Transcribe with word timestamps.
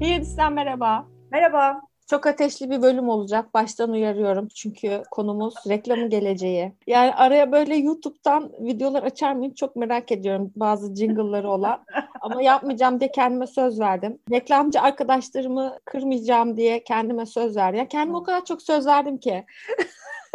Hindistan 0.00 0.52
merhaba. 0.52 1.06
Merhaba. 1.30 1.80
Çok 2.10 2.26
ateşli 2.26 2.70
bir 2.70 2.82
bölüm 2.82 3.08
olacak. 3.08 3.54
Baştan 3.54 3.90
uyarıyorum. 3.90 4.48
Çünkü 4.48 5.02
konumuz 5.10 5.54
reklamın 5.68 6.10
geleceği. 6.10 6.72
Yani 6.86 7.14
araya 7.14 7.52
böyle 7.52 7.76
YouTube'dan 7.76 8.52
videolar 8.60 9.02
açar 9.02 9.32
mıyım 9.32 9.54
çok 9.54 9.76
merak 9.76 10.12
ediyorum. 10.12 10.52
Bazı 10.56 10.94
jingle'ları 10.94 11.50
olan. 11.50 11.84
Ama 12.20 12.42
yapmayacağım 12.42 13.00
diye 13.00 13.10
kendime 13.12 13.46
söz 13.46 13.80
verdim. 13.80 14.18
Reklamcı 14.30 14.80
arkadaşlarımı 14.80 15.78
kırmayacağım 15.84 16.56
diye 16.56 16.84
kendime 16.84 17.26
söz 17.26 17.56
verdim. 17.56 17.78
Yani 17.78 17.88
kendime 17.88 18.16
o 18.16 18.22
kadar 18.22 18.44
çok 18.44 18.62
söz 18.62 18.86
verdim 18.86 19.18
ki. 19.18 19.44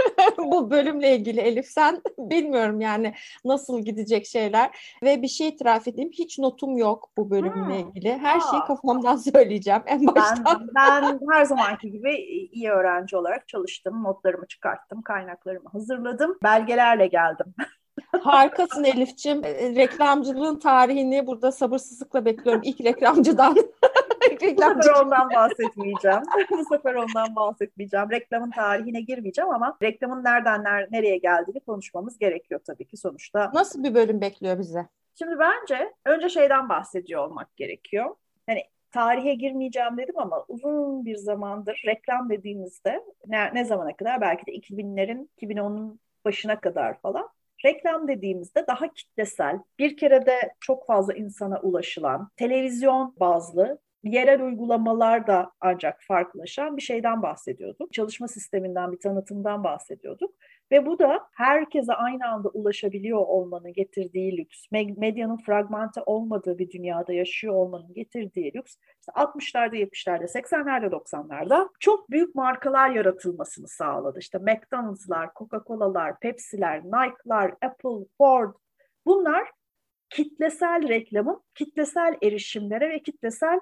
bu 0.38 0.72
bölümle 0.72 1.16
ilgili 1.16 1.40
Elif 1.40 1.66
sen 1.66 2.02
bilmiyorum 2.18 2.82
yani 2.82 3.14
nasıl 3.46 3.80
gidecek 3.80 4.26
şeyler 4.26 4.96
ve 5.04 5.22
bir 5.22 5.28
şey 5.28 5.48
itiraf 5.48 5.88
edeyim 5.88 6.12
hiç 6.14 6.40
notum 6.40 6.78
yok 6.78 7.10
bu 7.18 7.32
bölümle 7.32 7.82
hmm. 7.82 7.90
ilgili 7.90 8.18
her 8.18 8.38
Aa. 8.38 8.52
şeyi 8.52 8.62
kafamdan 8.68 9.16
söyleyeceğim 9.34 9.82
en 9.86 10.08
baştan. 10.08 10.68
Ben, 10.76 11.20
ben 11.20 11.20
her 11.32 11.46
zamanki 11.46 11.92
gibi 11.92 12.16
iyi 12.52 12.72
öğrenci 12.72 13.18
olarak 13.18 13.48
çalıştım 13.48 14.04
notlarımı 14.04 14.48
çıkarttım 14.48 15.02
kaynaklarımı 15.02 15.70
hazırladım 15.70 16.38
belgelerle 16.44 17.08
geldim. 17.08 17.56
Harikasın 18.22 18.84
Elif'ciğim. 18.84 19.44
Reklamcılığın 19.76 20.60
tarihini 20.60 21.28
burada 21.28 21.52
sabırsızlıkla 21.52 22.26
bekliyorum. 22.26 22.62
İlk 22.66 22.82
reklamcıdan. 22.82 23.56
Bu 24.42 24.58
sefer 24.58 25.04
ondan 25.04 25.30
bahsetmeyeceğim. 25.30 26.22
Bu 26.52 26.66
sefer 26.66 26.94
ondan 26.94 27.36
bahsetmeyeceğim. 27.36 28.12
Reklamın 28.12 28.52
tarihine 28.52 29.02
girmeyeceğim 29.02 29.50
ama 29.50 29.78
reklamın 29.84 30.24
nereden 30.24 30.64
nereye 30.92 31.18
geldiğini 31.18 31.60
konuşmamız 31.60 32.18
gerekiyor 32.18 32.62
tabii 32.68 32.86
ki 32.86 32.98
sonuçta. 32.98 33.52
Nasıl 33.54 33.84
bir 33.84 33.94
bölüm 33.94 34.22
bekliyor 34.22 34.60
bize? 34.60 34.88
Şimdi 35.16 35.40
bence 35.40 35.94
önce 36.06 36.30
şeyden 36.30 36.70
bahsediyor 36.70 37.28
olmak 37.28 37.58
gerekiyor. 37.58 38.16
Hani 38.48 38.64
tarihe 38.92 39.34
girmeyeceğim 39.34 39.98
dedim 39.98 40.20
ama 40.20 40.46
uzun 40.48 41.06
bir 41.06 41.16
zamandır 41.16 41.82
reklam 41.86 42.30
dediğimizde 42.30 43.04
ne, 43.28 43.54
ne 43.54 43.66
zamana 43.66 43.96
kadar 43.96 44.22
belki 44.22 44.46
de 44.46 44.52
2000'lerin 44.52 45.30
2010'un 45.42 46.00
başına 46.26 46.60
kadar 46.60 47.02
falan 47.02 47.30
reklam 47.66 48.08
dediğimizde 48.08 48.66
daha 48.68 48.94
kitlesel, 48.94 49.60
bir 49.80 49.98
kere 49.98 50.26
de 50.26 50.54
çok 50.60 50.88
fazla 50.88 51.14
insana 51.14 51.60
ulaşılan, 51.60 52.30
televizyon 52.38 53.16
bazlı 53.20 53.80
yerel 54.04 54.42
uygulamalar 54.42 55.28
da 55.28 55.52
ancak 55.60 56.02
farklılaşan 56.08 56.78
bir 56.78 56.82
şeyden 56.82 57.22
bahsediyorduk. 57.22 57.94
Çalışma 57.94 58.28
sisteminden, 58.28 58.92
bir 58.92 59.00
tanıtımdan 59.00 59.64
bahsediyorduk. 59.64 60.36
Ve 60.72 60.86
bu 60.86 61.00
da 61.00 61.28
herkese 61.34 61.94
aynı 61.94 62.28
anda 62.28 62.50
ulaşabiliyor 62.50 63.20
olmanın 63.20 63.74
getirdiği 63.74 64.38
lüks, 64.38 64.66
medyanın 64.98 65.38
fragmente 65.38 66.02
olmadığı 66.06 66.58
bir 66.58 66.72
dünyada 66.72 67.14
yaşıyor 67.14 67.54
olmanın 67.54 67.94
getirdiği 67.94 68.54
lüks, 68.54 68.76
işte 69.00 69.12
60'larda, 69.12 69.76
70'lerde, 69.76 70.24
80'lerde, 70.24 70.86
90'larda 70.86 71.70
çok 71.80 72.12
büyük 72.12 72.36
markalar 72.36 72.90
yaratılmasını 72.90 73.68
sağladı. 73.68 74.20
İşte 74.20 74.38
McDonald'slar, 74.38 75.30
Coca-Cola'lar, 75.36 76.20
Pepsi'ler, 76.20 76.84
Nike'lar, 76.84 77.54
Apple, 77.62 78.06
Ford. 78.18 78.54
Bunlar 79.06 79.52
kitlesel 80.10 80.90
reklamın 80.90 81.42
kitlesel 81.56 82.18
erişimlere 82.24 82.90
ve 82.90 83.00
kitlesel 83.00 83.60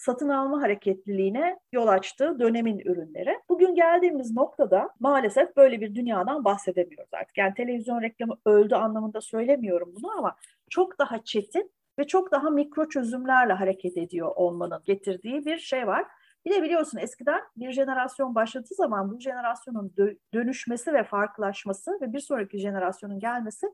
satın 0.00 0.28
alma 0.28 0.62
hareketliliğine 0.62 1.58
yol 1.72 1.86
açtığı 1.86 2.38
dönemin 2.38 2.78
ürünleri. 2.78 3.38
Bugün 3.48 3.74
geldiğimiz 3.74 4.34
noktada 4.34 4.90
maalesef 5.00 5.56
böyle 5.56 5.80
bir 5.80 5.94
dünyadan 5.94 6.44
bahsedemiyoruz 6.44 7.14
artık. 7.14 7.38
Yani 7.38 7.54
televizyon 7.54 8.02
reklamı 8.02 8.36
öldü 8.46 8.74
anlamında 8.74 9.20
söylemiyorum 9.20 9.92
bunu 9.96 10.18
ama 10.18 10.36
çok 10.70 10.98
daha 10.98 11.24
çetin 11.24 11.72
ve 11.98 12.06
çok 12.06 12.32
daha 12.32 12.50
mikro 12.50 12.88
çözümlerle 12.88 13.52
hareket 13.52 13.96
ediyor 13.96 14.32
olmanın 14.36 14.82
getirdiği 14.84 15.44
bir 15.44 15.58
şey 15.58 15.86
var. 15.86 16.04
Bir 16.44 16.50
de 16.50 16.62
biliyorsun 16.62 16.98
eskiden 16.98 17.40
bir 17.56 17.72
jenerasyon 17.72 18.34
başladığı 18.34 18.74
zaman 18.74 19.10
bu 19.10 19.20
jenerasyonun 19.20 19.94
dönüşmesi 20.34 20.92
ve 20.92 21.04
farklılaşması 21.04 21.98
ve 22.00 22.12
bir 22.12 22.20
sonraki 22.20 22.58
jenerasyonun 22.58 23.18
gelmesi 23.18 23.66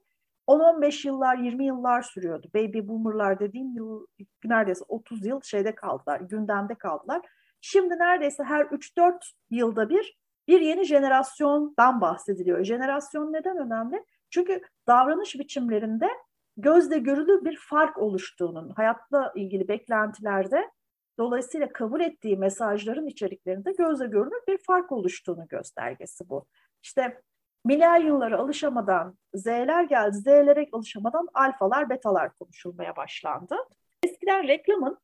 10-15 0.46 1.06
yıllar, 1.06 1.36
20 1.36 1.66
yıllar 1.66 2.02
sürüyordu. 2.02 2.50
Baby 2.54 2.78
boomerlar 2.88 3.40
dediğim 3.40 3.74
yıl 3.74 4.06
neredeyse 4.44 4.84
30 4.88 5.26
yıl 5.26 5.40
şeyde 5.40 5.74
kaldılar, 5.74 6.20
gündemde 6.20 6.74
kaldılar. 6.74 7.22
Şimdi 7.60 7.98
neredeyse 7.98 8.44
her 8.44 8.64
3-4 8.64 9.32
yılda 9.50 9.88
bir 9.88 10.16
bir 10.48 10.60
yeni 10.60 10.84
jenerasyondan 10.84 12.00
bahsediliyor. 12.00 12.64
Jenerasyon 12.64 13.32
neden 13.32 13.56
önemli? 13.56 14.04
Çünkü 14.30 14.60
davranış 14.86 15.34
biçimlerinde 15.34 16.08
gözle 16.56 16.98
görülür 16.98 17.44
bir 17.44 17.56
fark 17.56 17.98
oluştuğunun, 17.98 18.68
hayatla 18.68 19.32
ilgili 19.34 19.68
beklentilerde 19.68 20.70
dolayısıyla 21.18 21.72
kabul 21.72 22.00
ettiği 22.00 22.36
mesajların 22.36 23.06
içeriklerinde 23.06 23.72
gözle 23.72 24.06
görülür 24.06 24.40
bir 24.48 24.58
fark 24.58 24.92
oluştuğunu 24.92 25.48
göstergesi 25.48 26.28
bu. 26.28 26.46
İşte 26.82 27.22
milenyumlara 27.66 28.38
alışamadan 28.38 29.18
Z'ler 29.34 29.84
geldi. 29.84 30.16
Z'lere 30.16 30.66
alışamadan 30.72 31.28
alfalar, 31.34 31.90
betalar 31.90 32.34
konuşulmaya 32.34 32.96
başlandı. 32.96 33.56
Eskiden 34.02 34.48
reklamın 34.48 34.98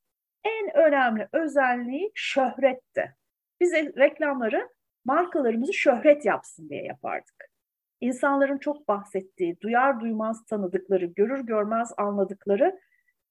en 0.44 0.76
önemli 0.76 1.28
özelliği 1.32 2.12
şöhretti. 2.14 3.16
Biz 3.60 3.72
reklamları 3.72 4.68
markalarımızı 5.04 5.72
şöhret 5.74 6.24
yapsın 6.24 6.68
diye 6.68 6.84
yapardık. 6.84 7.50
İnsanların 8.00 8.58
çok 8.58 8.88
bahsettiği, 8.88 9.60
duyar 9.60 10.00
duymaz 10.00 10.44
tanıdıkları, 10.44 11.04
görür 11.04 11.40
görmez 11.40 11.92
anladıkları 11.96 12.80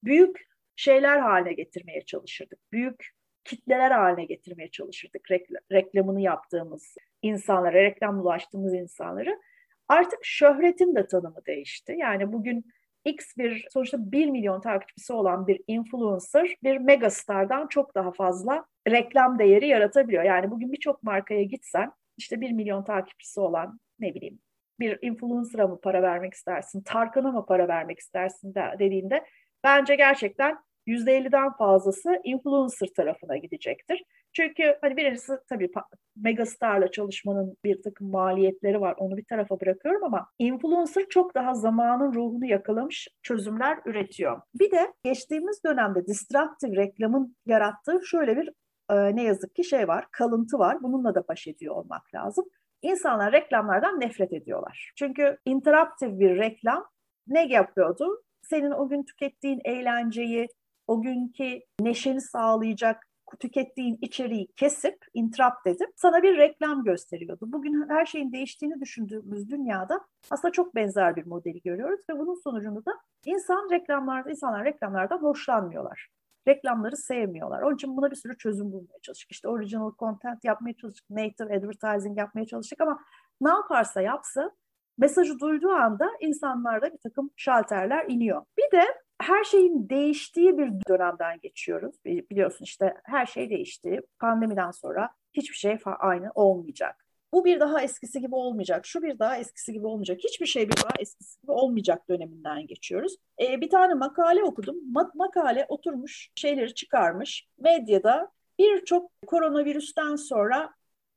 büyük 0.04 0.48
şeyler 0.76 1.18
haline 1.18 1.52
getirmeye 1.52 2.04
çalışırdık. 2.04 2.58
Büyük 2.72 3.10
kitleler 3.44 3.90
haline 3.90 4.24
getirmeye 4.24 4.70
çalışırdık 4.70 5.30
reklamını 5.72 6.20
yaptığımız 6.20 6.94
insanlara, 7.22 7.74
reklam 7.74 8.20
ulaştığımız 8.20 8.74
insanları. 8.74 9.40
Artık 9.88 10.18
şöhretin 10.22 10.94
de 10.94 11.06
tanımı 11.06 11.46
değişti. 11.46 11.94
Yani 11.98 12.32
bugün 12.32 12.66
X 13.04 13.36
bir 13.38 13.66
sonuçta 13.70 14.12
1 14.12 14.26
milyon 14.26 14.60
takipçisi 14.60 15.12
olan 15.12 15.46
bir 15.46 15.60
influencer 15.66 16.56
bir 16.62 16.78
megastardan 16.78 17.66
çok 17.66 17.94
daha 17.94 18.12
fazla 18.12 18.66
reklam 18.88 19.38
değeri 19.38 19.66
yaratabiliyor. 19.66 20.22
Yani 20.22 20.50
bugün 20.50 20.72
birçok 20.72 21.02
markaya 21.02 21.42
gitsen 21.42 21.92
işte 22.16 22.40
1 22.40 22.52
milyon 22.52 22.84
takipçisi 22.84 23.40
olan 23.40 23.80
ne 23.98 24.14
bileyim 24.14 24.38
bir 24.80 24.98
influencer'a 25.02 25.68
mı 25.68 25.80
para 25.80 26.02
vermek 26.02 26.34
istersin, 26.34 26.82
Tarkan'a 26.82 27.32
mı 27.32 27.46
para 27.46 27.68
vermek 27.68 27.98
istersin 27.98 28.54
de, 28.54 28.74
dediğinde 28.78 29.24
bence 29.64 29.94
gerçekten 29.96 30.58
%50'den 30.86 31.52
fazlası 31.52 32.20
influencer 32.24 32.88
tarafına 32.96 33.36
gidecektir. 33.36 34.04
Çünkü 34.32 34.78
hani 34.80 34.96
birincisi 34.96 35.32
tabii 35.48 35.70
megastarla 36.16 36.90
çalışmanın 36.90 37.56
bir 37.64 37.82
takım 37.82 38.10
maliyetleri 38.10 38.80
var. 38.80 38.94
Onu 38.98 39.16
bir 39.16 39.24
tarafa 39.24 39.60
bırakıyorum 39.60 40.04
ama 40.04 40.28
influencer 40.38 41.04
çok 41.08 41.34
daha 41.34 41.54
zamanın 41.54 42.14
ruhunu 42.14 42.46
yakalamış 42.46 43.08
çözümler 43.22 43.78
üretiyor. 43.84 44.40
Bir 44.54 44.70
de 44.70 44.92
geçtiğimiz 45.04 45.64
dönemde 45.64 46.06
distractive 46.06 46.76
reklamın 46.76 47.36
yarattığı 47.46 48.00
şöyle 48.06 48.36
bir 48.36 48.50
e, 48.90 49.16
ne 49.16 49.22
yazık 49.22 49.54
ki 49.54 49.64
şey 49.64 49.88
var, 49.88 50.04
kalıntı 50.12 50.58
var. 50.58 50.82
Bununla 50.82 51.14
da 51.14 51.28
baş 51.28 51.46
ediyor 51.46 51.74
olmak 51.74 52.14
lazım. 52.14 52.44
İnsanlar 52.82 53.32
reklamlardan 53.32 54.00
nefret 54.00 54.32
ediyorlar. 54.32 54.92
Çünkü 54.96 55.38
interruptive 55.44 56.20
bir 56.20 56.36
reklam 56.36 56.86
ne 57.26 57.46
yapıyordu? 57.46 58.22
Senin 58.42 58.70
o 58.70 58.88
gün 58.88 59.02
tükettiğin 59.02 59.60
eğlenceyi, 59.64 60.48
o 60.86 61.02
günkü 61.02 61.60
neşeni 61.80 62.20
sağlayacak 62.20 63.06
tükettiğin 63.40 63.98
içeriği 64.00 64.48
kesip, 64.56 64.98
intrap 65.14 65.66
edip 65.66 65.90
sana 65.96 66.22
bir 66.22 66.36
reklam 66.36 66.84
gösteriyordu. 66.84 67.52
Bugün 67.52 67.88
her 67.88 68.06
şeyin 68.06 68.32
değiştiğini 68.32 68.80
düşündüğümüz 68.80 69.50
dünyada 69.50 70.00
aslında 70.30 70.52
çok 70.52 70.74
benzer 70.74 71.16
bir 71.16 71.26
modeli 71.26 71.60
görüyoruz 71.60 72.00
ve 72.10 72.18
bunun 72.18 72.34
sonucunda 72.34 72.84
da 72.84 72.92
insan 73.24 73.70
reklamlarda, 73.70 74.30
insanlar 74.30 74.64
reklamlardan 74.64 75.18
hoşlanmıyorlar. 75.18 76.08
Reklamları 76.48 76.96
sevmiyorlar. 76.96 77.62
Onun 77.62 77.74
için 77.74 77.96
buna 77.96 78.10
bir 78.10 78.16
sürü 78.16 78.38
çözüm 78.38 78.72
bulmaya 78.72 78.98
çalıştık. 79.02 79.32
İşte 79.32 79.48
original 79.48 79.92
content 79.98 80.44
yapmaya 80.44 80.74
çalıştık, 80.74 81.10
native 81.10 81.56
advertising 81.56 82.18
yapmaya 82.18 82.46
çalıştık 82.46 82.80
ama 82.80 82.98
ne 83.40 83.48
yaparsa 83.48 84.00
yapsın 84.00 84.52
mesajı 84.98 85.38
duyduğu 85.38 85.70
anda 85.70 86.10
insanlarda 86.20 86.92
bir 86.92 86.98
takım 86.98 87.30
şalterler 87.36 88.04
iniyor. 88.08 88.42
Bir 88.58 88.78
de 88.78 88.84
her 89.22 89.44
şeyin 89.44 89.88
değiştiği 89.88 90.58
bir 90.58 90.72
dönemden 90.88 91.40
geçiyoruz. 91.40 91.94
Biliyorsun 92.04 92.64
işte 92.64 92.94
her 93.04 93.26
şey 93.26 93.50
değişti. 93.50 94.00
Pandemiden 94.18 94.70
sonra 94.70 95.10
hiçbir 95.32 95.56
şey 95.56 95.78
aynı 95.98 96.30
olmayacak. 96.34 97.06
Bu 97.32 97.44
bir 97.44 97.60
daha 97.60 97.82
eskisi 97.82 98.20
gibi 98.20 98.34
olmayacak. 98.34 98.86
Şu 98.86 99.02
bir 99.02 99.18
daha 99.18 99.36
eskisi 99.36 99.72
gibi 99.72 99.86
olmayacak. 99.86 100.18
Hiçbir 100.24 100.46
şey 100.46 100.68
bir 100.68 100.76
daha 100.76 100.92
eskisi 100.98 101.40
gibi 101.40 101.52
olmayacak 101.52 102.08
döneminden 102.08 102.66
geçiyoruz. 102.66 103.16
Ee, 103.40 103.60
bir 103.60 103.70
tane 103.70 103.94
makale 103.94 104.44
okudum. 104.44 104.76
Ma- 104.76 105.10
makale 105.14 105.66
oturmuş 105.68 106.30
şeyleri 106.34 106.74
çıkarmış. 106.74 107.48
Medyada 107.58 108.32
birçok 108.58 109.10
koronavirüsten 109.26 110.16
sonra 110.16 110.74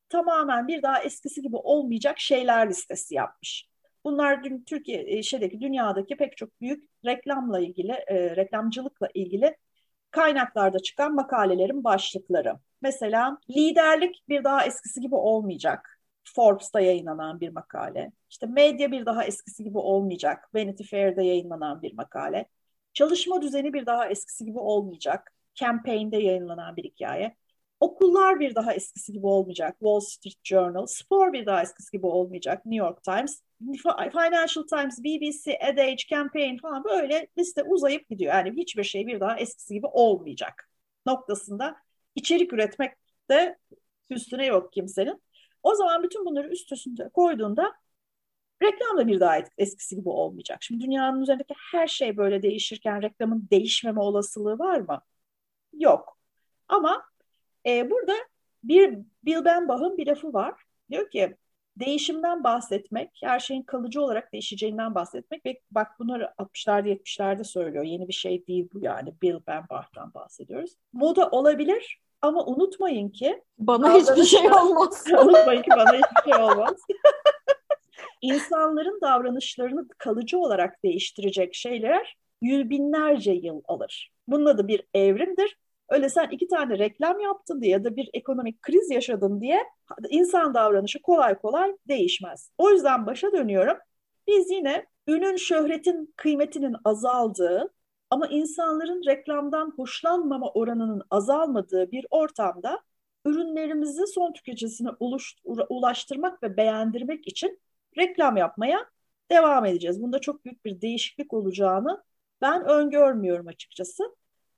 tamamen 0.09 0.67
bir 0.67 0.81
daha 0.81 1.01
eskisi 1.01 1.41
gibi 1.41 1.55
olmayacak 1.55 2.19
şeyler 2.19 2.69
listesi 2.69 3.15
yapmış. 3.15 3.67
Bunlar 4.05 4.43
dün 4.43 4.63
Türkiye 4.63 5.03
e, 5.07 5.23
şeydeki 5.23 5.61
dünyadaki 5.61 6.17
pek 6.17 6.37
çok 6.37 6.61
büyük 6.61 6.89
reklamla 7.05 7.59
ilgili, 7.59 7.91
e, 7.91 8.35
reklamcılıkla 8.35 9.09
ilgili 9.13 9.57
kaynaklarda 10.11 10.79
çıkan 10.79 11.15
makalelerin 11.15 11.83
başlıkları. 11.83 12.53
Mesela 12.81 13.37
liderlik 13.49 14.23
bir 14.29 14.43
daha 14.43 14.65
eskisi 14.65 15.01
gibi 15.01 15.15
olmayacak. 15.15 15.99
Forbes'ta 16.23 16.79
yayınlanan 16.79 17.39
bir 17.39 17.49
makale. 17.49 18.11
İşte 18.29 18.45
medya 18.45 18.91
bir 18.91 19.05
daha 19.05 19.25
eskisi 19.25 19.63
gibi 19.63 19.77
olmayacak. 19.77 20.49
Vanity 20.55 20.83
Fair'de 20.83 21.23
yayınlanan 21.23 21.81
bir 21.81 21.93
makale. 21.93 22.45
Çalışma 22.93 23.41
düzeni 23.41 23.73
bir 23.73 23.85
daha 23.85 24.07
eskisi 24.09 24.45
gibi 24.45 24.59
olmayacak. 24.59 25.33
Campaign'de 25.55 26.17
yayınlanan 26.17 26.75
bir 26.75 26.83
hikaye. 26.83 27.35
Okullar 27.79 28.39
bir 28.39 28.55
daha 28.55 28.73
eskisi 28.73 29.13
gibi 29.13 29.27
olmayacak. 29.27 29.71
Wall 29.79 29.99
Street 29.99 30.43
Journal. 30.43 30.85
Spor 30.85 31.33
bir 31.33 31.45
daha 31.45 31.61
eskisi 31.61 31.91
gibi 31.91 32.07
olmayacak. 32.07 32.65
New 32.65 32.85
York 32.85 33.03
Times. 33.03 33.41
Financial 34.11 34.63
Times, 34.67 35.03
BBC, 35.03 35.59
Ad 35.59 35.77
Age, 35.77 36.03
Campaign 36.09 36.57
falan 36.57 36.83
böyle 36.83 37.27
liste 37.37 37.63
uzayıp 37.63 38.09
gidiyor. 38.09 38.33
Yani 38.33 38.53
hiçbir 38.57 38.83
şey 38.83 39.07
bir 39.07 39.19
daha 39.19 39.37
eskisi 39.37 39.73
gibi 39.73 39.87
olmayacak 39.87 40.69
noktasında 41.05 41.77
içerik 42.15 42.53
üretmek 42.53 42.93
de 43.29 43.57
üstüne 44.09 44.45
yok 44.45 44.73
kimsenin. 44.73 45.21
O 45.63 45.75
zaman 45.75 46.03
bütün 46.03 46.25
bunları 46.25 46.47
üst 46.49 46.71
üste 46.71 47.09
koyduğunda 47.13 47.73
reklam 48.63 48.97
da 48.97 49.07
bir 49.07 49.19
daha 49.19 49.37
eskisi 49.57 49.95
gibi 49.95 50.09
olmayacak. 50.09 50.63
Şimdi 50.63 50.83
dünyanın 50.83 51.21
üzerindeki 51.21 51.53
her 51.71 51.87
şey 51.87 52.17
böyle 52.17 52.43
değişirken 52.43 53.01
reklamın 53.01 53.47
değişmeme 53.51 54.01
olasılığı 54.01 54.59
var 54.59 54.79
mı? 54.79 55.01
Yok. 55.73 56.19
Ama 56.67 57.05
e, 57.65 57.89
burada 57.91 58.13
bir 58.63 58.99
Bill 59.23 59.45
Benbach'ın 59.45 59.97
bir 59.97 60.07
lafı 60.07 60.33
var. 60.33 60.63
Diyor 60.91 61.09
ki 61.09 61.37
değişimden 61.79 62.43
bahsetmek, 62.43 63.09
her 63.23 63.39
şeyin 63.39 63.63
kalıcı 63.63 64.01
olarak 64.01 64.33
değişeceğinden 64.33 64.95
bahsetmek 64.95 65.45
ve 65.45 65.59
bak 65.71 65.87
bunları 65.99 66.33
60'larda 66.37 66.89
70'lerde 66.89 67.43
söylüyor. 67.43 67.83
Yeni 67.83 68.07
bir 68.07 68.13
şey 68.13 68.47
değil 68.47 68.69
bu 68.73 68.79
yani. 68.79 69.13
Bill 69.21 69.39
Benbach'tan 69.47 70.13
bahsediyoruz. 70.13 70.71
Moda 70.93 71.29
olabilir 71.29 71.99
ama 72.21 72.45
unutmayın 72.45 73.09
ki 73.09 73.43
bana 73.57 73.93
hiçbir 73.93 74.23
şey 74.23 74.51
olmaz. 74.51 75.03
unutmayın 75.11 75.61
ki 75.61 75.69
bana 75.71 75.93
hiçbir 75.93 76.31
şey 76.31 76.43
olmaz. 76.43 76.75
İnsanların 78.21 78.99
davranışlarını 79.01 79.87
kalıcı 79.97 80.39
olarak 80.39 80.83
değiştirecek 80.83 81.55
şeyler 81.55 82.17
yüz 82.41 82.69
binlerce 82.69 83.31
yıl 83.31 83.61
alır. 83.65 84.11
Bunun 84.27 84.45
adı 84.45 84.67
bir 84.67 84.83
evrimdir 84.93 85.57
Öyle 85.89 86.09
sen 86.09 86.29
iki 86.29 86.47
tane 86.47 86.79
reklam 86.79 87.19
yaptın 87.19 87.61
diye 87.61 87.71
ya 87.71 87.83
da 87.83 87.95
bir 87.95 88.09
ekonomik 88.13 88.61
kriz 88.61 88.91
yaşadın 88.91 89.41
diye 89.41 89.63
insan 90.09 90.53
davranışı 90.53 91.01
kolay 91.01 91.37
kolay 91.37 91.77
değişmez. 91.87 92.51
O 92.57 92.69
yüzden 92.69 93.05
başa 93.05 93.31
dönüyorum. 93.31 93.77
Biz 94.27 94.49
yine 94.51 94.85
ünün, 95.07 95.35
şöhretin 95.35 96.13
kıymetinin 96.17 96.75
azaldığı 96.85 97.73
ama 98.09 98.27
insanların 98.27 99.03
reklamdan 99.05 99.73
hoşlanmama 99.75 100.49
oranının 100.49 101.03
azalmadığı 101.09 101.91
bir 101.91 102.05
ortamda 102.09 102.79
ürünlerimizi 103.25 104.07
son 104.07 104.33
tüketicisine 104.33 104.89
ulaştırmak 105.69 106.43
ve 106.43 106.57
beğendirmek 106.57 107.27
için 107.27 107.59
reklam 107.97 108.37
yapmaya 108.37 108.85
devam 109.31 109.65
edeceğiz. 109.65 110.01
Bunda 110.01 110.19
çok 110.19 110.45
büyük 110.45 110.65
bir 110.65 110.81
değişiklik 110.81 111.33
olacağını 111.33 112.03
ben 112.41 112.65
öngörmüyorum 112.65 113.47
açıkçası. 113.47 114.15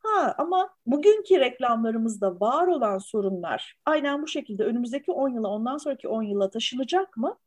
Ha 0.08 0.36
ama 0.38 0.70
bugünkü 0.86 1.40
reklamlarımızda 1.40 2.40
var 2.40 2.68
olan 2.68 2.98
sorunlar 2.98 3.78
aynen 3.86 4.22
bu 4.22 4.28
şekilde 4.28 4.64
önümüzdeki 4.64 5.12
10 5.12 5.30
yıla 5.30 5.48
ondan 5.48 5.78
sonraki 5.78 6.08
10 6.08 6.24
yıla 6.24 6.50
taşınacak 6.50 7.18
mı? 7.18 7.38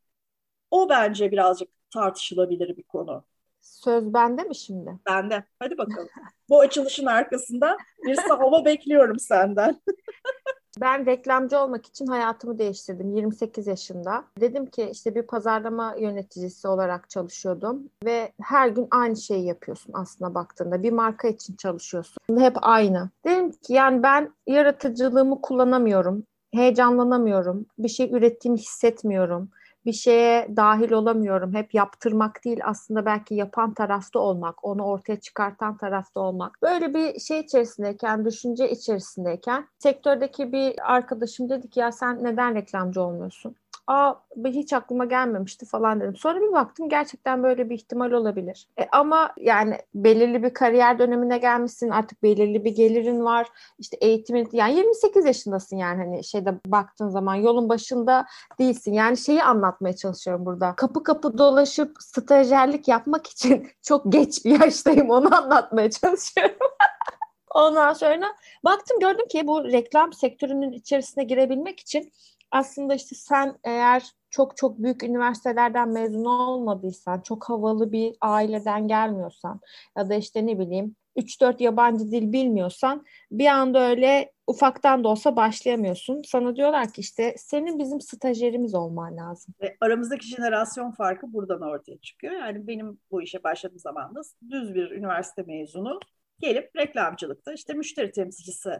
O 0.70 0.88
bence 0.88 1.32
birazcık 1.32 1.68
tartışılabilir 1.90 2.76
bir 2.76 2.82
konu. 2.82 3.24
Söz 3.60 4.14
bende 4.14 4.42
mi 4.42 4.54
şimdi? 4.54 4.98
Bende. 5.06 5.44
Hadi 5.58 5.78
bakalım. 5.78 6.08
bu 6.48 6.60
açılışın 6.60 7.06
arkasında 7.06 7.76
bir 8.06 8.14
savunma 8.14 8.64
bekliyorum 8.64 9.18
senden. 9.18 9.80
Ben 10.80 11.06
reklamcı 11.06 11.58
olmak 11.58 11.86
için 11.86 12.06
hayatımı 12.06 12.58
değiştirdim 12.58 13.16
28 13.16 13.66
yaşında. 13.66 14.24
Dedim 14.40 14.66
ki 14.66 14.88
işte 14.92 15.14
bir 15.14 15.22
pazarlama 15.22 15.94
yöneticisi 15.98 16.68
olarak 16.68 17.10
çalışıyordum 17.10 17.90
ve 18.04 18.32
her 18.42 18.68
gün 18.68 18.88
aynı 18.90 19.16
şeyi 19.16 19.46
yapıyorsun 19.46 19.92
aslında 19.94 20.34
baktığında. 20.34 20.82
Bir 20.82 20.92
marka 20.92 21.28
için 21.28 21.56
çalışıyorsun. 21.56 22.16
Hep 22.38 22.56
aynı. 22.62 23.10
Dedim 23.24 23.50
ki 23.50 23.72
yani 23.72 24.02
ben 24.02 24.34
yaratıcılığımı 24.46 25.40
kullanamıyorum. 25.40 26.24
Heyecanlanamıyorum. 26.54 27.66
Bir 27.78 27.88
şey 27.88 28.10
ürettiğimi 28.12 28.58
hissetmiyorum 28.58 29.50
bir 29.86 29.92
şeye 29.92 30.56
dahil 30.56 30.92
olamıyorum. 30.92 31.54
Hep 31.54 31.74
yaptırmak 31.74 32.44
değil 32.44 32.60
aslında 32.64 33.06
belki 33.06 33.34
yapan 33.34 33.74
tarafta 33.74 34.18
olmak, 34.18 34.64
onu 34.64 34.82
ortaya 34.84 35.20
çıkartan 35.20 35.76
tarafta 35.76 36.20
olmak. 36.20 36.58
Böyle 36.62 36.94
bir 36.94 37.20
şey 37.20 37.40
içerisindeyken, 37.40 38.24
düşünce 38.24 38.70
içerisindeyken 38.70 39.68
sektördeki 39.78 40.52
bir 40.52 40.92
arkadaşım 40.92 41.48
dedi 41.48 41.70
ki 41.70 41.80
ya 41.80 41.92
sen 41.92 42.24
neden 42.24 42.54
reklamcı 42.54 43.02
olmuyorsun? 43.02 43.56
Aa 43.90 44.14
hiç 44.44 44.72
aklıma 44.72 45.04
gelmemişti 45.04 45.66
falan 45.66 46.00
dedim. 46.00 46.16
Sonra 46.16 46.40
bir 46.40 46.52
baktım 46.52 46.88
gerçekten 46.88 47.42
böyle 47.42 47.70
bir 47.70 47.74
ihtimal 47.74 48.12
olabilir. 48.12 48.68
E, 48.80 48.88
ama 48.92 49.32
yani 49.36 49.78
belirli 49.94 50.42
bir 50.42 50.54
kariyer 50.54 50.98
dönemine 50.98 51.38
gelmişsin 51.38 51.90
artık 51.90 52.22
belirli 52.22 52.64
bir 52.64 52.74
gelirin 52.74 53.24
var. 53.24 53.48
İşte 53.78 53.96
eğitimin 54.00 54.48
yani 54.52 54.76
28 54.76 55.26
yaşındasın 55.26 55.76
yani 55.76 56.04
hani 56.04 56.24
şeyde 56.24 56.60
baktığın 56.66 57.08
zaman 57.08 57.34
yolun 57.34 57.68
başında 57.68 58.26
değilsin. 58.58 58.92
Yani 58.92 59.16
şeyi 59.16 59.42
anlatmaya 59.42 59.96
çalışıyorum 59.96 60.46
burada. 60.46 60.74
Kapı 60.76 61.02
kapı 61.02 61.38
dolaşıp 61.38 61.96
stajyerlik 62.00 62.88
yapmak 62.88 63.26
için 63.26 63.68
çok 63.82 64.12
geç 64.12 64.44
bir 64.44 64.60
yaştayım 64.60 65.10
onu 65.10 65.36
anlatmaya 65.36 65.90
çalışıyorum. 65.90 66.56
Ondan 67.54 67.92
sonra 67.92 68.26
baktım 68.64 69.00
gördüm 69.00 69.28
ki 69.28 69.46
bu 69.46 69.64
reklam 69.64 70.12
sektörünün 70.12 70.72
içerisine 70.72 71.24
girebilmek 71.24 71.80
için 71.80 72.12
aslında 72.50 72.94
işte 72.94 73.14
sen 73.14 73.58
eğer 73.64 74.12
çok 74.30 74.56
çok 74.56 74.78
büyük 74.78 75.02
üniversitelerden 75.02 75.88
mezun 75.88 76.24
olmadıysan, 76.24 77.20
çok 77.20 77.48
havalı 77.48 77.92
bir 77.92 78.16
aileden 78.20 78.88
gelmiyorsan 78.88 79.60
ya 79.98 80.10
da 80.10 80.14
işte 80.14 80.46
ne 80.46 80.58
bileyim 80.58 80.96
3-4 81.16 81.62
yabancı 81.62 82.10
dil 82.10 82.32
bilmiyorsan 82.32 83.04
bir 83.30 83.46
anda 83.46 83.88
öyle 83.88 84.32
ufaktan 84.46 85.04
da 85.04 85.08
olsa 85.08 85.36
başlayamıyorsun. 85.36 86.22
Sana 86.26 86.56
diyorlar 86.56 86.92
ki 86.92 87.00
işte 87.00 87.34
senin 87.38 87.78
bizim 87.78 88.00
stajyerimiz 88.00 88.74
olman 88.74 89.16
lazım. 89.16 89.54
Ve 89.60 89.76
aramızdaki 89.80 90.26
jenerasyon 90.26 90.90
farkı 90.90 91.32
buradan 91.32 91.62
ortaya 91.62 91.98
çıkıyor. 91.98 92.32
Yani 92.32 92.66
benim 92.66 92.98
bu 93.10 93.22
işe 93.22 93.44
başladığım 93.44 93.78
zaman 93.78 94.14
da 94.14 94.20
düz 94.50 94.74
bir 94.74 94.90
üniversite 94.90 95.42
mezunu 95.42 95.98
gelip 96.40 96.76
reklamcılıkta 96.76 97.52
işte 97.52 97.72
müşteri 97.72 98.12
temsilcisi 98.12 98.70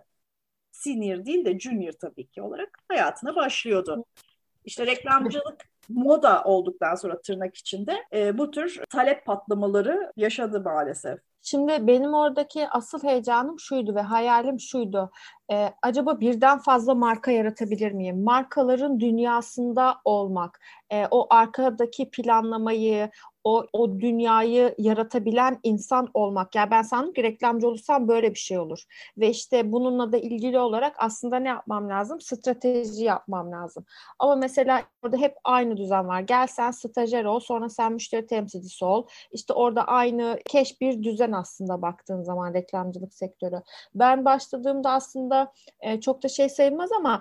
senior 0.72 1.24
değil 1.24 1.44
de 1.44 1.58
junior 1.58 1.92
tabii 1.92 2.26
ki 2.26 2.42
olarak 2.42 2.78
hayatına 2.88 3.36
başlıyordu. 3.36 4.04
İşte 4.64 4.86
reklamcılık 4.86 5.70
moda 5.88 6.44
olduktan 6.44 6.94
sonra 6.94 7.20
tırnak 7.20 7.56
içinde 7.56 8.04
e, 8.12 8.38
bu 8.38 8.50
tür 8.50 8.80
talep 8.90 9.26
patlamaları 9.26 10.12
yaşadı 10.16 10.60
maalesef. 10.60 11.18
Şimdi 11.42 11.86
benim 11.86 12.14
oradaki 12.14 12.68
asıl 12.68 13.02
heyecanım 13.02 13.60
şuydu 13.60 13.94
ve 13.94 14.00
hayalim 14.00 14.60
şuydu. 14.60 15.10
Ee, 15.52 15.72
acaba 15.82 16.20
birden 16.20 16.58
fazla 16.58 16.94
marka 16.94 17.30
yaratabilir 17.30 17.92
miyim? 17.92 18.22
Markaların 18.22 19.00
dünyasında 19.00 19.96
olmak, 20.04 20.60
e, 20.90 21.06
o 21.10 21.26
arkadaki 21.30 22.10
planlamayı, 22.10 23.10
o, 23.44 23.66
o 23.72 24.00
dünyayı 24.00 24.74
yaratabilen 24.78 25.60
insan 25.62 26.08
olmak. 26.14 26.54
Yani 26.54 26.70
ben 26.70 26.82
sandım 26.82 27.12
ki 27.12 27.22
reklamcı 27.22 27.68
olursam 27.68 28.08
böyle 28.08 28.34
bir 28.34 28.38
şey 28.38 28.58
olur. 28.58 28.84
Ve 29.18 29.30
işte 29.30 29.72
bununla 29.72 30.12
da 30.12 30.18
ilgili 30.18 30.58
olarak 30.58 30.94
aslında 30.98 31.36
ne 31.36 31.48
yapmam 31.48 31.88
lazım? 31.88 32.20
Strateji 32.20 33.04
yapmam 33.04 33.52
lazım. 33.52 33.84
Ama 34.18 34.36
mesela 34.36 34.82
orada 35.02 35.16
hep 35.16 35.36
aynı 35.44 35.76
düzen 35.76 36.08
var. 36.08 36.20
Gel 36.20 36.46
sen 36.46 36.70
stajyer 36.70 37.24
ol, 37.24 37.40
sonra 37.40 37.68
sen 37.68 37.92
müşteri 37.92 38.26
temsilcisi 38.26 38.84
ol. 38.84 39.06
İşte 39.32 39.52
orada 39.52 39.84
aynı 39.84 40.38
keş 40.46 40.80
bir 40.80 41.02
düzen 41.02 41.32
aslında 41.32 41.82
baktığın 41.82 42.22
zaman 42.22 42.54
reklamcılık 42.54 43.14
sektörü. 43.14 43.62
Ben 43.94 44.24
başladığımda 44.24 44.90
aslında 44.90 45.52
e, 45.80 46.00
çok 46.00 46.22
da 46.22 46.28
şey 46.28 46.48
sayılmaz 46.48 46.92
ama 46.92 47.20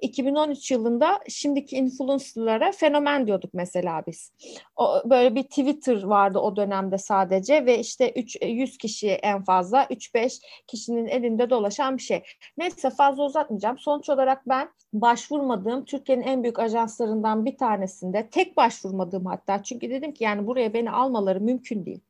2013 0.00 0.70
e, 0.70 0.74
yılında 0.74 1.20
şimdiki 1.28 1.76
influencerlara 1.76 2.72
fenomen 2.72 3.26
diyorduk 3.26 3.50
mesela 3.54 4.02
biz. 4.06 4.32
O, 4.76 5.02
böyle 5.04 5.34
bir 5.34 5.42
Twitter 5.42 6.02
vardı 6.02 6.38
o 6.38 6.56
dönemde 6.56 6.98
sadece 6.98 7.66
ve 7.66 7.78
işte 7.78 8.12
3 8.16 8.36
100 8.42 8.78
kişi 8.78 9.10
en 9.10 9.42
fazla 9.42 9.84
3-5 9.84 10.40
kişinin 10.66 11.06
elinde 11.06 11.50
dolaşan 11.50 11.96
bir 11.96 12.02
şey. 12.02 12.22
Neyse 12.58 12.90
fazla 12.90 13.24
uzatmayacağım. 13.24 13.78
Sonuç 13.78 14.10
olarak 14.10 14.48
ben 14.48 14.68
başvurmadığım 14.92 15.84
Türkiye'nin 15.84 16.22
en 16.22 16.42
büyük 16.42 16.58
ajanslarından 16.58 17.44
bir 17.44 17.56
tanesinde 17.56 18.28
tek 18.30 18.56
başvurmadığım 18.56 19.26
hatta 19.26 19.62
çünkü 19.62 19.90
dedim 19.90 20.12
ki 20.14 20.24
yani 20.24 20.46
buraya 20.46 20.74
beni 20.74 20.90
almaları 20.90 21.40
mümkün 21.40 21.86
değil. 21.86 22.00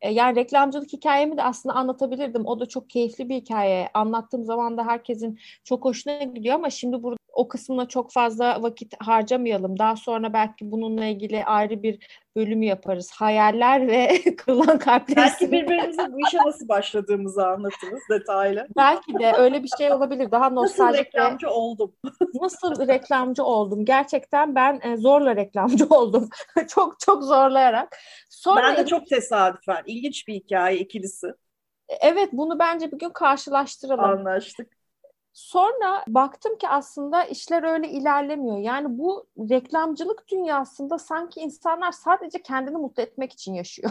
E, 0.00 0.10
yani 0.10 0.36
reklamcılık 0.36 0.92
hikayemi 0.92 1.36
de 1.36 1.42
aslında 1.42 1.74
anlatabilirdim. 1.74 2.46
O 2.46 2.60
da 2.60 2.66
çok 2.66 2.90
keyifli 2.90 3.28
bir 3.28 3.36
hikaye. 3.36 3.88
Anlattığım 3.94 4.44
zaman 4.44 4.76
da 4.76 4.86
herkesin 4.86 5.38
çok 5.64 5.84
hoşuna 5.84 6.22
gidiyor 6.22 6.54
ama 6.54 6.70
şimdi 6.70 7.02
burada 7.02 7.18
o 7.32 7.48
kısmına 7.48 7.88
çok 7.88 8.12
fazla 8.12 8.62
vakit 8.62 8.94
harcamayalım. 9.00 9.78
Daha 9.78 9.96
sonra 9.96 10.32
belki 10.32 10.70
bununla 10.70 11.04
ilgili 11.04 11.44
ayrı 11.44 11.82
bir 11.82 12.06
bölümü 12.38 12.64
yaparız. 12.64 13.10
Hayaller 13.10 13.88
ve 13.88 14.22
kırılan 14.36 14.78
kalpler. 14.78 15.16
Belki 15.16 15.52
birbirimize 15.52 16.12
bu 16.12 16.20
işe 16.28 16.38
nasıl 16.46 16.68
başladığımızı 16.68 17.46
anlatırız 17.46 18.02
detaylı. 18.10 18.66
Belki 18.76 19.18
de 19.18 19.32
öyle 19.38 19.62
bir 19.62 19.70
şey 19.78 19.92
olabilir. 19.92 20.30
Daha 20.30 20.50
nostaljik. 20.50 20.94
Nasıl 20.94 21.04
reklamcı 21.04 21.50
oldum? 21.50 21.92
Nasıl 22.40 22.88
reklamcı 22.88 23.44
oldum? 23.44 23.84
Gerçekten 23.84 24.54
ben 24.54 24.80
e, 24.82 24.96
zorla 24.96 25.36
reklamcı 25.36 25.86
oldum. 25.90 26.28
çok 26.68 27.00
çok 27.00 27.22
zorlayarak. 27.24 27.96
Sonra 28.30 28.62
ben 28.62 28.76
de 28.76 28.86
çok 28.86 29.06
tesadüfen. 29.06 29.82
İlginç 29.86 30.28
bir 30.28 30.34
hikaye 30.34 30.78
ikilisi. 30.78 31.26
Evet 32.00 32.28
bunu 32.32 32.58
bence 32.58 32.92
bir 32.92 32.98
gün 32.98 33.10
karşılaştıralım. 33.10 34.04
Anlaştık. 34.04 34.77
Sonra 35.38 36.04
baktım 36.08 36.58
ki 36.58 36.68
aslında 36.68 37.24
işler 37.24 37.62
öyle 37.62 37.88
ilerlemiyor. 37.88 38.58
Yani 38.58 38.98
bu 38.98 39.26
reklamcılık 39.38 40.28
dünyasında 40.28 40.98
sanki 40.98 41.40
insanlar 41.40 41.92
sadece 41.92 42.42
kendini 42.42 42.76
mutlu 42.76 43.02
etmek 43.02 43.32
için 43.32 43.54
yaşıyor. 43.54 43.90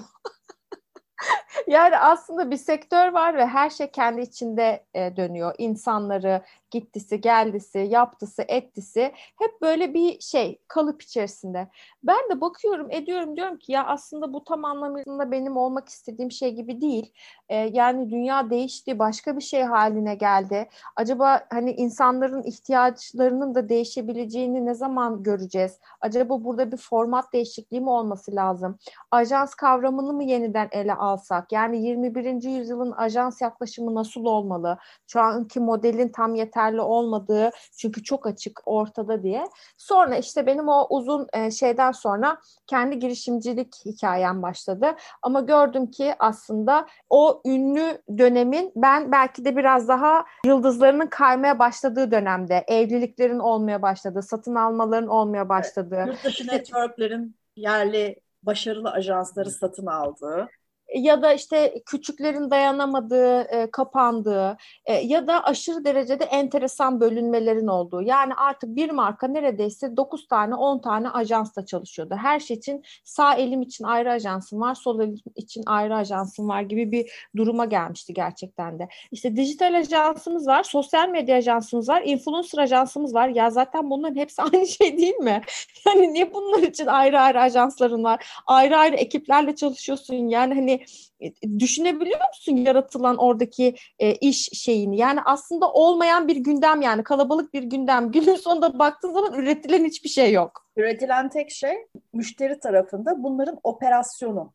yani 1.68 1.98
aslında 1.98 2.52
bir 2.52 2.58
sektör 2.58 3.14
var 3.14 3.38
ve 3.38 3.46
her 3.46 3.70
şey 3.70 3.92
kendi 3.92 4.22
içinde 4.22 4.86
e, 4.94 5.16
dönüyor. 5.16 5.56
İnsanları, 5.58 6.42
gittisi, 6.72 7.22
geldisi, 7.22 7.80
yaptısı, 7.80 8.44
ettisi 8.48 9.12
hep 9.16 9.62
böyle 9.62 9.94
bir 9.94 10.20
şey 10.20 10.60
kalıp 10.68 11.02
içerisinde. 11.02 11.68
Ben 12.04 12.30
de 12.32 12.42
bakıyorum, 12.42 12.92
ediyorum 12.92 13.36
diyorum 13.38 13.58
ki 13.58 13.72
ya 13.72 13.86
aslında 13.86 14.34
bu 14.34 14.44
tam 14.44 14.66
anlamıyla 14.66 15.32
benim 15.32 15.58
olmak 15.58 15.90
istediğim 15.90 16.32
şey 16.32 16.54
gibi 16.56 16.82
değil. 16.82 17.14
Ee, 17.50 17.56
yani 17.56 18.10
dünya 18.10 18.50
değişti, 18.50 19.00
başka 19.00 19.38
bir 19.38 19.42
şey 19.42 19.64
haline 19.64 20.16
geldi. 20.16 20.70
Acaba 20.96 21.42
hani 21.50 21.72
insanların 21.72 22.44
ihtiyaçlarının 22.44 23.56
da 23.56 23.70
değişebileceğini 23.70 24.66
ne 24.66 24.74
zaman 24.74 25.24
göreceğiz? 25.24 25.80
Acaba 26.02 26.44
burada 26.44 26.72
bir 26.72 26.78
format 26.78 27.34
değişikliği 27.34 27.82
mi 27.82 27.90
olması 27.90 28.36
lazım? 28.36 28.78
Ajans 29.12 29.56
kavramını 29.56 30.14
mı 30.14 30.24
yeniden 30.24 30.68
ele 30.72 30.94
alsak? 30.94 31.52
Yani 31.52 31.84
21. 31.84 32.44
yüzyılın 32.44 32.92
ajans 32.98 33.42
yaklaşımı 33.42 33.96
nasıl 33.96 34.26
olmalı? 34.26 34.78
Şu 35.08 35.22
anki 35.22 35.60
modelin 35.60 36.10
tam 36.10 36.36
yeterli 36.36 36.57
yeterli 36.58 36.82
olmadığı 36.82 37.50
çünkü 37.78 38.04
çok 38.04 38.28
açık 38.28 38.62
ortada 38.66 39.24
diye. 39.24 39.46
Sonra 39.78 40.18
işte 40.18 40.46
benim 40.46 40.68
o 40.68 40.88
uzun 40.90 41.28
e, 41.34 41.52
şeyden 41.52 41.92
sonra 41.92 42.38
kendi 42.68 43.00
girişimcilik 43.00 43.76
hikayem 43.86 44.42
başladı. 44.42 44.96
Ama 45.22 45.42
gördüm 45.42 45.92
ki 45.92 46.14
aslında 46.20 46.88
o 47.10 47.42
ünlü 47.46 48.02
dönemin 48.18 48.72
ben 48.76 49.12
belki 49.12 49.46
de 49.46 49.58
biraz 49.58 49.88
daha 49.88 50.26
yıldızlarının 50.46 51.08
kaymaya 51.08 51.60
başladığı 51.60 52.12
dönemde 52.12 52.66
evliliklerin 52.68 53.40
olmaya 53.40 53.82
başladığı, 53.82 54.22
satın 54.22 54.56
almaların 54.56 55.08
olmaya 55.08 55.50
başladığı. 55.50 56.06
Yurt 56.08 56.24
dışı 56.24 56.48
networklerin 56.48 57.36
yerli 57.56 58.16
başarılı 58.44 58.92
ajansları 58.92 59.52
satın 59.52 59.86
aldığı 59.86 60.48
ya 60.96 61.22
da 61.22 61.34
işte 61.34 61.82
küçüklerin 61.86 62.52
dayanamadığı, 62.52 63.42
e, 63.42 63.72
kapandığı 63.72 64.58
e, 64.86 64.94
ya 64.94 65.28
da 65.28 65.44
aşırı 65.44 65.86
derecede 65.86 66.24
enteresan 66.24 67.00
bölünmelerin 67.00 67.68
olduğu. 67.68 68.02
Yani 68.02 68.34
artık 68.34 68.76
bir 68.76 68.90
marka 68.90 69.28
neredeyse 69.28 69.98
9 69.98 70.28
tane 70.28 70.56
10 70.56 70.80
tane 70.80 71.10
ajansla 71.10 71.66
çalışıyordu. 71.66 72.16
Her 72.22 72.40
şey 72.40 72.58
için 72.58 72.84
sağ 73.04 73.34
elim 73.36 73.62
için 73.62 73.84
ayrı 73.84 74.12
ajansım 74.12 74.62
var, 74.62 74.76
sol 74.76 75.00
elim 75.00 75.18
için 75.36 75.64
ayrı 75.66 75.96
ajansım 75.96 76.50
var 76.50 76.62
gibi 76.62 76.92
bir 76.92 77.12
duruma 77.36 77.66
gelmişti 77.66 78.14
gerçekten 78.14 78.80
de. 78.80 78.88
İşte 79.12 79.36
dijital 79.36 79.74
ajansımız 79.80 80.48
var, 80.48 80.64
sosyal 80.64 81.10
medya 81.10 81.38
ajansımız 81.38 81.90
var, 81.90 82.02
influencer 82.06 82.60
ajansımız 82.60 83.14
var. 83.14 83.28
Ya 83.28 83.50
zaten 83.50 83.90
bunların 83.90 84.16
hepsi 84.16 84.42
aynı 84.54 84.68
şey 84.68 84.98
değil 84.98 85.16
mi? 85.16 85.42
Yani 85.86 86.14
niye 86.14 86.34
bunlar 86.34 86.64
için 86.64 86.86
ayrı 86.86 87.20
ayrı 87.20 87.42
ajansların 87.42 88.04
var? 88.04 88.26
Ayrı 88.48 88.78
ayrı 88.78 88.96
ekiplerle 88.96 89.56
çalışıyorsun. 89.56 90.16
Yani 90.16 90.54
hani 90.54 90.77
e, 91.20 91.60
düşünebiliyor 91.60 92.20
musun 92.28 92.56
yaratılan 92.56 93.18
oradaki 93.18 93.76
e, 94.00 94.16
iş 94.16 94.50
şeyini? 94.54 94.98
Yani 94.98 95.20
aslında 95.26 95.72
olmayan 95.72 96.28
bir 96.28 96.36
gündem 96.36 96.82
yani 96.82 97.04
kalabalık 97.04 97.54
bir 97.54 97.64
gündem. 97.64 98.12
Günün 98.18 98.36
sonunda 98.36 98.80
baktığın 98.80 99.14
zaman 99.14 99.34
üretilen 99.34 99.86
hiçbir 99.86 100.10
şey 100.10 100.34
yok. 100.34 100.68
Üretilen 100.76 101.30
tek 101.30 101.52
şey 101.52 101.88
müşteri 102.14 102.60
tarafında 102.60 103.24
bunların 103.24 103.60
operasyonu. 103.64 104.54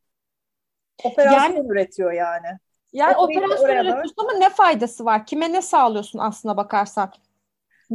Operasyon 1.04 1.56
yani, 1.56 1.68
üretiyor 1.68 2.12
yani. 2.12 2.58
Yani 2.92 3.16
operasyon 3.16 3.68
üretiyorsun 3.68 4.14
ama 4.18 4.32
ne 4.32 4.50
faydası 4.50 5.04
var? 5.04 5.26
Kime 5.26 5.52
ne 5.52 5.62
sağlıyorsun 5.62 6.18
aslına 6.18 6.56
bakarsan? 6.56 7.12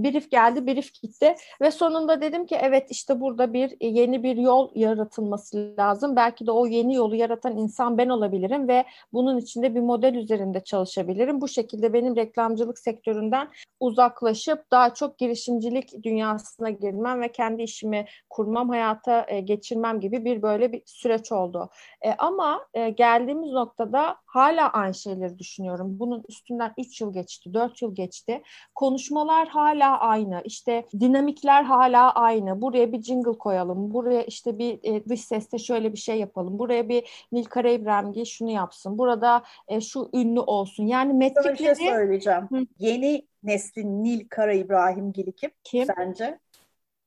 Brief 0.04 0.32
geldi, 0.32 0.68
brief 0.68 0.94
gitti 0.94 1.36
ve 1.62 1.72
sonunda 1.72 2.22
dedim 2.22 2.46
ki 2.46 2.58
evet 2.62 2.92
işte 2.92 3.22
burada 3.22 3.54
bir 3.54 3.72
e, 3.82 3.88
yeni 3.88 4.24
bir 4.24 4.38
yol 4.38 4.72
yaratılması 4.76 5.76
lazım. 5.80 6.16
Belki 6.16 6.48
de 6.48 6.52
o 6.52 6.68
yeni 6.68 6.96
yolu 6.96 7.16
yaratan 7.16 7.58
insan 7.58 7.98
ben 7.98 8.10
olabilirim 8.10 8.68
ve 8.68 8.86
bunun 9.14 9.38
içinde 9.38 9.76
bir 9.76 9.80
model 9.80 10.16
üzerinde 10.16 10.64
çalışabilirim. 10.64 11.42
Bu 11.42 11.48
şekilde 11.48 11.94
benim 11.94 12.16
reklamcılık 12.16 12.80
sektöründen 12.80 13.48
uzaklaşıp 13.80 14.72
daha 14.72 14.94
çok 14.94 15.18
girişimcilik 15.18 16.04
dünyasına 16.04 16.70
girmem 16.70 17.22
ve 17.22 17.32
kendi 17.32 17.64
işimi 17.64 18.06
kurmam, 18.30 18.70
hayata 18.70 19.26
e, 19.28 19.40
geçirmem 19.40 20.00
gibi 20.00 20.26
bir 20.26 20.42
böyle 20.42 20.72
bir 20.72 20.82
süreç 20.86 21.32
oldu. 21.32 21.70
E, 22.02 22.14
ama 22.18 22.68
geldiğimiz 22.96 23.52
noktada 23.52 24.18
hala 24.26 24.70
aynı 24.70 24.94
şeyleri 24.94 25.40
düşünüyorum. 25.40 26.00
Bunun 26.00 26.24
üstünden 26.30 26.74
3 26.78 27.02
yıl 27.02 27.14
geçti, 27.14 27.54
4 27.54 27.82
yıl 27.82 27.96
geçti. 27.96 28.42
Konuşmalar 28.76 29.48
hala 29.48 29.87
hala 29.88 30.00
aynı. 30.00 30.42
İşte 30.46 30.86
dinamikler 31.00 31.64
hala 31.64 32.14
aynı. 32.14 32.62
Buraya 32.62 32.92
bir 32.92 33.02
jingle 33.02 33.38
koyalım. 33.38 33.94
Buraya 33.94 34.24
işte 34.24 34.58
bir 34.58 34.80
e, 34.84 35.10
dış 35.10 35.22
seste 35.22 35.58
şöyle 35.58 35.94
bir 35.94 35.98
şey 35.98 36.20
yapalım. 36.20 36.60
Buraya 36.60 36.90
bir 36.90 37.28
Nil 37.32 37.46
Karaibrahimgil 37.46 38.26
şunu 38.26 38.52
yapsın. 38.52 38.98
Burada 38.98 39.44
e, 39.68 39.82
şu 39.82 40.10
ünlü 40.14 40.40
olsun. 40.40 40.84
Yani 40.84 41.14
metrikleri... 41.14 41.58
Sana 41.58 41.76
bir 41.76 41.76
şey 41.76 41.90
söyleyeceğim. 41.90 42.48
Hı. 42.52 42.66
Yeni 42.80 43.28
neslin 43.44 44.04
Nil 44.04 44.28
Kara 44.30 44.54
İbrahimgil'i 44.54 45.32
kim? 45.32 45.52
Kim? 45.64 45.86
Sence? 45.86 46.40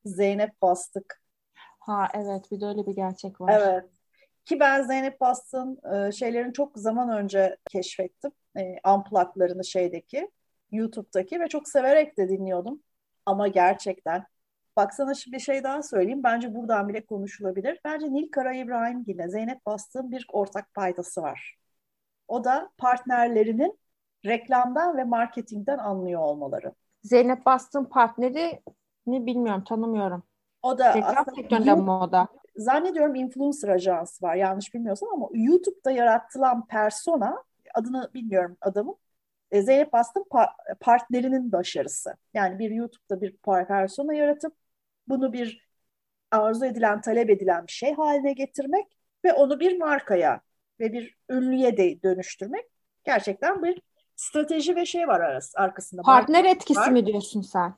Zeynep 0.05 0.63
Bastık. 0.63 1.23
Ha 1.79 2.09
evet 2.15 2.51
bir 2.53 2.61
de 2.61 2.67
öyle 2.67 2.87
bir 2.87 2.97
gerçek 2.97 3.41
var. 3.41 3.61
Evet. 3.61 3.85
Ki 4.45 4.61
ben 4.61 4.83
Zeynep 4.83 5.21
Bastık'ın 5.21 5.79
e, 5.95 6.13
şeylerini 6.13 6.53
çok 6.53 6.79
zaman 6.79 7.09
önce 7.09 7.57
keşfettim. 7.71 8.33
E, 8.59 8.77
amplaklarını 8.85 9.65
şeydeki. 9.65 10.31
YouTube'daki 10.73 11.41
ve 11.41 11.49
çok 11.49 11.69
severek 11.69 12.19
de 12.19 12.29
dinliyordum. 12.29 12.81
Ama 13.27 13.49
gerçekten 13.49 14.25
baksana 14.77 15.15
şimdi 15.15 15.37
bir 15.37 15.43
şey 15.43 15.65
daha 15.65 15.83
söyleyeyim. 15.83 16.23
Bence 16.23 16.55
buradan 16.55 16.89
bile 16.89 17.07
konuşulabilir. 17.07 17.81
Bence 17.85 18.13
Nil 18.13 18.31
Kara 18.31 18.55
İbrahim 18.55 19.05
ile 19.07 19.29
Zeynep 19.29 19.67
Bastık'ın 19.67 20.11
bir 20.11 20.27
ortak 20.33 20.75
paydası 20.75 21.23
var. 21.23 21.57
O 22.29 22.45
da 22.45 22.71
partnerlerinin 22.79 23.79
reklamdan 24.27 24.97
ve 24.97 25.05
marketingden 25.05 25.79
anlıyor 25.79 26.21
olmaları. 26.21 26.73
Zeynep 27.03 27.47
Bastık'ın 27.47 27.85
partneri 27.85 28.63
ne 29.07 29.27
bilmiyorum, 29.27 29.65
tanımıyorum. 29.65 30.23
O 30.63 30.79
da 30.79 30.95
Reklam 30.95 31.25
sektöründe 31.37 31.75
mi 31.75 31.91
o 31.91 32.13
da? 32.13 32.29
Zannediyorum 32.57 33.15
influencer 33.15 33.69
ajansı 33.69 34.27
var 34.27 34.35
yanlış 34.35 34.75
bilmiyorsam 34.75 35.09
ama 35.13 35.29
YouTube'da 35.33 35.91
yaratılan 35.91 36.67
persona 36.67 37.43
adını 37.75 38.11
bilmiyorum 38.15 38.57
adamın 38.61 38.97
e, 39.51 39.63
Zeynep 39.63 39.93
Bastın 39.93 40.23
pa- 40.23 40.79
partnerinin 40.81 41.53
başarısı. 41.53 42.17
Yani 42.35 42.59
bir 42.59 42.71
YouTube'da 42.71 43.21
bir 43.21 43.37
persona 43.37 44.15
yaratıp 44.15 44.55
bunu 45.09 45.33
bir 45.33 45.71
arzu 46.31 46.65
edilen, 46.65 47.01
talep 47.01 47.31
edilen 47.31 47.67
bir 47.67 47.73
şey 47.73 47.95
haline 47.95 48.33
getirmek 48.33 48.87
ve 49.25 49.33
onu 49.33 49.61
bir 49.61 49.79
markaya 49.79 50.41
ve 50.81 50.93
bir 50.93 51.15
ünlüye 51.31 51.77
de 51.77 52.03
dönüştürmek 52.03 52.65
gerçekten 53.05 53.63
bir 53.63 53.83
strateji 54.17 54.77
ve 54.77 54.87
şey 54.87 55.09
var 55.09 55.21
arası, 55.21 55.59
arkasında. 55.59 56.03
Partner 56.03 56.45
etkisi 56.45 56.81
var. 56.81 56.91
mi 56.91 57.07
diyorsun 57.07 57.41
sen? 57.41 57.75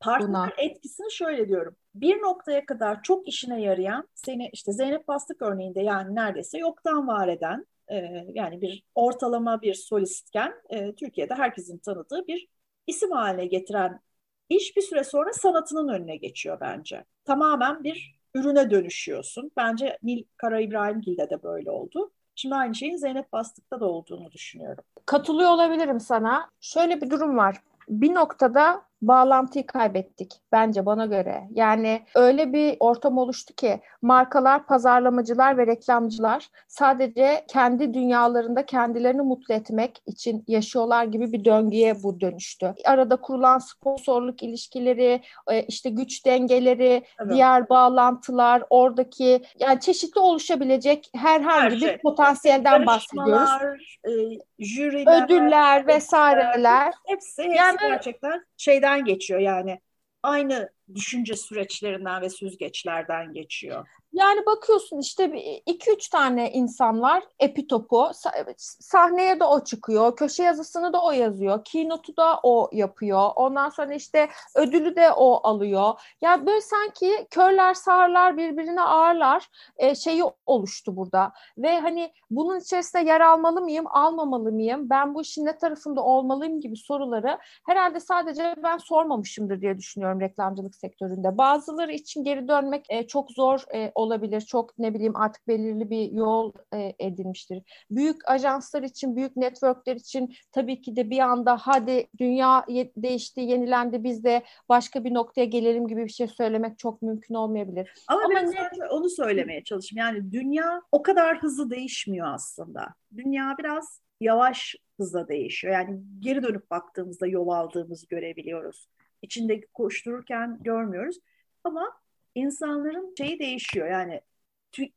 Partner 0.00 0.28
buna? 0.28 0.50
etkisini 0.58 1.12
şöyle 1.12 1.48
diyorum. 1.48 1.76
Bir 1.94 2.16
noktaya 2.16 2.66
kadar 2.66 3.02
çok 3.02 3.28
işine 3.28 3.62
yarayan 3.62 4.08
seni 4.14 4.48
işte 4.52 4.72
Zeynep 4.72 5.08
Bastık 5.08 5.42
örneğinde 5.42 5.80
yani 5.80 6.14
neredeyse 6.14 6.58
yoktan 6.58 7.08
var 7.08 7.28
eden 7.28 7.66
e, 7.88 8.24
yani 8.34 8.60
bir 8.60 8.84
ortalama 8.94 9.62
bir 9.62 9.74
solistken 9.74 10.54
e, 10.70 10.94
Türkiye'de 10.94 11.34
herkesin 11.34 11.78
tanıdığı 11.78 12.26
bir 12.26 12.48
isim 12.86 13.10
haline 13.10 13.46
getiren 13.46 14.00
iş 14.48 14.76
bir 14.76 14.82
süre 14.82 15.04
sonra 15.04 15.32
sanatının 15.32 15.88
önüne 15.88 16.16
geçiyor 16.16 16.58
bence. 16.60 17.04
Tamamen 17.24 17.84
bir 17.84 18.18
ürüne 18.34 18.70
dönüşüyorsun. 18.70 19.50
Bence 19.56 19.98
Nil 20.02 20.24
Kara 20.36 20.60
İbrahimgil'de 20.60 21.30
de 21.30 21.42
böyle 21.42 21.70
oldu. 21.70 22.12
Şimdi 22.34 22.54
aynı 22.54 22.74
şeyin 22.74 22.96
Zeynep 22.96 23.32
Bastık'ta 23.32 23.80
da 23.80 23.86
olduğunu 23.86 24.32
düşünüyorum. 24.32 24.84
Katılıyor 25.06 25.50
olabilirim 25.50 26.00
sana. 26.00 26.50
Şöyle 26.60 27.00
bir 27.00 27.10
durum 27.10 27.36
var. 27.36 27.56
Bir 27.88 28.14
noktada 28.14 28.82
bağlantıyı 29.08 29.66
kaybettik 29.66 30.32
bence 30.52 30.86
bana 30.86 31.06
göre. 31.06 31.48
Yani 31.50 32.02
öyle 32.14 32.52
bir 32.52 32.76
ortam 32.80 33.18
oluştu 33.18 33.54
ki 33.54 33.80
markalar, 34.02 34.66
pazarlamacılar 34.66 35.58
ve 35.58 35.66
reklamcılar 35.66 36.48
sadece 36.68 37.44
kendi 37.48 37.94
dünyalarında 37.94 38.66
kendilerini 38.66 39.22
mutlu 39.22 39.54
etmek 39.54 40.02
için 40.06 40.44
yaşıyorlar 40.48 41.04
gibi 41.04 41.32
bir 41.32 41.44
döngüye 41.44 42.02
bu 42.02 42.20
dönüştü. 42.20 42.74
Arada 42.84 43.16
kurulan 43.16 43.58
sponsorluk 43.58 44.42
ilişkileri, 44.42 45.22
e, 45.50 45.62
işte 45.62 45.90
güç 45.90 46.26
dengeleri, 46.26 47.04
evet. 47.20 47.32
diğer 47.32 47.68
bağlantılar, 47.68 48.62
oradaki 48.70 49.42
yani 49.58 49.80
çeşitli 49.80 50.20
oluşabilecek 50.20 51.10
herhangi 51.14 51.74
Her 51.74 51.80
şey. 51.80 51.88
bir 51.88 51.98
potansiyelden 51.98 52.86
bahsediyoruz. 52.86 53.98
E, 54.04 54.10
jüriler, 54.58 55.24
ödüller 55.24 55.86
vesaireler. 55.86 56.92
Hepsi, 57.06 57.42
hepsi 57.42 57.56
yani, 57.56 57.76
gerçekten 57.80 58.44
şeyden 58.56 58.93
geçiyor 59.00 59.40
yani. 59.40 59.80
Aynı 60.22 60.70
düşünce 60.94 61.36
süreçlerinden 61.36 62.22
ve 62.22 62.30
süzgeçlerden 62.30 63.32
geçiyor. 63.32 63.86
Yani 64.14 64.46
bakıyorsun 64.46 64.98
işte 64.98 65.32
iki 65.66 65.90
üç 65.90 66.08
tane 66.08 66.52
insan 66.52 67.00
var 67.00 67.22
epitopu 67.38 68.10
sahneye 68.58 69.40
de 69.40 69.44
o 69.44 69.64
çıkıyor 69.64 70.16
köşe 70.16 70.42
yazısını 70.42 70.92
da 70.92 71.02
o 71.02 71.12
yazıyor 71.12 71.64
keynote'u 71.64 72.16
da 72.16 72.40
o 72.42 72.70
yapıyor 72.72 73.30
ondan 73.36 73.68
sonra 73.68 73.94
işte 73.94 74.28
ödülü 74.54 74.96
de 74.96 75.12
o 75.12 75.48
alıyor 75.48 76.00
ya 76.20 76.46
böyle 76.46 76.60
sanki 76.60 77.26
körler 77.30 77.74
sağırlar 77.74 78.36
birbirine 78.36 78.82
ağırlar 78.82 79.48
e, 79.76 79.94
şeyi 79.94 80.24
oluştu 80.46 80.96
burada 80.96 81.32
ve 81.58 81.80
hani 81.80 82.12
bunun 82.30 82.60
içerisinde 82.60 83.02
yer 83.02 83.20
almalı 83.20 83.60
mıyım 83.60 83.86
almamalı 83.86 84.52
mıyım 84.52 84.90
ben 84.90 85.14
bu 85.14 85.22
işin 85.22 85.44
ne 85.44 85.58
tarafında 85.58 86.02
olmalıyım 86.02 86.60
gibi 86.60 86.76
soruları 86.76 87.38
herhalde 87.66 88.00
sadece 88.00 88.54
ben 88.62 88.78
sormamışımdır 88.78 89.60
diye 89.60 89.78
düşünüyorum 89.78 90.20
reklamcılık 90.20 90.73
sektöründe 90.74 91.38
bazıları 91.38 91.92
için 91.92 92.24
geri 92.24 92.48
dönmek 92.48 92.86
e, 92.88 93.06
çok 93.06 93.30
zor 93.30 93.64
e, 93.74 93.92
olabilir. 93.94 94.40
Çok 94.40 94.78
ne 94.78 94.94
bileyim 94.94 95.16
artık 95.16 95.48
belirli 95.48 95.90
bir 95.90 96.12
yol 96.12 96.52
e, 96.74 96.92
edilmiştir. 96.98 97.62
Büyük 97.90 98.30
ajanslar 98.30 98.82
için, 98.82 99.16
büyük 99.16 99.36
networkler 99.36 99.96
için 99.96 100.34
tabii 100.52 100.82
ki 100.82 100.96
de 100.96 101.10
bir 101.10 101.18
anda 101.18 101.56
hadi 101.56 102.06
dünya 102.18 102.64
değişti, 102.96 103.40
yenilendi 103.40 104.04
biz 104.04 104.24
de 104.24 104.42
başka 104.68 105.04
bir 105.04 105.14
noktaya 105.14 105.44
gelelim 105.44 105.88
gibi 105.88 106.04
bir 106.04 106.10
şey 106.10 106.28
söylemek 106.28 106.78
çok 106.78 107.02
mümkün 107.02 107.34
olmayabilir. 107.34 108.04
Ama, 108.08 108.20
Ama 108.24 108.34
ben 108.34 108.50
ne... 108.50 108.86
onu 108.90 109.10
söylemeye 109.10 109.64
çalışayım. 109.64 109.98
Yani 109.98 110.32
dünya 110.32 110.82
o 110.92 111.02
kadar 111.02 111.42
hızlı 111.42 111.70
değişmiyor 111.70 112.34
aslında. 112.34 112.94
Dünya 113.16 113.54
biraz 113.58 114.00
yavaş 114.20 114.76
hızla 114.96 115.28
değişiyor. 115.28 115.74
Yani 115.74 116.00
geri 116.20 116.42
dönüp 116.42 116.70
baktığımızda 116.70 117.26
yol 117.26 117.48
aldığımızı 117.48 118.06
görebiliyoruz. 118.06 118.88
İçinde 119.24 119.60
koştururken 119.60 120.58
görmüyoruz. 120.60 121.18
Ama 121.64 121.92
insanların 122.34 123.14
şeyi 123.18 123.38
değişiyor. 123.38 123.90
Yani 123.90 124.20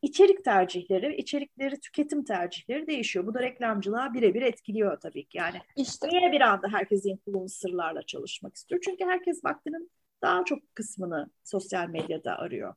içerik 0.02 0.44
tercihleri, 0.44 1.16
içerikleri 1.16 1.80
tüketim 1.80 2.24
tercihleri 2.24 2.88
değişiyor. 2.88 3.28
Bu 3.28 3.34
da 3.34 3.42
reklamcılığa 3.42 4.14
birebir 4.14 4.42
etkiliyor 4.42 5.00
tabii 5.00 5.26
ki. 5.26 5.38
Yani 5.38 5.62
işte. 5.76 6.08
niye 6.08 6.32
bir 6.32 6.42
anda 6.42 6.68
herkes 6.72 7.06
influencerlarla 7.06 8.02
çalışmak 8.02 8.56
istiyor? 8.56 8.82
Çünkü 8.86 9.06
herkes 9.06 9.46
vaktinin 9.46 9.92
daha 10.22 10.46
çok 10.46 10.76
kısmını 10.76 11.30
sosyal 11.44 11.88
medyada 11.88 12.38
arıyor. 12.38 12.74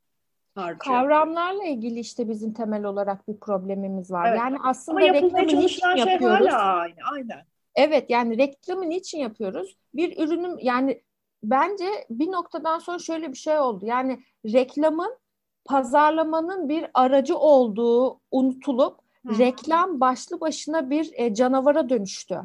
Harcıyor. 0.54 0.78
Kavramlarla 0.78 1.64
ilgili 1.64 2.00
işte 2.00 2.28
bizim 2.28 2.52
temel 2.52 2.84
olarak 2.84 3.28
bir 3.28 3.40
problemimiz 3.40 4.10
var. 4.10 4.28
Evet. 4.28 4.38
Yani 4.38 4.56
aslında 4.64 5.00
reklamı 5.00 5.46
niçin 5.46 5.68
şey 5.68 5.96
yapıyoruz? 5.96 6.46
Hala 6.46 6.62
aynı, 6.62 6.94
aynen. 7.12 7.44
Evet 7.74 8.10
yani 8.10 8.38
reklamı 8.38 8.88
niçin 8.88 9.18
yapıyoruz? 9.18 9.76
Bir 9.94 10.24
ürünün 10.24 10.58
yani 10.62 11.02
bence 11.42 12.06
bir 12.10 12.32
noktadan 12.32 12.78
sonra 12.78 12.98
şöyle 12.98 13.32
bir 13.32 13.36
şey 13.36 13.58
oldu. 13.58 13.86
Yani 13.86 14.20
reklamın 14.44 15.18
pazarlamanın 15.64 16.68
bir 16.68 16.86
aracı 16.94 17.36
olduğu 17.36 18.20
unutulup 18.30 18.98
Hı. 19.26 19.38
reklam 19.38 20.00
başlı 20.00 20.40
başına 20.40 20.90
bir 20.90 21.10
e, 21.14 21.34
canavara 21.34 21.88
dönüştü 21.88 22.40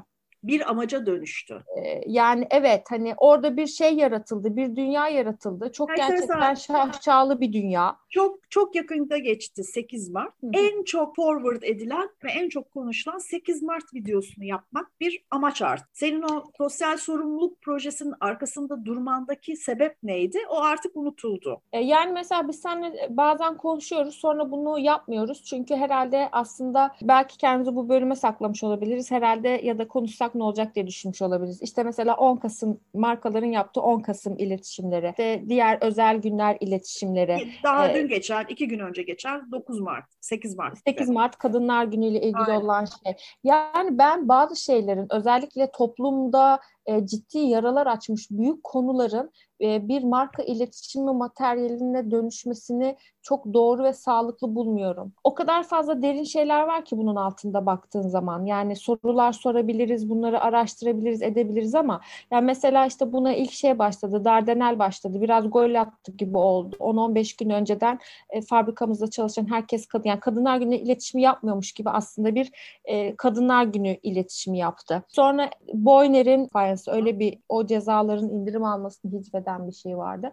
bir 0.47 0.69
amaca 0.69 1.05
dönüştü. 1.05 1.63
Ee, 1.77 2.01
yani 2.07 2.47
evet 2.51 2.83
hani 2.89 3.13
orada 3.17 3.57
bir 3.57 3.67
şey 3.67 3.95
yaratıldı, 3.95 4.55
bir 4.55 4.75
dünya 4.75 5.07
yaratıldı. 5.07 5.71
Çok 5.71 5.89
Herkes 5.89 6.07
gerçekten 6.07 6.55
şahşalı 6.55 7.41
bir 7.41 7.53
dünya. 7.53 7.97
Çok 8.09 8.51
çok 8.51 8.75
yakında 8.75 9.17
geçti 9.17 9.63
8 9.63 10.09
Mart. 10.09 10.33
Hı. 10.43 10.47
En 10.53 10.83
çok 10.83 11.15
forward 11.15 11.61
edilen 11.61 12.09
ve 12.23 12.31
en 12.31 12.49
çok 12.49 12.71
konuşulan 12.71 13.17
8 13.17 13.63
Mart 13.63 13.93
videosunu 13.93 14.45
yapmak 14.45 14.91
bir 14.99 15.25
amaç 15.31 15.61
arttı. 15.61 15.85
Senin 15.93 16.21
o 16.21 16.43
sosyal 16.57 16.97
sorumluluk 16.97 17.61
projesinin 17.61 18.13
arkasında 18.19 18.85
durmandaki 18.85 19.55
sebep 19.55 19.95
neydi? 20.03 20.37
O 20.49 20.61
artık 20.61 20.95
unutuldu. 20.95 21.61
Ee, 21.73 21.79
yani 21.79 22.11
mesela 22.11 22.47
biz 22.47 22.59
seninle 22.59 23.07
bazen 23.09 23.57
konuşuyoruz 23.57 24.15
sonra 24.15 24.51
bunu 24.51 24.79
yapmıyoruz. 24.79 25.43
Çünkü 25.43 25.75
herhalde 25.75 26.29
aslında 26.31 26.95
belki 27.01 27.37
kendimizi 27.37 27.75
bu 27.75 27.89
bölüme 27.89 28.15
saklamış 28.15 28.63
olabiliriz. 28.63 29.11
Herhalde 29.11 29.49
ya 29.63 29.77
da 29.77 29.87
konuşsak 29.87 30.34
ne 30.35 30.43
olacak 30.43 30.75
diye 30.75 30.87
düşünmüş 30.87 31.21
olabiliriz. 31.21 31.61
İşte 31.61 31.83
mesela 31.83 32.15
10 32.15 32.37
Kasım 32.37 32.79
markaların 32.93 33.47
yaptığı 33.47 33.81
10 33.81 33.99
Kasım 33.99 34.37
iletişimleri, 34.37 35.09
işte 35.09 35.43
diğer 35.49 35.77
özel 35.81 36.17
günler 36.17 36.57
iletişimleri. 36.59 37.47
Daha 37.63 37.89
ee, 37.89 37.95
dün 37.95 38.07
geçen, 38.07 38.45
iki 38.49 38.67
gün 38.67 38.79
önce 38.79 39.03
geçen 39.03 39.51
9 39.51 39.79
Mart, 39.79 40.05
8 40.21 40.55
Mart. 40.57 40.77
8 40.87 41.09
Mart 41.09 41.37
Kadınlar 41.37 41.85
Günü 41.85 42.05
ile 42.05 42.21
ilgili 42.21 42.51
Aynen. 42.51 42.61
olan 42.61 42.85
şey. 42.85 43.15
Yani 43.43 43.97
ben 43.97 44.27
bazı 44.27 44.55
şeylerin 44.55 45.07
özellikle 45.09 45.71
toplumda 45.71 46.59
e, 46.85 47.07
ciddi 47.07 47.37
yaralar 47.37 47.87
açmış 47.87 48.31
büyük 48.31 48.63
konuların 48.63 49.31
e, 49.61 49.87
bir 49.87 50.03
marka 50.03 50.43
iletişimi 50.43 51.13
materyaline 51.13 52.11
dönüşmesini 52.11 52.95
çok 53.21 53.53
doğru 53.53 53.83
ve 53.83 53.93
sağlıklı 53.93 54.55
bulmuyorum. 54.55 55.13
O 55.23 55.35
kadar 55.35 55.63
fazla 55.63 56.01
derin 56.01 56.23
şeyler 56.23 56.61
var 56.61 56.85
ki 56.85 56.97
bunun 56.97 57.15
altında 57.15 57.65
baktığın 57.65 58.07
zaman. 58.07 58.45
Yani 58.45 58.75
sorular 58.75 59.33
sorabiliriz, 59.33 60.09
bunları 60.09 60.41
araştırabiliriz, 60.41 61.21
edebiliriz 61.21 61.75
ama 61.75 62.01
yani 62.31 62.45
mesela 62.45 62.85
işte 62.85 63.13
buna 63.13 63.33
ilk 63.33 63.51
şey 63.51 63.79
başladı, 63.79 64.25
Dardanel 64.25 64.79
başladı. 64.79 65.21
Biraz 65.21 65.49
gol 65.49 65.75
attı 65.75 66.11
gibi 66.11 66.37
oldu. 66.37 66.75
10-15 66.79 67.39
gün 67.39 67.49
önceden 67.49 67.99
e, 68.29 68.41
fabrikamızda 68.41 69.09
çalışan 69.09 69.51
herkes 69.51 69.85
kadın, 69.85 70.09
yani 70.09 70.19
kadınlar 70.19 70.57
günü 70.57 70.75
iletişimi 70.75 71.21
yapmıyormuş 71.21 71.71
gibi 71.71 71.89
aslında 71.89 72.35
bir 72.35 72.51
e, 72.85 73.15
kadınlar 73.15 73.63
günü 73.63 73.97
iletişimi 74.03 74.57
yaptı. 74.57 75.03
Sonra 75.07 75.49
Boyner'in 75.73 76.47
Finance 76.75 76.91
öyle 76.91 77.19
bir 77.19 77.39
o 77.49 77.65
cezaların 77.65 78.29
indirim 78.29 78.63
almasını 78.63 79.11
hicveden 79.19 79.67
bir 79.67 79.71
şey 79.71 79.97
vardı. 79.97 80.31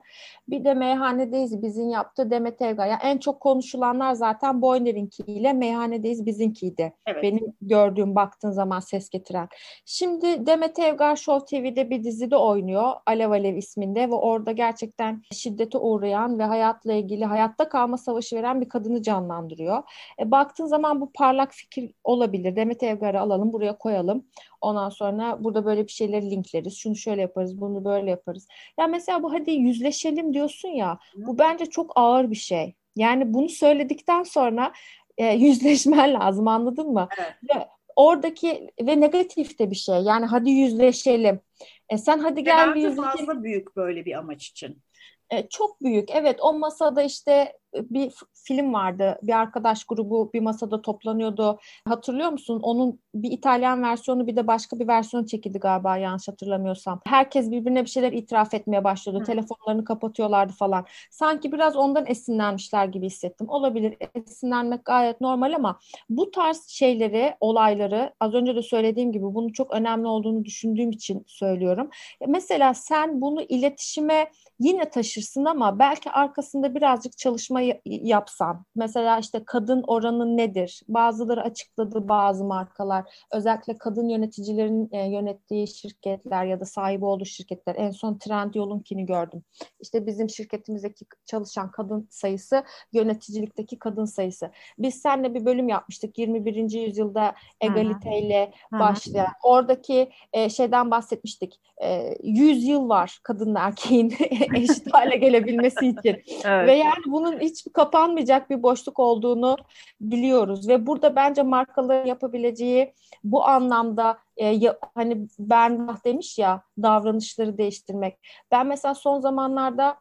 Bir 0.49 0.65
de 0.65 0.75
Meyhanedeyiz 0.75 1.63
bizim 1.63 1.89
yaptığı 1.89 2.31
Demet 2.31 2.63
Evgar. 2.63 2.87
Yani 2.87 3.01
en 3.03 3.19
çok 3.19 3.41
konuşulanlar 3.41 4.13
zaten 4.15 4.63
Boyner'inkiyle 4.63 5.53
Meyhanedeyiz 5.53 6.27
bizinkiydi. 6.27 6.93
Evet. 7.07 7.23
Benim 7.23 7.53
gördüğüm 7.63 8.15
baktığın 8.15 8.51
zaman 8.51 8.81
ses 8.81 9.09
getiren. 9.11 9.49
Şimdi 9.85 10.47
Demet 10.47 10.79
Evgar 10.79 11.17
Show 11.17 11.47
TV'de 11.47 11.91
bir 11.91 12.05
dizide 12.05 12.37
oynuyor. 12.37 12.93
Alev 13.07 13.31
Alev 13.31 13.57
isminde 13.57 14.11
ve 14.11 14.15
orada 14.15 14.53
gerçekten 14.53 15.23
şiddete 15.33 15.79
uğrayan 15.79 16.39
ve 16.39 16.45
hayatla 16.45 16.93
ilgili 16.93 17.25
hayatta 17.25 17.69
kalma 17.69 17.99
savaşı 17.99 18.37
veren 18.37 18.61
bir 18.61 18.69
kadını 18.69 19.03
canlandırıyor. 19.03 19.83
E, 20.21 20.31
baktığın 20.31 20.67
zaman 20.67 21.01
bu 21.01 21.13
parlak 21.13 21.53
fikir 21.53 21.95
olabilir. 22.05 22.57
Demet 22.57 22.83
Evgar'ı 22.83 23.21
alalım 23.21 23.53
buraya 23.53 23.79
koyalım. 23.79 24.25
Ondan 24.63 24.89
sonra 24.89 25.45
burada 25.45 25.65
böyle 25.65 25.87
bir 25.87 25.93
şeyleri 25.93 26.31
linkleriz. 26.31 26.77
Şunu 26.77 26.97
şöyle 26.97 27.21
yaparız, 27.21 27.61
bunu 27.61 27.85
böyle 27.85 28.11
yaparız. 28.11 28.49
Ya 28.79 28.87
mesela 28.87 29.23
bu 29.23 29.33
hadi 29.33 29.51
yüzleşelim 29.51 30.35
diyorsun 30.35 30.69
ya. 30.69 30.99
Bu 31.17 31.39
bence 31.39 31.67
çok 31.67 31.93
ağır 31.95 32.31
bir 32.31 32.37
şey. 32.37 32.75
Yani 32.97 33.35
bunu 33.35 33.49
söyledikten 33.49 34.23
sonra 34.23 34.73
e, 35.19 35.27
yüzleşmen 35.35 36.15
lazım 36.15 36.49
anladın 36.49 36.93
mı? 36.93 37.09
Evet. 37.19 37.35
Ve 37.43 37.69
oradaki 37.97 38.71
ve 38.81 39.01
negatif 39.01 39.59
de 39.59 39.71
bir 39.71 39.77
şey. 39.77 39.95
Yani 39.95 40.27
hadi 40.27 40.51
yüzleşelim. 40.51 41.41
E 41.89 41.99
sen 41.99 42.19
hadi 42.19 42.45
gel 42.45 42.75
bir 42.75 42.81
yüzleşelim. 42.81 43.03
fazla 43.05 43.43
büyük 43.43 43.77
böyle 43.77 44.05
bir 44.05 44.19
amaç 44.19 44.47
için. 44.49 44.83
E, 45.31 45.49
çok 45.49 45.83
büyük. 45.83 46.11
Evet 46.11 46.39
o 46.41 46.59
masada 46.59 47.03
işte 47.03 47.53
bir 47.75 48.13
film 48.35 48.73
vardı. 48.73 49.19
Bir 49.23 49.33
arkadaş 49.33 49.85
grubu 49.85 50.31
bir 50.35 50.41
masada 50.41 50.83
toplanıyordu. 50.83 51.59
Hatırlıyor 51.89 52.31
musun? 52.31 52.61
Onun 52.63 53.01
bir 53.15 53.31
İtalyan 53.31 53.83
versiyonu 53.83 54.27
bir 54.27 54.37
de 54.37 54.47
başka 54.47 54.79
bir 54.79 54.89
versiyon 54.89 55.25
çekildi 55.25 55.59
galiba 55.59 55.97
yanlış 55.97 56.29
hatırlamıyorsam. 56.29 57.01
Herkes 57.07 57.51
birbirine 57.51 57.85
bir 57.85 57.91
şeyler 57.91 58.13
itiraf 58.13 58.55
etmeye 58.55 58.85
başladı. 58.85 59.21
Hı. 59.21 59.25
Telefonlarını 59.25 59.85
kapatıyorlardı 59.85 60.53
falan. 60.53 60.87
Sanki 61.11 61.53
biraz 61.53 61.77
ondan 61.77 62.05
esinlenmişler 62.07 62.87
gibi 62.87 63.07
hissettim. 63.07 63.49
Olabilir. 63.49 63.97
Esinlenmek 64.15 64.85
gayet 64.85 65.21
normal 65.21 65.53
ama 65.53 65.79
bu 66.11 66.31
tarz 66.31 66.67
şeyleri, 66.69 67.35
olayları 67.41 68.15
az 68.21 68.35
önce 68.35 68.57
de 68.57 68.63
söylediğim 68.63 69.13
gibi 69.13 69.25
bunun 69.25 69.49
çok 69.49 69.75
önemli 69.75 70.07
olduğunu 70.07 70.45
düşündüğüm 70.45 70.91
için 70.91 71.25
söylüyorum. 71.27 71.91
Mesela 72.27 72.75
sen 72.75 73.21
bunu 73.21 73.43
iletişime 73.43 74.31
yine 74.59 74.91
taşırsın 74.91 75.45
ama 75.45 75.79
belki 75.79 76.11
arkasında 76.11 76.75
birazcık 76.75 77.19
çalışma 77.19 77.62
yapsan, 77.85 78.65
mesela 78.75 79.19
işte 79.19 79.43
kadın 79.47 79.85
oranı 79.87 80.37
nedir? 80.37 80.83
Bazıları 80.89 81.43
açıkladı 81.43 82.09
bazı 82.09 82.45
markalar. 82.45 83.25
Özellikle 83.33 83.79
kadın 83.79 84.09
yöneticilerin 84.09 84.89
e, 84.93 84.99
yönettiği 84.99 85.69
şirketler 85.69 86.45
ya 86.45 86.61
da 86.61 86.65
sahibi 86.65 87.05
olduğu 87.05 87.25
şirketler. 87.25 87.75
En 87.79 87.91
son 87.91 88.19
Trendyol'unkini 88.19 89.07
gördüm. 89.07 89.43
İşte 89.81 90.07
bizim 90.07 90.31
şirketimizdeki 90.31 91.05
çalışan 91.27 91.71
kadın 91.71 92.09
sayısı, 92.11 92.65
yöneticilikteki 92.93 93.79
kadın 93.79 94.05
sayısı. 94.05 94.51
Biz 94.79 94.95
seninle 94.95 95.35
bir 95.35 95.45
bölüm 95.45 95.69
yapmıştık 95.69 96.19
21. 96.19 96.87
yüzyılda 96.87 97.35
egaliteyle 97.61 98.53
başlayan. 98.73 99.33
Oradaki 99.43 100.11
e, 100.33 100.49
şeyden 100.49 100.91
bahsetmiştik. 100.91 101.61
E, 101.83 102.15
100 102.23 102.65
yıl 102.65 102.89
var 102.89 103.19
kadınla 103.23 103.61
erkeğin 103.61 104.15
eşit 104.55 104.95
hale 104.95 105.17
gelebilmesi 105.17 105.87
için. 105.87 106.23
Evet. 106.45 106.69
Ve 106.69 106.75
yani 106.75 107.03
bunun 107.07 107.41
hiç 107.41 107.52
kapanmayacak 107.75 108.51
bir 108.51 108.63
boşluk 108.63 108.99
olduğunu 108.99 109.57
biliyoruz 110.01 110.69
ve 110.69 110.87
burada 110.87 111.17
bence 111.17 111.43
markaların 111.43 112.07
yapabileceği 112.07 112.95
bu 113.25 113.45
anlamda 113.45 114.19
e, 114.37 114.47
ya, 114.47 114.79
hani 114.95 115.27
Bernbach 115.39 116.05
demiş 116.05 116.39
ya 116.39 116.63
davranışları 116.83 117.59
değiştirmek. 117.59 118.19
Ben 118.51 118.67
mesela 118.67 118.95
son 118.95 119.21
zamanlarda 119.21 119.97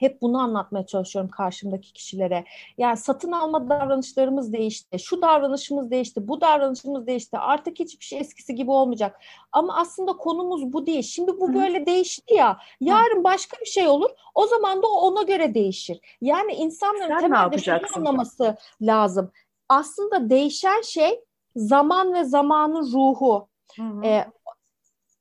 hep 0.00 0.22
bunu 0.22 0.38
anlatmaya 0.38 0.86
çalışıyorum 0.86 1.30
karşımdaki 1.30 1.92
kişilere. 1.92 2.44
Yani 2.78 2.96
satın 2.96 3.32
alma 3.32 3.68
davranışlarımız 3.68 4.52
değişti. 4.52 4.98
Şu 4.98 5.22
davranışımız 5.22 5.90
değişti. 5.90 6.28
Bu 6.28 6.40
davranışımız 6.40 7.06
değişti. 7.06 7.38
Artık 7.38 7.78
hiçbir 7.78 8.04
şey 8.04 8.18
eskisi 8.20 8.54
gibi 8.54 8.70
olmayacak. 8.70 9.20
Ama 9.52 9.76
aslında 9.76 10.12
konumuz 10.12 10.72
bu 10.72 10.86
değil. 10.86 11.02
Şimdi 11.02 11.40
bu 11.40 11.54
böyle 11.54 11.86
değişti 11.86 12.34
ya. 12.34 12.58
Yarın 12.80 13.24
başka 13.24 13.56
bir 13.60 13.66
şey 13.66 13.88
olur. 13.88 14.10
O 14.34 14.46
zaman 14.46 14.82
da 14.82 14.86
ona 14.86 15.22
göre 15.22 15.54
değişir. 15.54 16.00
Yani 16.20 16.52
insanların 16.52 17.08
Sen 17.08 17.20
temelde 17.20 17.58
şunu 17.58 17.98
anlaması 17.98 18.56
lazım. 18.82 19.30
Aslında 19.68 20.30
değişen 20.30 20.82
şey 20.82 21.20
zaman 21.56 22.14
ve 22.14 22.24
zamanın 22.24 22.92
ruhu. 22.92 23.48
Hı 23.76 23.82
hı. 23.82 24.04
Ee, 24.04 24.26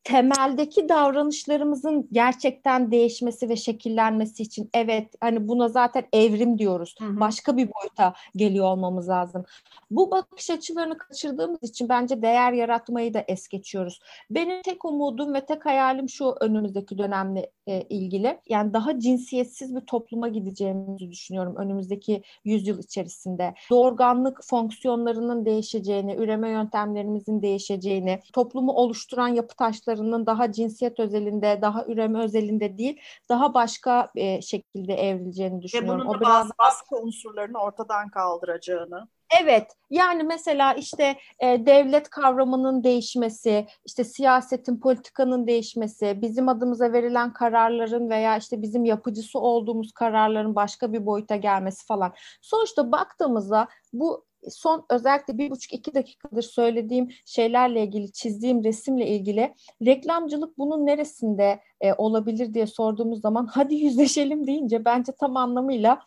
temeldeki 0.04 0.90
davranışlarımızın 0.90 2.08
gerçekten 2.12 2.92
değişmesi 2.92 3.50
ve 3.50 3.56
şekillenmesi 3.56 4.44
için 4.44 4.70
evet 4.74 5.14
hani 5.22 5.48
buna 5.48 5.70
zaten 5.70 6.04
evrim 6.14 6.58
diyoruz. 6.58 6.96
Hı 7.00 7.06
hı. 7.06 7.20
Başka 7.20 7.58
bir 7.58 7.70
boyuta 7.74 8.14
geliyor 8.36 8.66
olmamız 8.66 9.10
lazım. 9.10 9.46
Bu 9.92 10.12
bakış 10.12 10.50
açılarını 10.50 10.98
kaçırdığımız 10.98 11.64
için 11.64 11.90
bence 11.90 12.22
değer 12.22 12.54
yaratmayı 12.54 13.14
da 13.14 13.24
es 13.28 13.48
geçiyoruz. 13.48 14.00
Benim 14.30 14.62
tek 14.62 14.86
umudum 14.86 15.34
ve 15.34 15.46
tek 15.46 15.66
hayalim 15.66 16.10
şu 16.10 16.36
önümüzdeki 16.42 16.98
dönemle 16.98 17.52
e, 17.68 17.82
ilgili. 17.82 18.40
Yani 18.50 18.74
daha 18.74 19.00
cinsiyetsiz 19.00 19.76
bir 19.76 19.82
topluma 19.82 20.28
gideceğimizi 20.28 21.12
düşünüyorum 21.12 21.56
önümüzdeki 21.56 22.24
yüzyıl 22.46 22.80
içerisinde. 22.80 23.54
Doğurganlık 23.70 24.40
fonksiyonlarının 24.44 25.46
değişeceğini, 25.46 26.16
üreme 26.16 26.50
yöntemlerimizin 26.50 27.42
değişeceğini, 27.42 28.20
toplumu 28.34 28.72
oluşturan 28.72 29.28
yapı 29.28 29.56
taşlarının 29.90 30.26
daha 30.26 30.52
cinsiyet 30.52 31.00
özelinde, 31.00 31.60
daha 31.62 31.86
üreme 31.86 32.24
özelinde 32.24 32.78
değil, 32.78 33.02
daha 33.30 33.54
başka 33.54 34.12
e, 34.16 34.42
şekilde 34.42 34.94
evrileceğini 34.94 35.62
düşünüyorum. 35.62 36.00
Ve 36.00 36.04
bunun 36.04 36.14
da 36.14 36.18
o 36.18 36.22
biraz... 36.22 36.30
bazı 36.30 36.52
baskı 36.60 36.96
unsurlarını 36.96 37.60
ortadan 37.60 38.10
kaldıracağını. 38.10 39.08
Evet 39.42 39.72
yani 39.90 40.24
mesela 40.24 40.74
işte 40.74 41.18
e, 41.40 41.66
devlet 41.66 42.10
kavramının 42.10 42.84
değişmesi, 42.84 43.68
işte 43.86 44.04
siyasetin, 44.04 44.80
politikanın 44.80 45.48
değişmesi, 45.48 46.22
bizim 46.22 46.50
adımıza 46.50 46.94
verilen 46.94 47.34
kararların 47.34 48.10
veya 48.10 48.38
işte 48.38 48.62
bizim 48.62 48.86
yapıcısı 48.86 49.40
olduğumuz 49.40 49.92
kararların 49.92 50.56
başka 50.56 50.94
bir 50.94 51.06
boyuta 51.06 51.36
gelmesi 51.36 51.86
falan. 51.86 52.14
Sonuçta 52.42 52.92
baktığımızda 52.92 53.68
bu 53.94 54.29
son 54.50 54.86
özellikle 54.90 55.38
bir 55.38 55.52
buçuk 55.52 55.74
iki 55.74 55.94
dakikadır 55.94 56.42
söylediğim 56.42 57.10
şeylerle 57.26 57.84
ilgili 57.84 58.12
çizdiğim 58.12 58.64
resimle 58.64 59.08
ilgili 59.08 59.54
reklamcılık 59.86 60.58
bunun 60.58 60.86
neresinde 60.86 61.60
e, 61.82 61.94
olabilir 61.94 62.54
diye 62.54 62.68
sorduğumuz 62.68 63.22
zaman 63.22 63.46
hadi 63.46 63.76
yüzleşelim 63.76 64.48
deyince 64.48 64.86
bence 64.86 65.12
tam 65.12 65.38
anlamıyla 65.38 66.02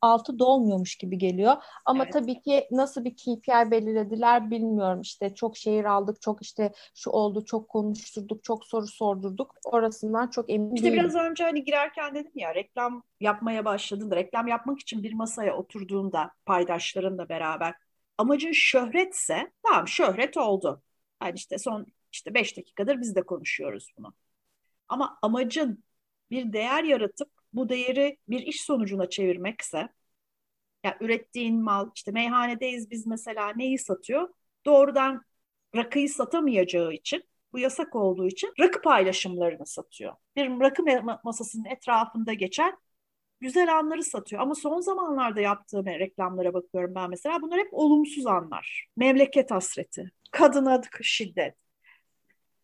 altı 0.00 0.38
dolmuyormuş 0.38 0.96
gibi 0.96 1.18
geliyor. 1.18 1.56
Ama 1.84 2.04
evet. 2.04 2.12
tabii 2.12 2.40
ki 2.40 2.68
nasıl 2.70 3.04
bir 3.04 3.16
KPI 3.16 3.70
belirlediler 3.70 4.50
bilmiyorum. 4.50 5.00
İşte 5.00 5.34
çok 5.34 5.56
şehir 5.56 5.84
aldık, 5.84 6.20
çok 6.20 6.42
işte 6.42 6.72
şu 6.94 7.10
oldu, 7.10 7.44
çok 7.44 7.68
konuşturduk, 7.68 8.44
çok 8.44 8.64
soru 8.64 8.86
sordurduk. 8.86 9.54
Orasından 9.64 10.30
çok 10.30 10.50
emin 10.50 10.74
işte 10.74 10.86
değilim. 10.86 11.00
biraz 11.00 11.14
önce 11.14 11.44
hani 11.44 11.64
girerken 11.64 12.14
dedim 12.14 12.32
ya 12.34 12.54
reklam 12.54 13.02
yapmaya 13.20 13.64
başladığında, 13.64 14.16
reklam 14.16 14.48
yapmak 14.48 14.80
için 14.80 15.02
bir 15.02 15.12
masaya 15.12 15.56
oturduğunda 15.56 16.30
paydaşlarınla 16.46 17.28
beraber 17.28 17.74
amacın 18.18 18.52
şöhretse 18.52 19.52
tamam 19.62 19.88
şöhret 19.88 20.36
oldu. 20.36 20.82
Yani 21.22 21.34
işte 21.36 21.58
son 21.58 21.86
işte 22.12 22.34
beş 22.34 22.56
dakikadır 22.56 23.00
biz 23.00 23.16
de 23.16 23.22
konuşuyoruz 23.22 23.92
bunu. 23.98 24.14
Ama 24.88 25.18
amacın 25.22 25.84
bir 26.30 26.52
değer 26.52 26.84
yaratıp 26.84 27.35
bu 27.56 27.68
değeri 27.68 28.18
bir 28.28 28.40
iş 28.40 28.62
sonucuna 28.62 29.08
çevirmekse 29.08 29.88
yani 30.84 30.96
ürettiğin 31.00 31.62
mal 31.62 31.90
işte 31.94 32.12
meyhanedeyiz 32.12 32.90
biz 32.90 33.06
mesela 33.06 33.52
neyi 33.56 33.78
satıyor? 33.78 34.28
Doğrudan 34.66 35.22
rakıyı 35.76 36.08
satamayacağı 36.08 36.92
için 36.92 37.22
bu 37.52 37.58
yasak 37.58 37.96
olduğu 37.96 38.26
için 38.26 38.52
rakı 38.60 38.82
paylaşımlarını 38.82 39.66
satıyor. 39.66 40.12
Bir 40.36 40.60
rakı 40.60 40.82
masasının 41.24 41.64
etrafında 41.64 42.32
geçen 42.32 42.78
güzel 43.40 43.78
anları 43.78 44.02
satıyor. 44.02 44.42
Ama 44.42 44.54
son 44.54 44.80
zamanlarda 44.80 45.40
yaptığı 45.40 45.84
reklamlara 45.84 46.54
bakıyorum 46.54 46.94
ben 46.94 47.10
mesela. 47.10 47.42
Bunlar 47.42 47.58
hep 47.58 47.68
olumsuz 47.74 48.26
anlar. 48.26 48.86
Memleket 48.96 49.50
hasreti, 49.50 50.10
kadına 50.30 50.82
şiddet. 51.02 51.54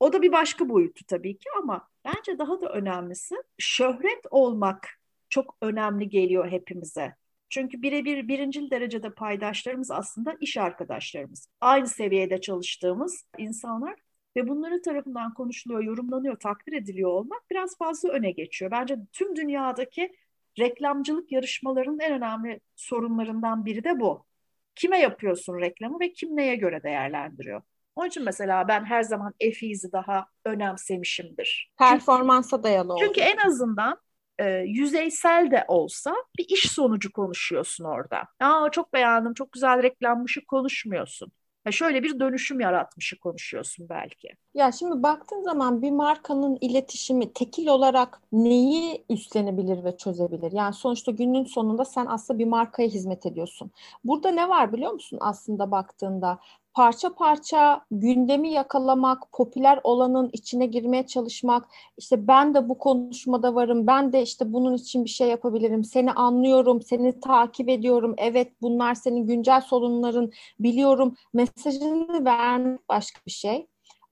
O 0.00 0.12
da 0.12 0.22
bir 0.22 0.32
başka 0.32 0.68
boyutu 0.68 1.04
tabii 1.06 1.38
ki 1.38 1.48
ama 1.62 1.88
bence 2.04 2.38
daha 2.38 2.60
da 2.60 2.68
önemlisi 2.68 3.34
şöhret 3.58 4.26
olmak 4.30 4.88
çok 5.28 5.56
önemli 5.62 6.08
geliyor 6.08 6.50
hepimize. 6.50 7.14
Çünkü 7.48 7.82
birebir 7.82 8.28
birincil 8.28 8.70
derecede 8.70 9.10
paydaşlarımız 9.10 9.90
aslında 9.90 10.36
iş 10.40 10.56
arkadaşlarımız. 10.56 11.48
Aynı 11.60 11.86
seviyede 11.86 12.40
çalıştığımız 12.40 13.24
insanlar 13.38 13.94
ve 14.36 14.48
bunların 14.48 14.82
tarafından 14.82 15.34
konuşuluyor, 15.34 15.82
yorumlanıyor, 15.82 16.36
takdir 16.36 16.72
ediliyor 16.72 17.10
olmak 17.10 17.50
biraz 17.50 17.78
fazla 17.78 18.08
öne 18.08 18.30
geçiyor. 18.30 18.70
Bence 18.70 18.98
tüm 19.12 19.36
dünyadaki 19.36 20.12
reklamcılık 20.58 21.32
yarışmalarının 21.32 22.00
en 22.00 22.12
önemli 22.12 22.60
sorunlarından 22.76 23.64
biri 23.64 23.84
de 23.84 24.00
bu. 24.00 24.26
Kime 24.74 24.98
yapıyorsun 24.98 25.60
reklamı 25.60 26.00
ve 26.00 26.12
kim 26.12 26.36
neye 26.36 26.56
göre 26.56 26.82
değerlendiriyor? 26.82 27.62
Onun 27.96 28.08
için 28.08 28.24
mesela 28.24 28.68
ben 28.68 28.84
her 28.84 29.02
zaman 29.02 29.34
Efiz'i 29.40 29.92
daha 29.92 30.26
önemsemişimdir. 30.44 31.70
Performansa 31.78 32.56
çünkü, 32.56 32.62
dayalı 32.62 32.94
Çünkü 32.98 33.20
en 33.20 33.36
azından 33.36 33.98
e, 34.38 34.44
yüzeysel 34.50 35.50
de 35.50 35.64
olsa 35.68 36.14
bir 36.38 36.46
iş 36.48 36.72
sonucu 36.72 37.12
konuşuyorsun 37.12 37.84
orada. 37.84 38.24
Aa 38.40 38.70
çok 38.70 38.92
beğendim, 38.92 39.34
çok 39.34 39.52
güzel 39.52 39.82
reklammışı 39.82 40.44
konuşmuyorsun. 40.46 41.32
Ya 41.66 41.72
şöyle 41.72 42.02
bir 42.02 42.20
dönüşüm 42.20 42.60
yaratmışı 42.60 43.18
konuşuyorsun 43.20 43.88
belki. 43.88 44.28
Ya 44.54 44.72
şimdi 44.72 45.02
baktığın 45.02 45.42
zaman 45.42 45.82
bir 45.82 45.90
markanın 45.90 46.58
iletişimi 46.60 47.32
tekil 47.32 47.66
olarak 47.66 48.20
neyi 48.32 49.04
üstlenebilir 49.08 49.84
ve 49.84 49.96
çözebilir? 49.96 50.52
Yani 50.52 50.74
sonuçta 50.74 51.12
günün 51.12 51.44
sonunda 51.44 51.84
sen 51.84 52.06
aslında 52.06 52.38
bir 52.38 52.44
markaya 52.44 52.88
hizmet 52.88 53.26
ediyorsun. 53.26 53.70
Burada 54.04 54.30
ne 54.30 54.48
var 54.48 54.72
biliyor 54.72 54.92
musun 54.92 55.18
aslında 55.20 55.70
baktığında? 55.70 56.38
Parça 56.74 57.14
parça 57.14 57.80
gündemi 57.90 58.50
yakalamak, 58.50 59.32
popüler 59.32 59.80
olanın 59.84 60.30
içine 60.32 60.66
girmeye 60.66 61.06
çalışmak, 61.06 61.68
işte 61.96 62.28
ben 62.28 62.54
de 62.54 62.68
bu 62.68 62.78
konuşmada 62.78 63.54
varım, 63.54 63.86
ben 63.86 64.12
de 64.12 64.22
işte 64.22 64.52
bunun 64.52 64.74
için 64.74 65.04
bir 65.04 65.10
şey 65.10 65.28
yapabilirim, 65.28 65.84
seni 65.84 66.12
anlıyorum, 66.12 66.82
seni 66.82 67.20
takip 67.20 67.68
ediyorum, 67.68 68.14
evet 68.18 68.52
bunlar 68.62 68.94
senin 68.94 69.26
güncel 69.26 69.60
sorunların, 69.60 70.30
biliyorum 70.60 71.14
mesajını 71.34 72.24
vermek 72.24 72.88
başka 72.88 73.20
bir 73.26 73.32
şey. 73.32 73.66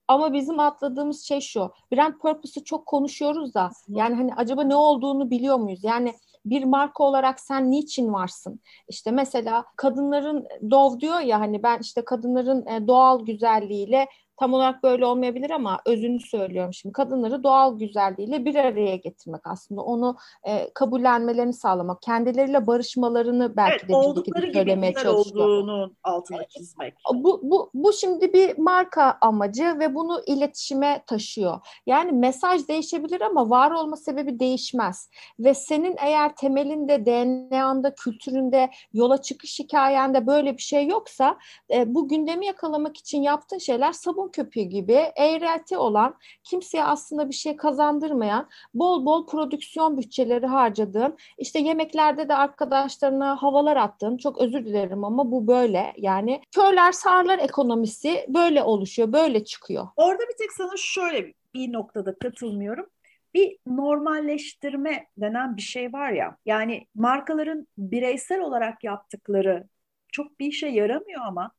Ama 0.07 0.33
bizim 0.33 0.59
atladığımız 0.59 1.21
şey 1.21 1.41
şu, 1.41 1.71
brand 1.93 2.13
purpose'ı 2.13 2.63
çok 2.63 2.85
konuşuyoruz 2.85 3.53
da, 3.53 3.71
yani 3.87 4.15
hani 4.15 4.33
acaba 4.35 4.63
ne 4.63 4.75
olduğunu 4.75 5.29
biliyor 5.29 5.57
muyuz? 5.57 5.83
Yani 5.83 6.13
bir 6.45 6.63
marka 6.63 7.03
olarak 7.03 7.39
sen 7.39 7.71
niçin 7.71 8.13
varsın? 8.13 8.59
İşte 8.87 9.11
mesela 9.11 9.65
kadınların 9.75 10.47
Dove 10.71 10.99
diyor 10.99 11.19
ya 11.19 11.39
hani 11.39 11.63
ben 11.63 11.79
işte 11.79 12.05
kadınların 12.05 12.65
e, 12.67 12.87
doğal 12.87 13.25
güzelliğiyle 13.25 14.07
tam 14.41 14.53
olarak 14.53 14.83
böyle 14.83 15.05
olmayabilir 15.05 15.49
ama 15.49 15.79
özünü 15.85 16.19
söylüyorum 16.19 16.73
şimdi. 16.73 16.93
Kadınları 16.93 17.43
doğal 17.43 17.79
güzelliğiyle 17.79 18.45
bir 18.45 18.55
araya 18.55 18.95
getirmek 18.95 19.41
aslında. 19.47 19.81
Onu 19.81 20.17
e, 20.43 20.73
kabullenmelerini 20.73 21.53
sağlamak. 21.53 22.01
Kendileriyle 22.01 22.67
barışmalarını 22.67 23.55
belki 23.57 23.77
evet, 23.79 23.89
de 23.89 23.95
oldukları 23.95 24.45
gibi 24.45 24.53
söylemeye 24.53 24.93
çalışıyor. 24.93 25.45
olduğunu 25.45 25.93
altına 26.03 26.47
çizmek. 26.47 26.93
Bu, 27.13 27.39
bu, 27.43 27.69
bu 27.73 27.93
şimdi 27.93 28.33
bir 28.33 28.57
marka 28.57 29.17
amacı 29.21 29.79
ve 29.79 29.95
bunu 29.95 30.21
iletişime 30.27 31.03
taşıyor. 31.07 31.59
Yani 31.85 32.11
mesaj 32.11 32.67
değişebilir 32.67 33.21
ama 33.21 33.49
var 33.49 33.71
olma 33.71 33.95
sebebi 33.95 34.39
değişmez. 34.39 35.09
Ve 35.39 35.53
senin 35.53 35.95
eğer 35.99 36.35
temelinde, 36.35 37.05
DNA'nda, 37.05 37.95
kültüründe, 37.95 38.69
yola 38.93 39.21
çıkış 39.21 39.59
hikayende 39.59 40.27
böyle 40.27 40.57
bir 40.57 40.61
şey 40.61 40.87
yoksa 40.87 41.37
e, 41.73 41.95
bu 41.95 42.07
gündemi 42.07 42.45
yakalamak 42.45 42.97
için 42.97 43.21
yaptığın 43.21 43.57
şeyler 43.57 43.91
sabun 43.91 44.30
köpüğü 44.31 44.61
gibi 44.61 45.11
eğreti 45.15 45.77
olan, 45.77 46.15
kimseye 46.43 46.83
aslında 46.83 47.29
bir 47.29 47.33
şey 47.33 47.55
kazandırmayan, 47.55 48.49
bol 48.73 49.05
bol 49.05 49.27
prodüksiyon 49.27 49.97
bütçeleri 49.97 50.45
harcadığın, 50.45 51.17
işte 51.37 51.59
yemeklerde 51.59 52.29
de 52.29 52.35
arkadaşlarına 52.35 53.43
havalar 53.43 53.77
attığın, 53.77 54.17
çok 54.17 54.37
özür 54.37 54.65
dilerim 54.65 55.03
ama 55.03 55.31
bu 55.31 55.47
böyle. 55.47 55.93
Yani 55.97 56.41
körler 56.55 56.91
sağırlar 56.91 57.39
ekonomisi 57.39 58.25
böyle 58.29 58.63
oluşuyor, 58.63 59.13
böyle 59.13 59.45
çıkıyor. 59.45 59.87
Orada 59.95 60.23
bir 60.23 60.37
tek 60.37 60.51
sana 60.51 60.73
şöyle 60.77 61.33
bir 61.53 61.73
noktada 61.73 62.15
katılmıyorum 62.15 62.85
bir 63.33 63.57
normalleştirme 63.67 65.07
denen 65.17 65.57
bir 65.57 65.61
şey 65.61 65.93
var 65.93 66.11
ya. 66.11 66.37
Yani 66.45 66.87
markaların 66.95 67.67
bireysel 67.77 68.41
olarak 68.41 68.83
yaptıkları 68.83 69.67
çok 70.11 70.39
bir 70.39 70.45
işe 70.45 70.67
yaramıyor 70.67 71.21
ama 71.21 71.51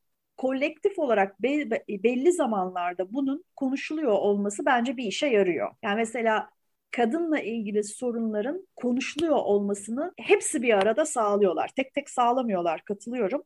kolektif 0.43 0.99
olarak 0.99 1.43
belli 1.89 2.33
zamanlarda 2.33 3.13
bunun 3.13 3.45
konuşuluyor 3.57 4.13
olması 4.13 4.67
bence 4.67 4.97
bir 4.97 5.05
işe 5.05 5.27
yarıyor. 5.27 5.71
Yani 5.83 5.97
mesela 5.97 6.51
kadınla 6.91 7.41
ilgili 7.41 7.85
sorunların 7.85 8.69
konuşuluyor 8.77 9.37
olmasını 9.37 10.13
hepsi 10.19 10.63
bir 10.63 10.75
arada 10.75 11.07
sağlıyorlar. 11.07 11.71
Tek 11.77 11.95
tek 11.95 12.11
sağlamıyorlar, 12.11 12.85
katılıyorum. 12.85 13.43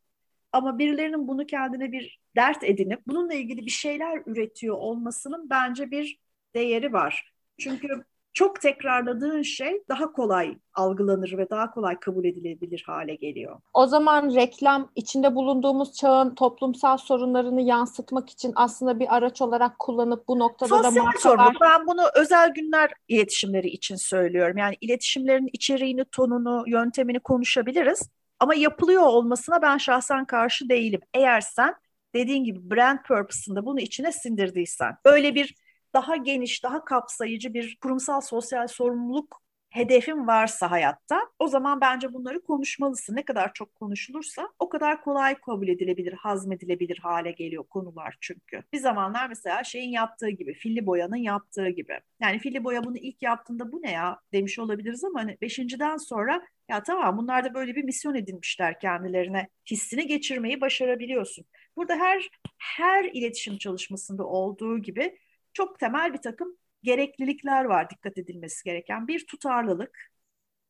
Ama 0.52 0.78
birilerinin 0.78 1.28
bunu 1.28 1.46
kendine 1.46 1.92
bir 1.92 2.20
dert 2.36 2.64
edinip 2.64 3.00
bununla 3.06 3.34
ilgili 3.34 3.66
bir 3.66 3.70
şeyler 3.70 4.22
üretiyor 4.26 4.76
olmasının 4.76 5.50
bence 5.50 5.90
bir 5.90 6.18
değeri 6.54 6.92
var. 6.92 7.32
Çünkü 7.58 8.04
çok 8.36 8.60
tekrarladığın 8.60 9.42
şey 9.42 9.82
daha 9.88 10.12
kolay 10.12 10.58
algılanır 10.74 11.38
ve 11.38 11.50
daha 11.50 11.70
kolay 11.70 12.00
kabul 12.00 12.24
edilebilir 12.24 12.82
hale 12.86 13.14
geliyor. 13.14 13.60
O 13.74 13.86
zaman 13.86 14.34
reklam 14.34 14.90
içinde 14.94 15.34
bulunduğumuz 15.34 15.92
çağın 15.92 16.34
toplumsal 16.34 16.96
sorunlarını 16.96 17.62
yansıtmak 17.62 18.30
için 18.30 18.52
aslında 18.56 19.00
bir 19.00 19.16
araç 19.16 19.42
olarak 19.42 19.78
kullanıp 19.78 20.28
bu 20.28 20.38
noktada 20.38 20.68
Sosyal 20.68 20.94
da 20.94 21.02
markalar... 21.02 21.46
Sorun. 21.46 21.54
Ben 21.60 21.86
bunu 21.86 22.02
özel 22.14 22.54
günler 22.54 22.92
iletişimleri 23.08 23.68
için 23.68 23.96
söylüyorum. 23.96 24.56
Yani 24.56 24.76
iletişimlerin 24.80 25.50
içeriğini, 25.52 26.04
tonunu, 26.04 26.64
yöntemini 26.66 27.20
konuşabiliriz. 27.20 28.10
Ama 28.40 28.54
yapılıyor 28.54 29.02
olmasına 29.02 29.62
ben 29.62 29.78
şahsen 29.78 30.24
karşı 30.24 30.68
değilim. 30.68 31.00
Eğer 31.14 31.40
sen 31.40 31.74
dediğin 32.14 32.44
gibi 32.44 32.70
brand 32.70 32.98
purpose'ında 33.08 33.66
bunu 33.66 33.80
içine 33.80 34.12
sindirdiysen. 34.12 34.96
Böyle 35.04 35.34
bir 35.34 35.54
daha 35.96 36.16
geniş, 36.16 36.64
daha 36.64 36.84
kapsayıcı 36.84 37.54
bir 37.54 37.78
kurumsal 37.80 38.20
sosyal 38.20 38.66
sorumluluk 38.66 39.42
hedefin 39.70 40.26
varsa 40.26 40.70
hayatta 40.70 41.20
o 41.38 41.48
zaman 41.48 41.80
bence 41.80 42.12
bunları 42.12 42.42
konuşmalısın. 42.42 43.16
Ne 43.16 43.24
kadar 43.24 43.52
çok 43.54 43.74
konuşulursa 43.74 44.48
o 44.58 44.68
kadar 44.68 45.00
kolay 45.00 45.34
kabul 45.34 45.68
edilebilir, 45.68 46.12
hazmedilebilir 46.12 46.98
hale 46.98 47.30
geliyor 47.30 47.64
konular 47.64 48.16
çünkü. 48.20 48.62
Bir 48.72 48.78
zamanlar 48.78 49.28
mesela 49.28 49.64
şeyin 49.64 49.90
yaptığı 49.90 50.28
gibi, 50.28 50.54
Filli 50.54 50.86
Boya'nın 50.86 51.16
yaptığı 51.16 51.68
gibi. 51.68 52.00
Yani 52.20 52.38
Filli 52.38 52.64
Boya 52.64 52.84
bunu 52.84 52.96
ilk 52.98 53.22
yaptığında 53.22 53.72
bu 53.72 53.82
ne 53.82 53.92
ya 53.92 54.20
demiş 54.32 54.58
olabiliriz 54.58 55.04
ama 55.04 55.20
hani 55.20 55.38
beşinciden 55.40 55.96
sonra 55.96 56.42
ya 56.68 56.82
tamam 56.82 57.18
bunlar 57.18 57.44
da 57.44 57.54
böyle 57.54 57.76
bir 57.76 57.84
misyon 57.84 58.14
edinmişler 58.14 58.80
kendilerine 58.80 59.48
hissini 59.70 60.06
geçirmeyi 60.06 60.60
başarabiliyorsun. 60.60 61.44
Burada 61.76 61.94
her 61.94 62.28
her 62.58 63.04
iletişim 63.04 63.58
çalışmasında 63.58 64.26
olduğu 64.26 64.78
gibi 64.78 65.18
çok 65.56 65.78
temel 65.78 66.12
bir 66.12 66.18
takım 66.18 66.56
gereklilikler 66.82 67.64
var 67.64 67.90
dikkat 67.90 68.18
edilmesi 68.18 68.64
gereken. 68.64 69.08
Bir 69.08 69.26
tutarlılık, 69.26 70.10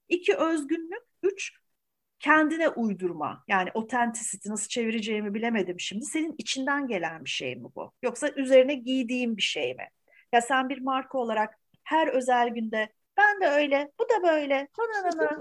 iki 0.09 0.37
özgünlük, 0.37 1.03
üç 1.23 1.53
kendine 2.19 2.69
uydurma. 2.69 3.45
Yani 3.49 3.71
authenticity 3.75 4.49
nasıl 4.49 4.69
çevireceğimi 4.69 5.35
bilemedim 5.35 5.81
şimdi. 5.81 6.05
Senin 6.05 6.35
içinden 6.39 6.87
gelen 6.87 7.25
bir 7.25 7.31
şey 7.31 7.57
mi 7.57 7.69
bu? 7.77 7.93
Yoksa 8.03 8.29
üzerine 8.29 8.75
giydiğim 8.75 9.37
bir 9.37 9.43
şey 9.43 9.75
mi? 9.75 9.89
Ya 10.33 10.41
sen 10.41 10.69
bir 10.69 10.81
marka 10.81 11.19
olarak 11.19 11.59
her 11.85 12.09
özel 12.09 12.49
günde 12.49 12.93
ben 13.17 13.41
de 13.41 13.47
öyle, 13.47 13.93
bu 13.99 14.09
da 14.09 14.29
böyle 14.29 14.69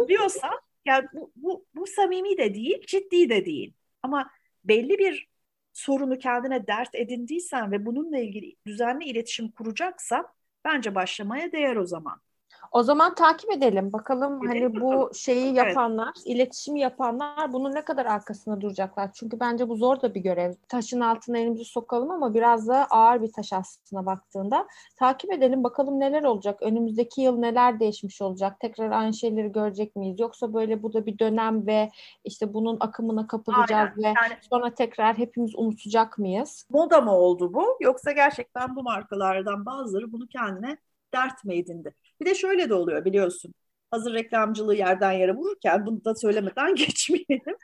diyorsan 0.07 0.59
ya 0.85 1.09
bu, 1.13 1.31
bu, 1.35 1.65
bu 1.75 1.87
samimi 1.87 2.37
de 2.37 2.55
değil, 2.55 2.85
ciddi 2.87 3.29
de 3.29 3.45
değil. 3.45 3.73
Ama 4.03 4.31
belli 4.63 4.97
bir 4.97 5.27
sorunu 5.75 6.19
kendine 6.19 6.67
dert 6.67 6.95
edindiysen 6.95 7.71
ve 7.71 7.85
bununla 7.87 8.19
ilgili 8.19 8.55
düzenli 8.67 9.05
iletişim 9.05 9.51
kuracaksan 9.51 10.27
bence 10.65 10.95
başlamaya 10.95 11.53
değer 11.53 11.75
o 11.75 11.85
zaman. 11.85 12.21
O 12.71 12.83
zaman 12.83 13.15
takip 13.15 13.51
edelim. 13.51 13.93
Bakalım 13.93 14.41
Gidelim 14.41 14.61
hani 14.63 14.75
bakalım. 14.75 15.09
bu 15.09 15.13
şeyi 15.13 15.53
yapanlar, 15.53 16.13
evet. 16.17 16.27
iletişimi 16.35 16.79
yapanlar 16.79 17.53
bunun 17.53 17.75
ne 17.75 17.85
kadar 17.85 18.05
arkasında 18.05 18.61
duracaklar. 18.61 19.11
Çünkü 19.13 19.39
bence 19.39 19.69
bu 19.69 19.75
zor 19.75 20.01
da 20.01 20.15
bir 20.15 20.21
görev. 20.21 20.53
Taşın 20.69 20.99
altına 20.99 21.37
elimizi 21.37 21.65
sokalım 21.65 22.11
ama 22.11 22.33
biraz 22.33 22.67
da 22.67 22.85
ağır 22.89 23.21
bir 23.21 23.31
taş 23.31 23.53
aslında 23.53 24.05
baktığında. 24.05 24.67
Takip 24.95 25.33
edelim 25.33 25.63
bakalım 25.63 25.99
neler 25.99 26.23
olacak. 26.23 26.61
Önümüzdeki 26.61 27.21
yıl 27.21 27.37
neler 27.37 27.79
değişmiş 27.79 28.21
olacak. 28.21 28.59
Tekrar 28.59 28.91
aynı 28.91 29.13
şeyleri 29.13 29.51
görecek 29.51 29.95
miyiz? 29.95 30.19
Yoksa 30.19 30.53
böyle 30.53 30.83
bu 30.83 30.93
da 30.93 31.05
bir 31.05 31.19
dönem 31.19 31.67
ve 31.67 31.89
işte 32.23 32.53
bunun 32.53 32.77
akımına 32.79 33.27
kapılacağız 33.27 33.89
Aynen. 33.97 33.97
ve 33.97 34.07
yani, 34.07 34.37
sonra 34.49 34.75
tekrar 34.75 35.17
hepimiz 35.17 35.55
unutacak 35.55 36.17
mıyız? 36.17 36.65
Moda 36.69 37.01
mı 37.01 37.11
oldu 37.11 37.53
bu? 37.53 37.77
Yoksa 37.81 38.11
gerçekten 38.11 38.75
bu 38.75 38.83
markalardan 38.83 39.65
bazıları 39.65 40.11
bunu 40.11 40.27
kendine 40.27 40.77
dert 41.13 41.45
mi 41.45 41.55
edindi? 41.55 41.95
Bir 42.21 42.25
de 42.25 42.35
şöyle 42.35 42.69
de 42.69 42.73
oluyor 42.73 43.05
biliyorsun. 43.05 43.53
Hazır 43.91 44.13
reklamcılığı 44.13 44.75
yerden 44.75 45.11
yere 45.11 45.35
vururken 45.35 45.85
bunu 45.85 46.05
da 46.05 46.15
söylemeden 46.15 46.75
geçmeyelim. 46.75 47.57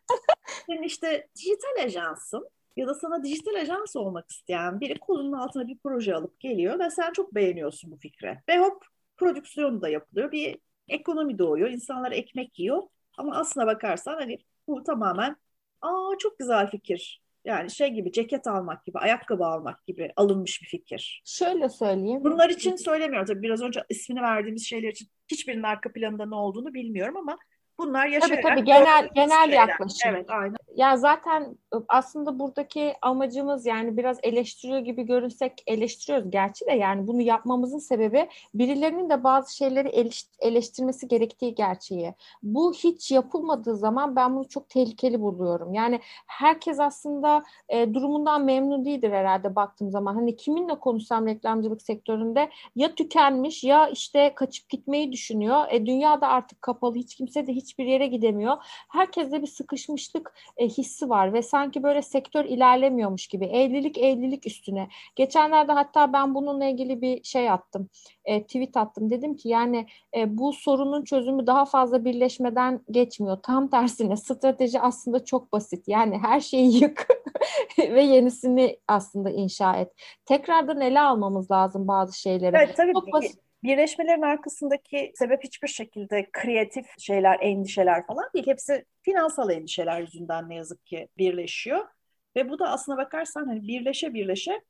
Senin 0.67 0.83
işte 0.83 1.27
dijital 1.35 1.85
ajansın 1.85 2.49
ya 2.77 2.87
da 2.87 2.93
sana 2.95 3.23
dijital 3.23 3.55
ajans 3.55 3.95
olmak 3.95 4.31
isteyen 4.31 4.79
biri 4.79 4.99
kolunun 4.99 5.33
altına 5.33 5.67
bir 5.67 5.77
proje 5.83 6.15
alıp 6.15 6.39
geliyor 6.39 6.79
ve 6.79 6.89
sen 6.89 7.13
çok 7.13 7.35
beğeniyorsun 7.35 7.91
bu 7.91 7.97
fikre. 7.97 8.43
Ve 8.49 8.59
hop 8.59 8.85
prodüksiyonu 9.17 9.81
da 9.81 9.89
yapılıyor. 9.89 10.31
Bir 10.31 10.59
ekonomi 10.87 11.39
doğuyor. 11.39 11.69
İnsanlar 11.69 12.11
ekmek 12.11 12.59
yiyor. 12.59 12.83
Ama 13.17 13.35
aslına 13.35 13.67
bakarsan 13.67 14.13
hani 14.13 14.37
bu 14.67 14.83
tamamen 14.83 15.35
aa 15.81 16.17
çok 16.19 16.39
güzel 16.39 16.69
fikir. 16.71 17.20
Yani 17.45 17.71
şey 17.71 17.89
gibi 17.89 18.11
ceket 18.11 18.47
almak 18.47 18.85
gibi, 18.85 18.99
ayakkabı 18.99 19.45
almak 19.45 19.85
gibi 19.87 20.11
alınmış 20.15 20.61
bir 20.61 20.67
fikir. 20.67 21.21
Şöyle 21.25 21.69
söyleyeyim. 21.69 22.23
Bunlar 22.23 22.49
için 22.49 22.75
söylemiyorum 22.75 23.25
tabii 23.25 23.41
biraz 23.41 23.61
önce 23.61 23.83
ismini 23.89 24.21
verdiğimiz 24.21 24.65
şeyler 24.65 24.89
için 24.89 25.07
hiçbirinin 25.31 25.63
arka 25.63 25.91
planında 25.91 26.25
ne 26.25 26.35
olduğunu 26.35 26.73
bilmiyorum 26.73 27.17
ama 27.17 27.37
Bunlar 27.77 28.07
yaşayarak... 28.07 28.43
Tabii 28.43 28.55
tabii 28.55 28.65
genel, 28.65 29.09
genel 29.15 29.45
şeyler. 29.45 29.67
yaklaşım. 29.67 30.11
Evet 30.11 30.29
aynen. 30.29 30.55
Ya 30.75 30.97
zaten 30.97 31.57
aslında 31.87 32.39
buradaki 32.39 32.93
amacımız 33.01 33.65
yani 33.65 33.97
biraz 33.97 34.17
eleştiriyor 34.23 34.79
gibi 34.79 35.03
görünsek 35.03 35.63
eleştiriyoruz 35.67 36.31
gerçi 36.31 36.65
de 36.65 36.71
yani 36.71 37.07
bunu 37.07 37.21
yapmamızın 37.21 37.79
sebebi 37.79 38.29
birilerinin 38.53 39.09
de 39.09 39.23
bazı 39.23 39.55
şeyleri 39.55 40.11
eleştirmesi 40.39 41.07
gerektiği 41.07 41.55
gerçeği. 41.55 42.13
Bu 42.43 42.73
hiç 42.73 43.11
yapılmadığı 43.11 43.75
zaman 43.75 44.15
ben 44.15 44.35
bunu 44.35 44.49
çok 44.49 44.69
tehlikeli 44.69 45.21
buluyorum. 45.21 45.73
Yani 45.73 45.99
herkes 46.27 46.79
aslında 46.79 47.43
e, 47.69 47.93
durumundan 47.93 48.45
memnun 48.45 48.85
değildir 48.85 49.11
herhalde 49.11 49.55
baktığım 49.55 49.91
zaman. 49.91 50.15
Hani 50.15 50.35
kiminle 50.35 50.79
konuşsam 50.79 51.27
reklamcılık 51.27 51.81
sektöründe 51.81 52.49
ya 52.75 52.95
tükenmiş 52.95 53.63
ya 53.63 53.87
işte 53.87 54.31
kaçıp 54.35 54.69
gitmeyi 54.69 55.11
düşünüyor. 55.11 55.65
E, 55.69 55.85
dünya 55.85 56.21
da 56.21 56.27
artık 56.27 56.61
kapalı 56.61 56.95
hiç 56.95 57.15
kimse 57.15 57.47
de 57.47 57.53
hiçbir 57.61 57.85
yere 57.85 58.07
gidemiyor. 58.07 58.57
Herkeste 58.89 59.41
bir 59.41 59.47
sıkışmışlık 59.47 60.33
e, 60.57 60.67
hissi 60.67 61.09
var 61.09 61.33
ve 61.33 61.41
sanki 61.41 61.83
böyle 61.83 62.01
sektör 62.01 62.45
ilerlemiyormuş 62.45 63.27
gibi. 63.27 63.45
Evlilik 63.45 63.97
evlilik 63.97 64.47
üstüne. 64.47 64.87
Geçenlerde 65.15 65.71
hatta 65.71 66.13
ben 66.13 66.35
bununla 66.35 66.65
ilgili 66.65 67.01
bir 67.01 67.23
şey 67.23 67.49
attım. 67.49 67.89
E, 68.25 68.43
tweet 68.43 68.77
attım. 68.77 69.09
Dedim 69.09 69.35
ki 69.35 69.49
yani 69.49 69.87
e, 70.17 70.37
bu 70.37 70.53
sorunun 70.53 71.03
çözümü 71.03 71.47
daha 71.47 71.65
fazla 71.65 72.05
birleşmeden 72.05 72.81
geçmiyor. 72.91 73.37
Tam 73.43 73.67
tersine 73.67 74.17
strateji 74.17 74.81
aslında 74.81 75.25
çok 75.25 75.51
basit. 75.51 75.87
Yani 75.87 76.17
her 76.17 76.39
şeyi 76.39 76.83
yık 76.83 77.07
ve 77.79 78.01
yenisini 78.01 78.79
aslında 78.87 79.29
inşa 79.29 79.75
et. 79.75 79.91
Tekrardan 80.25 80.81
ele 80.81 81.01
almamız 81.01 81.51
lazım 81.51 81.87
bazı 81.87 82.19
şeyleri. 82.19 82.55
Evet 82.55 82.77
tabii. 82.77 82.93
Çok 82.93 83.13
basit 83.13 83.50
Birleşmelerin 83.63 84.21
arkasındaki 84.21 85.11
sebep 85.15 85.43
hiçbir 85.43 85.67
şekilde 85.67 86.29
kreatif 86.31 86.85
şeyler, 86.99 87.39
endişeler 87.41 88.07
falan 88.07 88.29
değil. 88.33 88.47
Hepsi 88.47 88.85
finansal 89.01 89.49
endişeler 89.49 90.01
yüzünden 90.01 90.49
ne 90.49 90.55
yazık 90.55 90.85
ki 90.85 91.07
birleşiyor. 91.17 91.87
Ve 92.35 92.49
bu 92.49 92.59
da 92.59 92.69
aslına 92.69 92.97
bakarsan 92.97 93.45
hani 93.45 93.67
birleşe 93.67 94.13
birleşe 94.13 94.61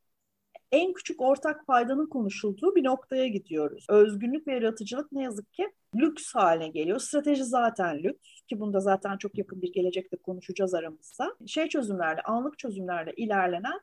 en 0.71 0.93
küçük 0.93 1.21
ortak 1.21 1.67
paydanın 1.67 2.09
konuşulduğu 2.09 2.75
bir 2.75 2.83
noktaya 2.83 3.27
gidiyoruz. 3.27 3.85
Özgünlük 3.89 4.47
ve 4.47 4.53
yaratıcılık 4.53 5.11
ne 5.11 5.23
yazık 5.23 5.53
ki 5.53 5.67
lüks 5.95 6.35
haline 6.35 6.67
geliyor. 6.67 6.99
Strateji 6.99 7.43
zaten 7.43 8.03
lüks 8.03 8.41
ki 8.47 8.59
bunda 8.59 8.79
zaten 8.79 9.17
çok 9.17 9.37
yakın 9.37 9.61
bir 9.61 9.73
gelecekte 9.73 10.17
konuşacağız 10.17 10.73
aramızda. 10.73 11.35
Şey 11.47 11.67
çözümlerle, 11.67 12.21
anlık 12.21 12.59
çözümlerle 12.59 13.13
ilerlenen 13.17 13.79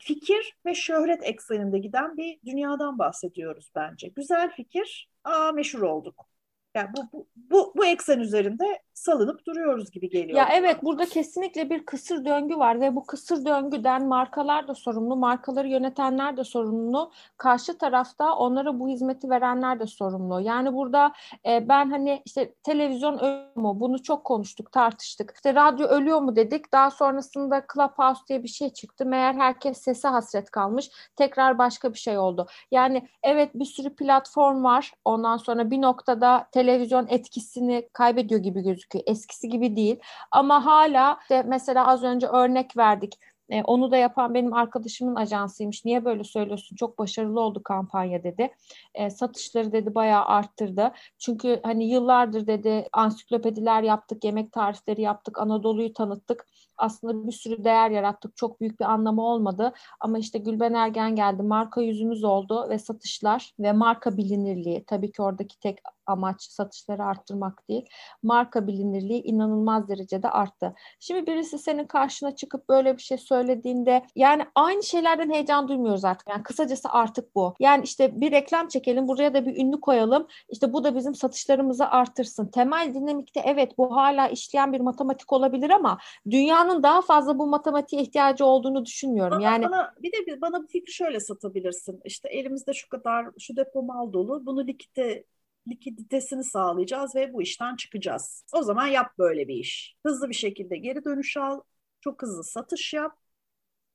fikir 0.00 0.54
ve 0.66 0.74
şöhret 0.74 1.24
ekseninde 1.24 1.78
giden 1.78 2.16
bir 2.16 2.38
dünyadan 2.46 2.98
bahsediyoruz 2.98 3.70
bence. 3.74 4.08
Güzel 4.08 4.50
fikir, 4.50 5.08
aa 5.24 5.52
meşhur 5.52 5.82
olduk. 5.82 6.26
Yani 6.74 6.88
bu, 6.96 7.02
bu, 7.12 7.26
bu, 7.50 7.72
bu 7.76 7.86
eksen 7.86 8.18
üzerinde 8.18 8.82
salınıp 8.94 9.46
duruyoruz 9.46 9.90
gibi 9.90 10.10
geliyor. 10.10 10.38
Ya 10.38 10.48
evet 10.52 10.82
burada 10.82 11.06
kesinlikle 11.06 11.70
bir 11.70 11.86
kısır 11.86 12.24
döngü 12.24 12.56
var 12.56 12.80
ve 12.80 12.96
bu 12.96 13.06
kısır 13.06 13.44
döngüden 13.44 14.06
markalar 14.06 14.68
da 14.68 14.74
sorumlu, 14.74 15.16
markaları 15.16 15.68
yönetenler 15.68 16.36
de 16.36 16.44
sorumlu, 16.44 17.12
karşı 17.36 17.78
tarafta 17.78 18.34
onlara 18.34 18.80
bu 18.80 18.88
hizmeti 18.88 19.30
verenler 19.30 19.80
de 19.80 19.86
sorumlu. 19.86 20.40
Yani 20.40 20.74
burada 20.74 21.12
e, 21.46 21.68
ben 21.68 21.90
hani 21.90 22.22
işte 22.24 22.54
televizyon 22.62 23.18
ölüyor 23.18 23.56
mu 23.56 23.80
bunu 23.80 24.02
çok 24.02 24.24
konuştuk, 24.24 24.72
tartıştık. 24.72 25.32
İşte 25.34 25.54
radyo 25.54 25.86
ölüyor 25.86 26.20
mu 26.20 26.36
dedik. 26.36 26.72
Daha 26.72 26.90
sonrasında 26.90 27.66
Clubhouse 27.74 28.20
diye 28.28 28.42
bir 28.42 28.48
şey 28.48 28.70
çıktı. 28.70 29.06
Meğer 29.06 29.34
herkes 29.34 29.78
sese 29.78 30.08
hasret 30.08 30.50
kalmış. 30.50 30.90
Tekrar 31.16 31.58
başka 31.58 31.92
bir 31.92 31.98
şey 31.98 32.18
oldu. 32.18 32.46
Yani 32.70 33.08
evet 33.22 33.50
bir 33.54 33.64
sürü 33.64 33.94
platform 33.94 34.64
var. 34.64 34.92
Ondan 35.04 35.36
sonra 35.36 35.70
bir 35.70 35.82
noktada 35.82 36.48
televizyon 36.60 37.06
etkisini 37.08 37.88
kaybediyor 37.92 38.40
gibi 38.40 38.62
gözüküyor. 38.62 39.04
Eskisi 39.06 39.48
gibi 39.48 39.76
değil. 39.76 39.96
Ama 40.30 40.66
hala 40.66 41.18
işte 41.22 41.42
mesela 41.42 41.86
az 41.86 42.02
önce 42.02 42.26
örnek 42.26 42.76
verdik. 42.76 43.18
E, 43.50 43.62
onu 43.62 43.90
da 43.90 43.96
yapan 43.96 44.34
benim 44.34 44.52
arkadaşımın 44.52 45.14
ajansıymış. 45.14 45.84
Niye 45.84 46.04
böyle 46.04 46.24
söylüyorsun? 46.24 46.76
Çok 46.76 46.98
başarılı 46.98 47.40
oldu 47.40 47.62
kampanya 47.62 48.22
dedi. 48.24 48.50
E, 48.94 49.10
satışları 49.10 49.72
dedi 49.72 49.94
bayağı 49.94 50.24
arttırdı. 50.24 50.92
Çünkü 51.18 51.60
hani 51.62 51.90
yıllardır 51.90 52.46
dedi 52.46 52.88
ansiklopediler 52.92 53.82
yaptık, 53.82 54.24
yemek 54.24 54.52
tarifleri 54.52 55.02
yaptık, 55.02 55.38
Anadolu'yu 55.38 55.92
tanıttık. 55.92 56.46
Aslında 56.78 57.26
bir 57.26 57.32
sürü 57.32 57.64
değer 57.64 57.90
yarattık. 57.90 58.36
Çok 58.36 58.60
büyük 58.60 58.80
bir 58.80 58.84
anlamı 58.84 59.22
olmadı. 59.22 59.72
Ama 60.00 60.18
işte 60.18 60.38
Gülben 60.38 60.74
Ergen 60.74 61.16
geldi. 61.16 61.42
Marka 61.42 61.80
yüzümüz 61.82 62.24
oldu 62.24 62.66
ve 62.70 62.78
satışlar 62.78 63.54
ve 63.60 63.72
marka 63.72 64.16
bilinirliği. 64.16 64.84
Tabii 64.86 65.12
ki 65.12 65.22
oradaki 65.22 65.58
tek 65.58 65.78
amaç 66.10 66.42
satışları 66.42 67.04
arttırmak 67.04 67.68
değil. 67.68 67.88
Marka 68.22 68.66
bilinirliği 68.66 69.22
inanılmaz 69.22 69.88
derecede 69.88 70.30
arttı. 70.30 70.74
Şimdi 71.00 71.26
birisi 71.26 71.58
senin 71.58 71.84
karşına 71.84 72.36
çıkıp 72.36 72.68
böyle 72.68 72.96
bir 72.96 73.02
şey 73.02 73.18
söylediğinde 73.18 74.06
yani 74.16 74.46
aynı 74.54 74.82
şeylerden 74.82 75.30
heyecan 75.30 75.68
duymuyoruz 75.68 76.04
artık. 76.04 76.28
Yani 76.28 76.42
kısacası 76.42 76.88
artık 76.88 77.34
bu. 77.34 77.54
Yani 77.60 77.84
işte 77.84 78.20
bir 78.20 78.32
reklam 78.32 78.68
çekelim, 78.68 79.08
buraya 79.08 79.34
da 79.34 79.46
bir 79.46 79.56
ünlü 79.56 79.80
koyalım. 79.80 80.26
İşte 80.48 80.72
bu 80.72 80.84
da 80.84 80.96
bizim 80.96 81.14
satışlarımızı 81.14 81.86
artırsın. 81.86 82.46
Temel 82.46 82.94
dinamikte 82.94 83.40
evet 83.44 83.78
bu 83.78 83.96
hala 83.96 84.28
işleyen 84.28 84.72
bir 84.72 84.80
matematik 84.80 85.32
olabilir 85.32 85.70
ama 85.70 85.98
dünyanın 86.30 86.82
daha 86.82 87.02
fazla 87.02 87.38
bu 87.38 87.46
matematiğe 87.46 88.02
ihtiyacı 88.02 88.44
olduğunu 88.44 88.84
düşünmüyorum. 88.84 89.38
Bana, 89.38 89.44
yani 89.44 89.64
bana, 89.64 89.94
bir 90.02 90.12
de 90.12 90.40
bana 90.40 90.62
bir 90.62 90.68
fikri 90.68 90.92
şöyle 90.92 91.20
satabilirsin. 91.20 92.00
İşte 92.04 92.28
elimizde 92.28 92.72
şu 92.72 92.88
kadar 92.88 93.26
şu 93.38 93.56
depo 93.56 93.82
mal 93.82 94.12
dolu. 94.12 94.46
Bunu 94.46 94.66
likite 94.66 95.24
likiditesini 95.68 96.44
sağlayacağız 96.44 97.14
ve 97.14 97.32
bu 97.32 97.42
işten 97.42 97.76
çıkacağız. 97.76 98.44
O 98.52 98.62
zaman 98.62 98.86
yap 98.86 99.18
böyle 99.18 99.48
bir 99.48 99.54
iş. 99.54 99.96
Hızlı 100.06 100.28
bir 100.28 100.34
şekilde 100.34 100.76
geri 100.76 101.04
dönüş 101.04 101.36
al, 101.36 101.60
çok 102.00 102.22
hızlı 102.22 102.44
satış 102.44 102.92
yap. 102.94 103.16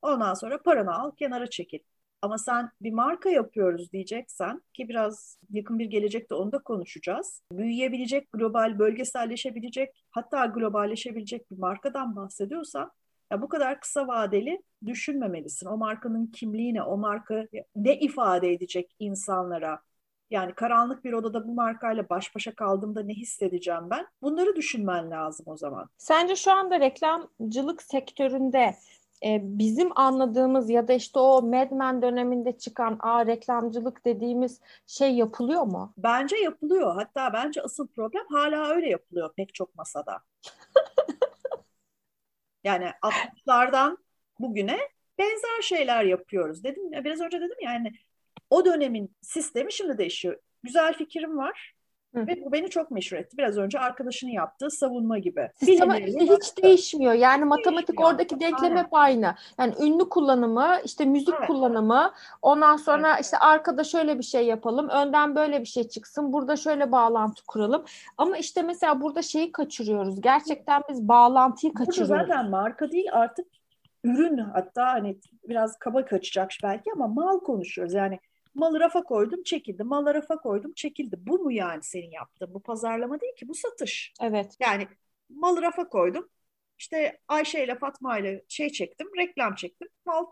Ondan 0.02 0.34
sonra 0.34 0.62
paranı 0.62 0.96
al, 0.96 1.12
kenara 1.16 1.50
çekil. 1.50 1.80
Ama 2.22 2.38
sen 2.38 2.72
bir 2.82 2.92
marka 2.92 3.30
yapıyoruz 3.30 3.92
diyeceksen 3.92 4.62
ki 4.74 4.90
biraz 4.90 5.40
yakın 5.50 5.80
bir 5.80 5.86
gelecekte 5.86 6.36
onu 6.36 6.52
da 6.52 6.60
konuşacağız. 6.60 7.42
Büyüyebilecek, 7.52 8.32
global, 8.34 8.80
bölgeselleşebilecek, 8.80 10.06
hatta 10.12 10.46
globalleşebilecek 10.46 11.52
bir 11.52 11.58
markadan 11.58 12.16
bahsediyorsan 12.16 12.92
ya 13.32 13.42
bu 13.42 13.50
kadar 13.50 13.80
kısa 13.82 14.08
vadeli 14.08 14.62
düşünmemelisin. 14.86 15.68
O 15.68 15.78
markanın 15.78 16.28
kimliğine, 16.28 16.84
o 16.84 16.98
marka 16.98 17.48
ne 17.76 18.00
ifade 18.00 18.54
edecek 18.54 18.96
insanlara, 19.00 19.80
yani 20.30 20.54
karanlık 20.54 21.06
bir 21.06 21.14
odada 21.14 21.48
bu 21.48 21.54
markayla 21.54 22.10
baş 22.10 22.36
başa 22.36 22.56
kaldığımda 22.56 23.04
ne 23.04 23.14
hissedeceğim 23.14 23.90
ben? 23.90 24.08
Bunları 24.22 24.56
düşünmen 24.56 25.12
lazım 25.12 25.46
o 25.50 25.58
zaman. 25.58 25.90
Sence 25.98 26.36
şu 26.36 26.52
anda 26.52 26.80
reklamcılık 26.80 27.84
sektöründe 27.84 28.76
e, 29.26 29.40
bizim 29.44 29.98
anladığımız 29.98 30.70
ya 30.70 30.88
da 30.88 30.94
işte 30.94 31.20
o 31.20 31.42
Mad 31.42 31.72
Men 31.72 32.02
döneminde 32.02 32.58
çıkan 32.58 32.98
a 33.00 33.26
reklamcılık 33.26 34.06
dediğimiz 34.06 34.62
şey 34.88 35.16
yapılıyor 35.16 35.64
mu? 35.64 35.94
Bence 35.98 36.38
yapılıyor. 36.38 36.96
Hatta 36.96 37.34
bence 37.34 37.62
asıl 37.62 37.88
problem 37.88 38.26
hala 38.30 38.68
öyle 38.68 38.90
yapılıyor 38.90 39.34
pek 39.36 39.54
çok 39.54 39.76
masada. 39.76 40.22
yani 42.64 42.92
60'lardan 43.02 43.98
bugüne 44.40 44.78
benzer 45.20 45.62
şeyler 45.62 46.04
yapıyoruz. 46.04 46.64
Dedim 46.64 46.94
ya 46.94 47.04
biraz 47.04 47.22
önce 47.22 47.42
dedim 47.42 47.58
ya 47.62 47.74
yani 47.74 47.92
o 48.50 48.66
dönemin 48.66 49.16
sistemi 49.22 49.74
şimdi 49.74 49.98
değişiyor. 49.98 50.40
Güzel 50.64 50.94
fikrim 50.94 51.38
var. 51.38 51.76
Hı. 52.16 52.28
Ve 52.28 52.46
bu 52.46 52.52
beni 52.52 52.70
çok 52.70 52.92
meşhur 52.92 53.18
etti. 53.18 53.38
Biraz 53.38 53.58
önce 53.58 53.80
arkadaşının 53.80 54.32
yaptığı 54.32 54.70
savunma 54.70 55.18
gibi. 55.18 55.50
Sistem 55.56 55.92
işte 55.92 56.20
hiç 56.20 56.64
değişmiyor. 56.64 57.14
Yani 57.14 57.42
hiç 57.42 57.50
matematik 57.50 57.88
değişmiyor. 57.88 58.12
oradaki 58.12 58.40
denklem 58.40 58.78
hep 58.78 58.88
aynı. 58.92 59.36
Yani 59.60 59.74
ünlü 59.82 60.10
kullanımı, 60.10 60.78
işte 60.86 61.06
müzik 61.06 61.36
evet. 61.38 61.48
kullanımı, 61.48 62.14
ondan 62.42 62.78
sonra 62.78 63.14
evet. 63.14 63.26
işte 63.26 63.38
arkada 63.38 63.84
şöyle 63.84 64.18
bir 64.18 64.24
şey 64.24 64.46
yapalım, 64.46 64.90
önden 64.90 65.36
böyle 65.36 65.60
bir 65.60 65.66
şey 65.66 65.88
çıksın, 65.88 66.34
burada 66.34 66.56
şöyle 66.56 66.92
bağlantı 66.92 67.46
kuralım. 67.48 67.86
Ama 68.18 68.38
işte 68.38 68.62
mesela 68.62 69.02
burada 69.02 69.22
şeyi 69.22 69.52
kaçırıyoruz. 69.52 70.22
Gerçekten 70.22 70.82
biz 70.90 71.08
bağlantıyı 71.08 71.74
kaçırıyoruz. 71.74 72.10
Burada 72.10 72.26
zaten 72.28 72.50
marka 72.50 72.92
değil 72.92 73.08
artık 73.12 73.48
ürün 74.04 74.38
hatta 74.38 74.86
hani 74.86 75.18
biraz 75.44 75.80
kaba 75.80 76.06
kaçacak 76.06 76.52
belki 76.64 76.92
ama 76.96 77.08
mal 77.08 77.40
konuşuyoruz. 77.40 77.94
Yani 77.94 78.20
Malı 78.56 78.80
rafa 78.80 79.04
koydum 79.04 79.44
çekildi. 79.44 79.84
Malı 79.84 80.14
rafa 80.14 80.38
koydum 80.38 80.74
çekildi. 80.74 81.16
Bu 81.20 81.40
mu 81.40 81.52
yani 81.52 81.84
senin 81.84 82.12
yaptığın? 82.12 82.54
Bu 82.54 82.60
pazarlama 82.60 83.22
değil 83.22 83.36
ki 83.36 83.48
bu 83.48 83.56
satış. 83.56 84.14
Evet. 84.22 84.58
Yani 84.60 84.88
malı 85.30 85.62
rafa 85.62 85.90
koydum. 85.90 86.30
İşte 86.78 87.20
Ayşe 87.28 87.64
ile 87.64 87.76
Fatma 87.76 88.20
ile 88.20 88.46
şey 88.48 88.70
çektim, 88.70 89.08
reklam 89.18 89.56
çektim. 89.56 89.88
Mal 90.06 90.26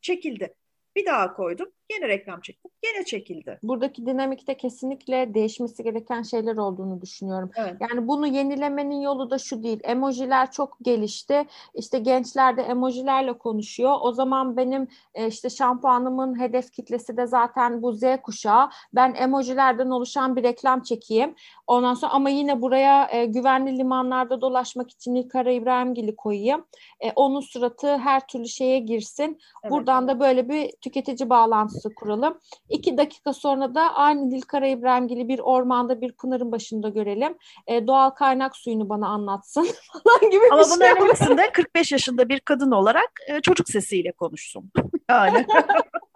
çekildi. 0.00 0.54
Bir 0.96 1.06
daha 1.06 1.34
koydum. 1.34 1.72
Yine 1.94 2.08
reklam 2.08 2.40
çektim. 2.40 2.70
Yine 2.84 3.04
çekildi. 3.04 3.58
Buradaki 3.62 4.06
dinamikte 4.06 4.56
kesinlikle 4.56 5.34
değişmesi 5.34 5.82
gereken 5.82 6.22
şeyler 6.22 6.56
olduğunu 6.56 7.00
düşünüyorum. 7.00 7.50
Evet. 7.56 7.76
Yani 7.80 8.08
bunu 8.08 8.26
yenilemenin 8.26 9.00
yolu 9.00 9.30
da 9.30 9.38
şu 9.38 9.62
değil. 9.62 9.80
Emojiler 9.82 10.50
çok 10.50 10.76
gelişti. 10.82 11.46
İşte 11.74 11.98
gençler 11.98 12.56
de 12.56 12.62
emojilerle 12.62 13.32
konuşuyor. 13.32 13.96
O 14.00 14.12
zaman 14.12 14.56
benim 14.56 14.88
e, 15.14 15.26
işte 15.26 15.50
şampuanımın 15.50 16.40
hedef 16.40 16.72
kitlesi 16.72 17.16
de 17.16 17.26
zaten 17.26 17.82
bu 17.82 17.92
Z 17.92 18.02
kuşağı. 18.22 18.68
Ben 18.94 19.14
emojilerden 19.14 19.90
oluşan 19.90 20.36
bir 20.36 20.42
reklam 20.42 20.82
çekeyim. 20.82 21.34
Ondan 21.66 21.94
sonra 21.94 22.12
ama 22.12 22.30
yine 22.30 22.62
buraya 22.62 23.08
e, 23.10 23.26
güvenli 23.26 23.78
limanlarda 23.78 24.40
dolaşmak 24.40 24.90
için 24.90 25.14
Nilkara 25.14 25.50
İbrahimgil'i 25.50 26.16
koyayım. 26.16 26.64
E, 27.00 27.12
onun 27.16 27.40
suratı 27.40 27.96
her 27.96 28.26
türlü 28.26 28.48
şeye 28.48 28.78
girsin. 28.78 29.38
Evet. 29.62 29.72
Buradan 29.72 30.08
da 30.08 30.20
böyle 30.20 30.48
bir 30.48 30.72
tüketici 30.80 31.30
bağlantısı 31.30 31.79
kuralım. 31.88 32.38
İki 32.68 32.96
dakika 32.98 33.32
sonra 33.32 33.74
da 33.74 33.94
aynı 33.94 34.30
Nilkara 34.30 34.66
İbrahimgil'i 34.66 35.28
bir 35.28 35.38
ormanda 35.38 36.00
bir 36.00 36.12
pınarın 36.12 36.52
başında 36.52 36.88
görelim. 36.88 37.38
E, 37.66 37.86
doğal 37.86 38.10
kaynak 38.10 38.56
suyunu 38.56 38.88
bana 38.88 39.08
anlatsın 39.08 39.68
falan 39.92 40.30
gibi 40.30 40.42
Ama 40.52 40.62
bir 40.62 40.66
şey. 40.66 40.90
Ama 40.90 40.96
bunun 40.96 41.00
önemlisinde 41.00 41.52
45 41.52 41.92
yaşında 41.92 42.28
bir 42.28 42.40
kadın 42.40 42.70
olarak 42.70 43.10
e, 43.28 43.40
çocuk 43.40 43.68
sesiyle 43.68 44.12
konuşsun. 44.12 44.70
yani. 45.10 45.46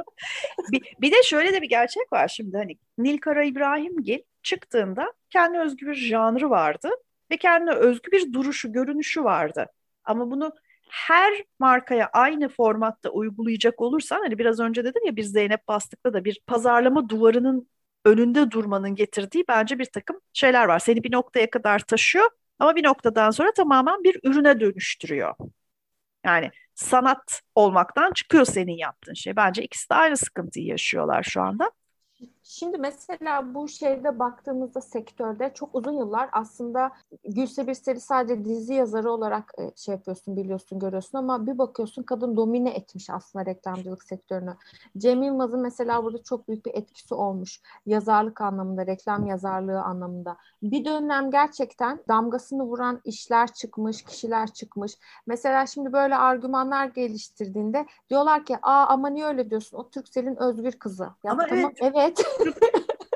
bir, 0.73 0.95
bir 1.01 1.13
de 1.13 1.23
şöyle 1.23 1.53
de 1.53 1.63
bir 1.63 1.69
gerçek 1.69 2.13
var 2.13 2.29
şimdi 2.29 2.57
hani 2.57 2.79
Nilkara 2.99 3.45
İbrahimgil 3.45 4.19
çıktığında 4.43 5.13
kendi 5.31 5.59
özgü 5.59 5.87
bir 5.87 5.95
janrı 5.95 6.51
vardı 6.51 6.91
ve 7.31 7.37
kendine 7.37 7.75
özgü 7.75 8.13
bir 8.13 8.33
duruşu, 8.33 8.73
görünüşü 8.73 9.25
vardı. 9.25 9.67
Ama 10.05 10.31
bunu 10.31 10.53
her 10.95 11.45
markaya 11.59 12.11
aynı 12.13 12.49
formatta 12.49 13.11
uygulayacak 13.11 13.81
olursan 13.83 14.21
hani 14.21 14.39
biraz 14.39 14.61
önce 14.61 14.85
dedim 14.85 15.03
ya 15.07 15.17
bir 15.17 15.23
Zeynep 15.23 15.69
Bastık'ta 15.69 16.13
da 16.15 16.25
bir 16.25 16.41
pazarlama 16.47 17.09
duvarının 17.09 17.69
önünde 18.05 18.51
durmanın 18.51 18.95
getirdiği 18.95 19.45
bence 19.49 19.79
bir 19.79 19.85
takım 19.85 20.21
şeyler 20.33 20.65
var. 20.65 20.79
Seni 20.79 21.05
bir 21.05 21.13
noktaya 21.13 21.51
kadar 21.51 21.79
taşıyor 21.79 22.31
ama 22.59 22.77
bir 22.77 22.85
noktadan 22.85 23.31
sonra 23.31 23.53
tamamen 23.53 24.05
bir 24.05 24.21
ürüne 24.25 24.61
dönüştürüyor. 24.61 25.35
Yani 26.25 26.51
sanat 26.75 27.43
olmaktan 27.55 28.13
çıkıyor 28.13 28.45
senin 28.45 28.77
yaptığın 28.77 29.15
şey. 29.15 29.37
Bence 29.37 29.63
ikisi 29.63 29.91
de 29.91 29.95
aynı 29.95 30.17
sıkıntıyı 30.17 30.67
yaşıyorlar 30.67 31.23
şu 31.23 31.43
anda. 31.43 31.71
Şimdi 32.47 32.79
mesela 32.79 33.55
bu 33.55 33.69
şeyde 33.69 34.19
baktığımızda 34.19 34.81
sektörde 34.81 35.53
çok 35.55 35.75
uzun 35.75 35.93
yıllar 35.93 36.29
aslında 36.33 36.93
Gülse 37.25 37.67
Birsel'i 37.67 38.01
sadece 38.01 38.45
dizi 38.45 38.75
yazarı 38.75 39.11
olarak 39.11 39.53
e, 39.59 39.71
şey 39.77 39.95
yapıyorsun, 39.95 40.37
biliyorsun, 40.37 40.79
görüyorsun 40.79 41.19
ama 41.19 41.47
bir 41.47 41.59
bakıyorsun 41.59 42.03
kadın 42.03 42.37
domine 42.37 42.71
etmiş 42.71 43.11
aslında 43.11 43.47
reklamcılık 43.47 44.05
sektörünü. 44.05 44.57
Cem 44.99 45.23
Yılmaz'ın 45.23 45.61
mesela 45.61 46.05
burada 46.05 46.23
çok 46.23 46.49
büyük 46.49 46.67
bir 46.67 46.75
etkisi 46.75 47.15
olmuş. 47.15 47.61
Yazarlık 47.87 48.41
anlamında, 48.41 48.87
reklam 48.87 49.27
yazarlığı 49.27 49.81
anlamında. 49.81 50.37
Bir 50.63 50.85
dönem 50.85 51.31
gerçekten 51.31 52.01
damgasını 52.09 52.63
vuran 52.63 53.01
işler 53.05 53.53
çıkmış, 53.53 54.03
kişiler 54.03 54.47
çıkmış. 54.53 54.93
Mesela 55.27 55.67
şimdi 55.67 55.93
böyle 55.93 56.17
argümanlar 56.17 56.87
geliştirdiğinde 56.87 57.87
diyorlar 58.11 58.45
ki 58.45 58.57
aa 58.63 58.87
ama 58.87 59.09
niye 59.09 59.27
öyle 59.27 59.51
diyorsun? 59.51 59.79
O 59.79 59.91
Türksel'in 59.91 60.37
özgür 60.37 60.73
kızı. 60.73 61.09
Ya 61.25 61.33
ama 61.33 61.47
tamam, 61.47 61.73
evet. 61.81 61.95
evet. 61.97 62.34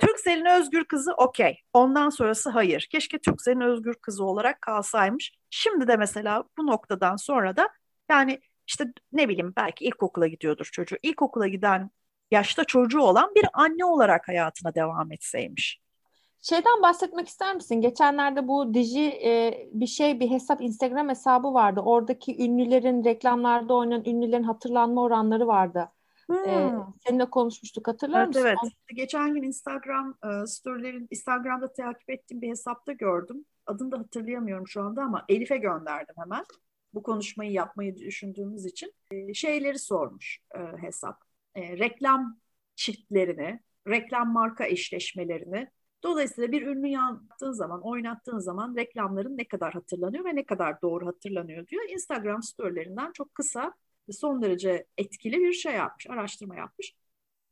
Türksel'in 0.00 0.44
özgür 0.44 0.84
kızı 0.84 1.12
okey. 1.12 1.60
Ondan 1.72 2.10
sonrası 2.10 2.50
hayır. 2.50 2.88
Keşke 2.92 3.18
Türksel'in 3.18 3.60
özgür 3.60 3.94
kızı 3.94 4.24
olarak 4.24 4.62
kalsaymış. 4.62 5.32
Şimdi 5.50 5.88
de 5.88 5.96
mesela 5.96 6.44
bu 6.58 6.66
noktadan 6.66 7.16
sonra 7.16 7.56
da 7.56 7.68
yani 8.10 8.40
işte 8.66 8.84
ne 9.12 9.28
bileyim 9.28 9.52
belki 9.56 9.84
ilkokula 9.84 10.26
gidiyordur 10.26 10.68
çocuğu. 10.72 10.96
İlkokula 11.02 11.48
giden 11.48 11.90
yaşta 12.30 12.64
çocuğu 12.64 13.00
olan 13.00 13.34
bir 13.34 13.46
anne 13.52 13.84
olarak 13.84 14.28
hayatına 14.28 14.74
devam 14.74 15.12
etseymiş. 15.12 15.80
Şeyden 16.42 16.82
bahsetmek 16.82 17.28
ister 17.28 17.54
misin? 17.54 17.80
Geçenlerde 17.80 18.48
bu 18.48 18.74
Diji 18.74 19.04
e, 19.24 19.68
bir 19.72 19.86
şey 19.86 20.20
bir 20.20 20.30
hesap 20.30 20.62
Instagram 20.62 21.08
hesabı 21.08 21.54
vardı. 21.54 21.80
Oradaki 21.80 22.44
ünlülerin 22.44 23.04
reklamlarda 23.04 23.74
oynayan 23.74 24.04
ünlülerin 24.04 24.42
hatırlanma 24.42 25.02
oranları 25.02 25.46
vardı. 25.46 25.88
Ee, 26.30 26.34
hmm. 26.34 26.50
Ee, 26.50 26.84
seninle 27.06 27.30
konuşmuştuk 27.30 27.88
hatırlar 27.88 28.24
evet, 28.24 28.28
mısın? 28.28 28.46
Evet. 28.46 28.58
Geçen 28.94 29.34
gün 29.34 29.42
Instagram 29.42 30.18
e, 30.24 30.46
storylerin 30.46 31.08
Instagram'da 31.10 31.72
takip 31.72 32.10
ettiğim 32.10 32.42
bir 32.42 32.48
hesapta 32.48 32.92
gördüm. 32.92 33.44
Adını 33.66 33.92
da 33.92 33.98
hatırlayamıyorum 33.98 34.68
şu 34.68 34.82
anda 34.82 35.02
ama 35.02 35.24
Elif'e 35.28 35.56
gönderdim 35.56 36.14
hemen. 36.18 36.44
Bu 36.94 37.02
konuşmayı 37.02 37.52
yapmayı 37.52 37.96
düşündüğümüz 37.96 38.66
için 38.66 38.94
e, 39.10 39.34
şeyleri 39.34 39.78
sormuş 39.78 40.40
e, 40.54 40.58
hesap. 40.82 41.22
E, 41.54 41.78
reklam 41.78 42.38
çiftlerini, 42.76 43.60
reklam 43.88 44.32
marka 44.32 44.66
eşleşmelerini 44.66 45.68
Dolayısıyla 46.02 46.52
bir 46.52 46.66
ünlü 46.66 46.86
yaptığın 46.86 47.52
zaman, 47.52 47.80
oynattığın 47.82 48.38
zaman 48.38 48.76
reklamların 48.76 49.38
ne 49.38 49.44
kadar 49.48 49.74
hatırlanıyor 49.74 50.24
ve 50.24 50.36
ne 50.36 50.46
kadar 50.46 50.82
doğru 50.82 51.06
hatırlanıyor 51.06 51.66
diyor. 51.66 51.82
Instagram 51.88 52.42
storylerinden 52.42 53.12
çok 53.12 53.34
kısa 53.34 53.72
son 54.12 54.42
derece 54.42 54.86
etkili 54.98 55.38
bir 55.38 55.52
şey 55.52 55.74
yapmış, 55.74 56.10
araştırma 56.10 56.56
yapmış. 56.56 56.94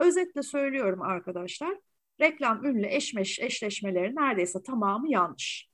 Özetle 0.00 0.42
söylüyorum 0.42 1.02
arkadaşlar, 1.02 1.78
reklam 2.20 2.64
ünlü 2.64 2.86
eşmeş 2.86 3.40
eşleşmeleri 3.40 4.16
neredeyse 4.16 4.62
tamamı 4.62 5.10
yanlış. 5.10 5.68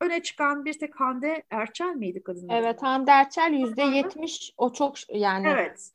Öne 0.00 0.22
çıkan 0.22 0.64
bir 0.64 0.78
tek 0.78 1.00
Hande 1.00 1.42
Erçel 1.50 1.94
miydi 1.94 2.22
kadın? 2.22 2.48
Evet 2.48 2.82
Hande 2.82 3.10
Erçel 3.10 3.52
yüzde 3.52 3.82
yetmiş 3.82 4.52
o 4.56 4.72
çok 4.72 4.96
yani 5.14 5.48
evet. 5.48 5.90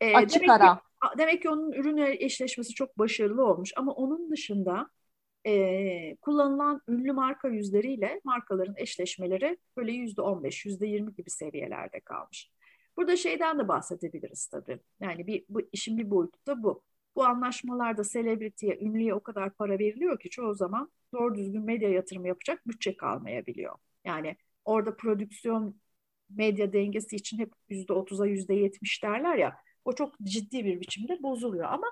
Ee, 0.00 0.14
açık 0.14 0.42
demek 0.42 0.50
ara. 0.50 0.74
Ki, 0.74 0.80
demek 1.18 1.42
ki 1.42 1.48
onun 1.48 1.72
ürün 1.72 1.96
eşleşmesi 1.96 2.74
çok 2.74 2.98
başarılı 2.98 3.44
olmuş 3.44 3.72
ama 3.76 3.92
onun 3.92 4.30
dışında 4.30 4.90
e, 5.46 6.16
kullanılan 6.16 6.82
ünlü 6.88 7.12
marka 7.12 7.48
yüzleriyle 7.48 8.20
markaların 8.24 8.74
eşleşmeleri 8.76 9.58
böyle 9.76 9.92
yüzde 9.92 10.22
on 10.22 10.44
beş, 10.44 10.66
yüzde 10.66 10.86
yirmi 10.86 11.14
gibi 11.14 11.30
seviyelerde 11.30 12.00
kalmış. 12.00 12.50
Burada 13.00 13.16
şeyden 13.16 13.58
de 13.58 13.68
bahsedebiliriz 13.68 14.46
tabii. 14.46 14.80
Yani 15.00 15.26
bir, 15.26 15.44
bu 15.48 15.60
işin 15.72 15.98
bir 15.98 16.10
boyutu 16.10 16.46
da 16.46 16.62
bu. 16.62 16.82
Bu 17.16 17.24
anlaşmalarda 17.24 18.04
selebritiye, 18.04 18.78
ünlüye 18.80 19.14
o 19.14 19.22
kadar 19.22 19.54
para 19.54 19.78
veriliyor 19.78 20.18
ki 20.20 20.30
çoğu 20.30 20.54
zaman 20.54 20.92
doğru 21.12 21.34
düzgün 21.34 21.62
medya 21.64 21.90
yatırımı 21.90 22.28
yapacak 22.28 22.68
bütçe 22.68 22.96
kalmayabiliyor. 22.96 23.76
Yani 24.04 24.36
orada 24.64 24.96
prodüksiyon 24.96 25.80
medya 26.30 26.72
dengesi 26.72 27.16
için 27.16 27.38
hep 27.38 27.52
yüzde 27.68 27.92
otuza 27.92 28.26
yüzde 28.26 28.54
yetmiş 28.54 29.02
derler 29.02 29.36
ya 29.36 29.56
o 29.84 29.92
çok 29.92 30.14
ciddi 30.22 30.64
bir 30.64 30.80
biçimde 30.80 31.22
bozuluyor 31.22 31.64
ama 31.64 31.86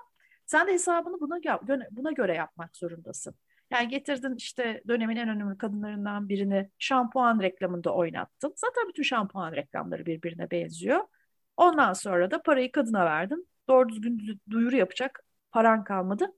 sen 0.45 0.67
de 0.67 0.73
hesabını 0.73 1.19
buna, 1.19 1.39
buna 1.91 2.11
göre 2.11 2.35
yapmak 2.35 2.77
zorundasın. 2.77 3.35
Yani 3.71 3.87
getirdin 3.87 4.35
işte 4.35 4.81
dönemin 4.87 5.15
en 5.15 5.29
önemli 5.29 5.57
kadınlarından 5.57 6.29
birini 6.29 6.69
şampuan 6.79 7.39
reklamında 7.41 7.93
oynattın. 7.93 8.53
Zaten 8.55 8.89
bütün 8.89 9.03
şampuan 9.03 9.51
reklamları 9.51 10.05
birbirine 10.05 10.51
benziyor. 10.51 10.99
Ondan 11.57 11.93
sonra 11.93 12.31
da 12.31 12.41
parayı 12.41 12.71
kadına 12.71 13.05
verdin. 13.05 13.47
Doğru 13.67 13.89
düzgün 13.89 14.39
duyuru 14.49 14.75
yapacak 14.75 15.23
paran 15.51 15.83
kalmadı. 15.83 16.33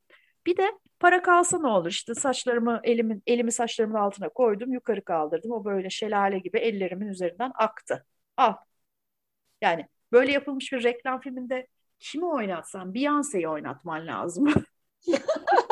Bir 0.46 0.58
de 0.58 0.72
para 1.00 1.22
kalsa 1.22 1.60
ne 1.60 1.68
olur 1.68 1.90
işte 1.90 2.16
saçlarımı 2.16 2.80
elimin 2.84 3.24
elimi 3.28 3.52
saçlarımın 3.52 3.96
altına 3.96 4.30
koydum 4.30 4.74
yukarı 4.74 5.04
kaldırdım 5.04 5.52
o 5.52 5.66
böyle 5.66 5.90
şelale 5.90 6.40
gibi 6.40 6.58
ellerimin 6.58 7.08
üzerinden 7.08 7.52
aktı. 7.56 8.06
Al. 8.38 8.54
Yani 9.62 9.88
böyle 10.12 10.32
yapılmış 10.32 10.72
bir 10.74 10.84
reklam 10.84 11.22
filminde 11.22 11.68
kimi 12.00 12.26
oynatsan 12.26 12.94
Beyoncé'yi 12.94 13.48
oynatman 13.48 14.08
lazım. 14.08 14.54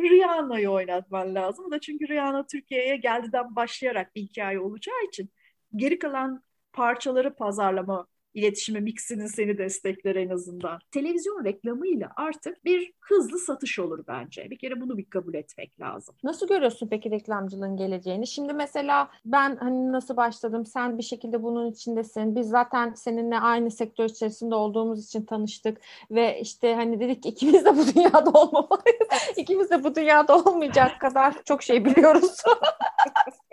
Rihanna'yı 0.00 0.70
oynatman 0.70 1.34
lazım. 1.34 1.64
O 1.68 1.70
da 1.70 1.80
çünkü 1.80 2.08
Rihanna 2.08 2.46
Türkiye'ye 2.46 2.96
geldiden 2.96 3.56
başlayarak 3.56 4.14
bir 4.14 4.22
hikaye 4.22 4.60
olacağı 4.60 5.04
için 5.08 5.30
geri 5.76 5.98
kalan 5.98 6.42
parçaları 6.72 7.34
pazarlama 7.36 8.06
iletişimi 8.36 8.80
mixinin 8.80 9.26
seni 9.26 9.58
destekler 9.58 10.16
en 10.16 10.28
azından. 10.28 10.78
Televizyon 10.90 11.44
reklamıyla 11.44 12.10
artık 12.16 12.64
bir 12.64 12.92
hızlı 13.00 13.38
satış 13.38 13.78
olur 13.78 14.04
bence. 14.08 14.50
Bir 14.50 14.58
kere 14.58 14.80
bunu 14.80 14.98
bir 14.98 15.04
kabul 15.10 15.34
etmek 15.34 15.80
lazım. 15.80 16.14
Nasıl 16.24 16.48
görüyorsun 16.48 16.88
peki 16.90 17.10
reklamcılığın 17.10 17.76
geleceğini? 17.76 18.26
Şimdi 18.26 18.52
mesela 18.52 19.10
ben 19.24 19.56
hani 19.56 19.92
nasıl 19.92 20.16
başladım? 20.16 20.66
Sen 20.66 20.98
bir 20.98 21.02
şekilde 21.02 21.42
bunun 21.42 21.70
içindesin. 21.70 22.36
Biz 22.36 22.48
zaten 22.48 22.94
seninle 22.94 23.38
aynı 23.38 23.70
sektör 23.70 24.04
içerisinde 24.04 24.54
olduğumuz 24.54 25.06
için 25.06 25.22
tanıştık 25.22 25.80
ve 26.10 26.40
işte 26.40 26.74
hani 26.74 27.00
dedik 27.00 27.22
ki 27.22 27.28
ikimiz 27.28 27.64
de 27.64 27.76
bu 27.76 27.94
dünyada 27.94 28.30
olmamalıyız. 28.30 29.08
ikimiz 29.36 29.70
de 29.70 29.84
bu 29.84 29.94
dünyada 29.94 30.38
olmayacak 30.38 31.00
kadar 31.00 31.34
çok 31.44 31.62
şey 31.62 31.84
biliyoruz. 31.84 32.42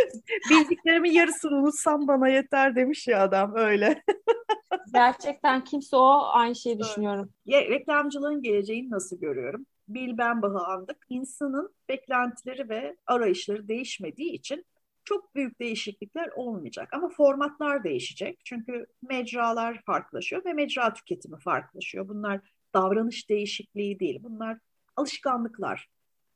Bildiklerimin 0.50 1.12
yarısını 1.12 1.56
unutsam 1.56 2.08
bana 2.08 2.28
yeter 2.28 2.76
demiş 2.76 3.08
ya 3.08 3.22
adam 3.22 3.54
öyle. 3.56 4.02
Gerçekten 4.94 5.64
kimse 5.64 5.96
o 5.96 6.22
aynı 6.32 6.56
şeyi 6.56 6.78
düşünüyorum. 6.78 7.30
Ya, 7.46 7.60
reklamcılığın 7.60 8.42
geleceğini 8.42 8.90
nasıl 8.90 9.20
görüyorum? 9.20 9.66
Bil 9.88 10.18
ben 10.18 10.42
andık. 10.42 10.96
İnsanın 11.08 11.74
beklentileri 11.88 12.68
ve 12.68 12.96
arayışları 13.06 13.68
değişmediği 13.68 14.32
için 14.32 14.64
çok 15.04 15.34
büyük 15.34 15.60
değişiklikler 15.60 16.28
olmayacak. 16.36 16.88
Ama 16.92 17.08
formatlar 17.08 17.84
değişecek. 17.84 18.40
Çünkü 18.44 18.86
mecralar 19.02 19.82
farklılaşıyor 19.86 20.44
ve 20.44 20.52
mecra 20.52 20.92
tüketimi 20.94 21.38
farklılaşıyor. 21.38 22.08
Bunlar 22.08 22.40
davranış 22.74 23.28
değişikliği 23.28 24.00
değil. 24.00 24.18
Bunlar 24.22 24.58
alışkanlıklar. 24.96 25.88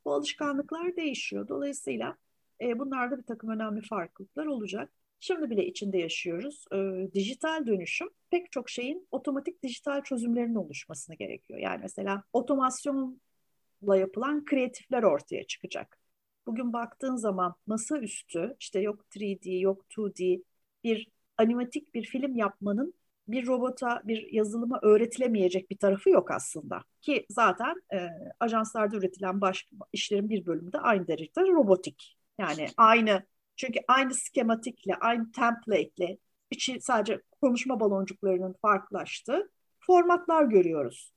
Bu 0.05 0.13
alışkanlıklar 0.13 0.95
değişiyor. 0.95 1.47
Dolayısıyla 1.47 2.17
e, 2.61 2.79
bunlarda 2.79 3.17
bir 3.17 3.23
takım 3.23 3.49
önemli 3.49 3.81
farklılıklar 3.81 4.45
olacak. 4.45 4.89
Şimdi 5.19 5.49
bile 5.49 5.65
içinde 5.65 5.97
yaşıyoruz. 5.97 6.65
E, 6.73 6.77
dijital 7.13 7.67
dönüşüm 7.67 8.09
pek 8.29 8.51
çok 8.51 8.69
şeyin 8.69 9.07
otomatik 9.11 9.63
dijital 9.63 10.03
çözümlerinin 10.03 10.55
oluşmasını 10.55 11.15
gerekiyor. 11.15 11.59
Yani 11.59 11.79
mesela 11.81 12.23
otomasyonla 12.33 13.97
yapılan 13.97 14.45
kreatifler 14.45 15.03
ortaya 15.03 15.43
çıkacak. 15.47 15.99
Bugün 16.47 16.73
baktığın 16.73 17.15
zaman 17.15 17.55
masaüstü 17.67 18.55
işte 18.59 18.79
yok 18.79 19.05
3D 19.15 19.59
yok 19.59 19.85
2D 19.89 20.43
bir 20.83 21.07
animatik 21.37 21.93
bir 21.93 22.03
film 22.05 22.35
yapmanın 22.35 22.93
bir 23.27 23.47
robota, 23.47 24.01
bir 24.05 24.31
yazılıma 24.33 24.79
öğretilemeyecek 24.81 25.69
bir 25.69 25.77
tarafı 25.77 26.09
yok 26.09 26.31
aslında. 26.31 26.83
Ki 27.01 27.25
zaten 27.29 27.81
e, 27.93 28.09
ajanslarda 28.39 28.97
üretilen 28.97 29.41
baş, 29.41 29.69
işlerin 29.93 30.29
bir 30.29 30.45
bölümü 30.45 30.73
de 30.73 30.79
aynı 30.79 31.07
derecede 31.07 31.41
robotik. 31.41 32.16
Yani 32.37 32.67
aynı 32.77 33.25
çünkü 33.55 33.79
aynı 33.87 34.13
skematikle, 34.13 34.95
aynı 34.95 35.31
template'le 35.31 36.17
içi 36.51 36.81
sadece 36.81 37.21
konuşma 37.41 37.79
baloncuklarının 37.79 38.55
farklılaştığı 38.61 39.51
formatlar 39.79 40.43
görüyoruz. 40.43 41.13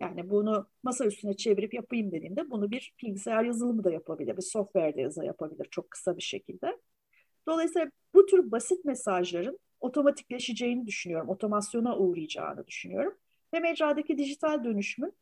Yani 0.00 0.30
bunu 0.30 0.66
masa 0.82 1.04
üstüne 1.04 1.36
çevirip 1.36 1.74
yapayım 1.74 2.12
dediğimde 2.12 2.50
bunu 2.50 2.70
bir 2.70 2.94
bilgisayar 3.02 3.44
yazılımı 3.44 3.84
da 3.84 3.90
yapabilir, 3.90 4.36
bir 4.36 4.42
software'de 4.42 5.00
yazı 5.00 5.24
yapabilir 5.24 5.68
çok 5.70 5.90
kısa 5.90 6.16
bir 6.16 6.22
şekilde. 6.22 6.78
Dolayısıyla 7.48 7.90
bu 8.14 8.26
tür 8.26 8.50
basit 8.50 8.84
mesajların 8.84 9.58
otomatikleşeceğini 9.80 10.86
düşünüyorum, 10.86 11.28
otomasyona 11.28 11.98
uğrayacağını 11.98 12.66
düşünüyorum. 12.66 13.14
Ve 13.54 13.60
mecradaki 13.60 14.18
dijital 14.18 14.64
dönüşümün 14.64 15.12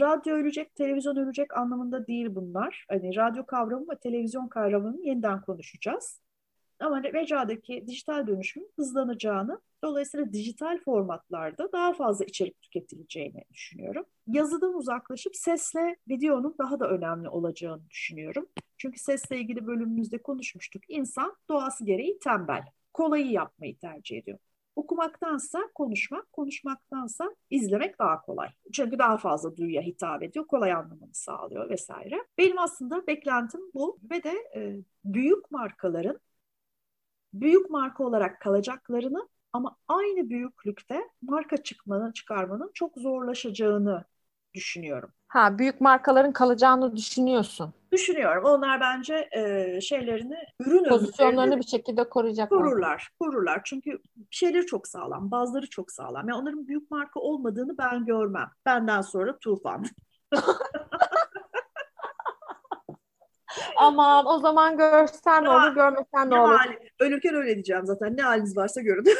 radyo 0.00 0.34
ölecek, 0.34 0.74
televizyon 0.74 1.16
ölecek 1.16 1.56
anlamında 1.56 2.06
değil 2.06 2.26
bunlar. 2.30 2.84
Hani 2.88 3.16
radyo 3.16 3.46
kavramı 3.46 3.86
ve 3.92 3.98
televizyon 3.98 4.48
kavramını 4.48 5.00
yeniden 5.00 5.40
konuşacağız. 5.40 6.20
Ama 6.80 7.00
mecradaki 7.12 7.84
dijital 7.86 8.26
dönüşümün 8.26 8.70
hızlanacağını, 8.76 9.60
dolayısıyla 9.84 10.32
dijital 10.32 10.78
formatlarda 10.84 11.72
daha 11.72 11.92
fazla 11.92 12.24
içerik 12.24 12.62
tüketileceğini 12.62 13.44
düşünüyorum. 13.52 14.04
Yazıdan 14.26 14.74
uzaklaşıp 14.74 15.36
sesle 15.36 15.96
videonun 16.08 16.54
daha 16.58 16.80
da 16.80 16.88
önemli 16.88 17.28
olacağını 17.28 17.90
düşünüyorum. 17.90 18.46
Çünkü 18.78 19.00
sesle 19.00 19.38
ilgili 19.38 19.66
bölümümüzde 19.66 20.22
konuşmuştuk. 20.22 20.82
İnsan 20.88 21.36
doğası 21.48 21.84
gereği 21.84 22.18
tembel. 22.18 22.64
Kolayı 22.92 23.30
yapmayı 23.30 23.78
tercih 23.78 24.18
ediyor. 24.18 24.38
Okumaktansa 24.76 25.58
konuşmak, 25.74 26.32
konuşmaktansa 26.32 27.34
izlemek 27.50 27.98
daha 27.98 28.20
kolay. 28.22 28.48
Çünkü 28.72 28.98
daha 28.98 29.16
fazla 29.18 29.56
duyuya 29.56 29.82
hitap 29.82 30.22
ediyor, 30.22 30.46
kolay 30.46 30.72
anlamanı 30.72 31.14
sağlıyor 31.14 31.70
vesaire. 31.70 32.26
Benim 32.38 32.58
aslında 32.58 33.06
beklentim 33.06 33.60
bu 33.74 33.98
ve 34.10 34.22
de 34.22 34.34
e, 34.56 34.76
büyük 35.04 35.50
markaların 35.50 36.20
büyük 37.32 37.70
marka 37.70 38.04
olarak 38.04 38.40
kalacaklarını 38.40 39.28
ama 39.52 39.76
aynı 39.88 40.30
büyüklükte 40.30 41.00
marka 41.22 41.56
çıkmanın, 41.56 42.12
çıkarmanın 42.12 42.70
çok 42.74 42.96
zorlaşacağını 42.96 44.04
düşünüyorum. 44.54 45.12
Ha, 45.28 45.58
büyük 45.58 45.80
markaların 45.80 46.32
kalacağını 46.32 46.96
düşünüyorsun. 46.96 47.72
Düşünüyorum. 47.96 48.44
Onlar 48.44 48.80
bence 48.80 49.28
e, 49.32 49.80
şeylerini, 49.80 50.36
ürün 50.60 50.84
pozisyonlarını 50.84 51.58
bir 51.58 51.66
şekilde 51.66 52.08
koruyacaklar. 52.08 52.58
Korurlar, 52.58 53.08
korurlar. 53.20 53.60
Çünkü 53.64 53.98
şeyleri 54.30 54.66
çok 54.66 54.88
sağlam, 54.88 55.30
bazıları 55.30 55.70
çok 55.70 55.92
sağlam. 55.92 56.28
Yani 56.28 56.38
onların 56.40 56.68
büyük 56.68 56.90
marka 56.90 57.20
olmadığını 57.20 57.78
ben 57.78 58.04
görmem. 58.04 58.50
Benden 58.66 59.00
sonra 59.00 59.38
Tufan. 59.38 59.84
Aman 63.76 64.26
o 64.26 64.38
zaman 64.38 64.76
görsen 64.76 65.44
ne 65.44 65.50
olur, 65.50 65.74
görmesen 65.74 66.30
ne, 66.30 66.40
olur. 66.40 66.54
Hali, 66.54 66.78
ölürken 67.00 67.34
öyle 67.34 67.54
diyeceğim 67.54 67.86
zaten. 67.86 68.16
Ne 68.16 68.22
haliniz 68.22 68.56
varsa 68.56 68.80
görün. 68.80 69.04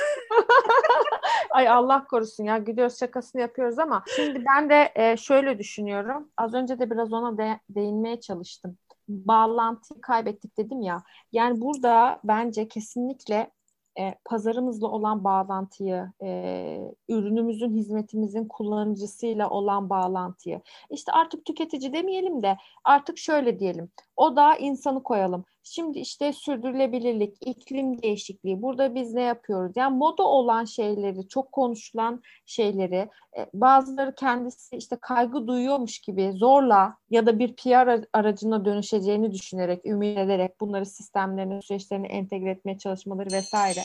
Ay 1.56 1.68
Allah 1.68 2.04
korusun 2.04 2.44
ya 2.44 2.58
gidiyoruz 2.58 2.98
şakasını 2.98 3.40
yapıyoruz 3.40 3.78
ama 3.78 4.04
şimdi 4.16 4.44
ben 4.56 4.70
de 4.70 4.92
e, 4.94 5.16
şöyle 5.16 5.58
düşünüyorum. 5.58 6.30
Az 6.36 6.54
önce 6.54 6.78
de 6.78 6.90
biraz 6.90 7.12
ona 7.12 7.38
de, 7.38 7.60
değinmeye 7.70 8.20
çalıştım. 8.20 8.78
Bağlantıyı 9.08 10.00
kaybettik 10.00 10.58
dedim 10.58 10.82
ya. 10.82 11.02
Yani 11.32 11.60
burada 11.60 12.20
bence 12.24 12.68
kesinlikle 12.68 13.50
e, 13.98 14.14
pazarımızla 14.24 14.88
olan 14.88 15.24
bağlantıyı, 15.24 16.12
e, 16.22 16.92
ürünümüzün, 17.08 17.76
hizmetimizin 17.76 18.48
kullanıcısıyla 18.48 19.50
olan 19.50 19.90
bağlantıyı. 19.90 20.60
İşte 20.90 21.12
artık 21.12 21.44
tüketici 21.44 21.92
demeyelim 21.92 22.42
de 22.42 22.56
artık 22.84 23.18
şöyle 23.18 23.58
diyelim. 23.58 23.90
O 24.16 24.36
da 24.36 24.56
insanı 24.56 25.02
koyalım. 25.02 25.44
Şimdi 25.68 25.98
işte 25.98 26.32
sürdürülebilirlik, 26.32 27.36
iklim 27.46 28.02
değişikliği. 28.02 28.62
Burada 28.62 28.94
biz 28.94 29.14
ne 29.14 29.22
yapıyoruz? 29.22 29.72
Yani 29.76 29.96
moda 29.96 30.22
olan 30.22 30.64
şeyleri, 30.64 31.28
çok 31.28 31.52
konuşulan 31.52 32.22
şeyleri 32.46 33.08
e, 33.36 33.46
bazıları 33.54 34.14
kendisi 34.14 34.76
işte 34.76 34.96
kaygı 35.00 35.46
duyuyormuş 35.46 35.98
gibi 35.98 36.32
zorla 36.32 36.96
ya 37.10 37.26
da 37.26 37.38
bir 37.38 37.56
PR 37.56 38.04
aracına 38.12 38.64
dönüşeceğini 38.64 39.32
düşünerek, 39.32 39.86
ümit 39.86 40.18
ederek 40.18 40.60
bunları 40.60 40.86
sistemlerine, 40.86 41.62
süreçlerine 41.62 42.06
entegre 42.06 42.50
etmeye 42.50 42.78
çalışmaları 42.78 43.28
vesaire. 43.32 43.80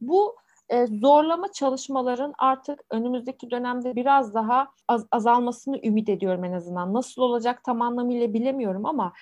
Bu 0.00 0.36
e, 0.68 0.86
zorlama 0.86 1.52
çalışmaların 1.52 2.34
artık 2.38 2.80
önümüzdeki 2.90 3.50
dönemde 3.50 3.96
biraz 3.96 4.34
daha 4.34 4.68
az, 4.88 5.06
azalmasını 5.10 5.80
ümit 5.82 6.08
ediyorum 6.08 6.44
en 6.44 6.52
azından. 6.52 6.94
Nasıl 6.94 7.22
olacak 7.22 7.64
tam 7.64 7.82
anlamıyla 7.82 8.34
bilemiyorum 8.34 8.86
ama 8.86 9.12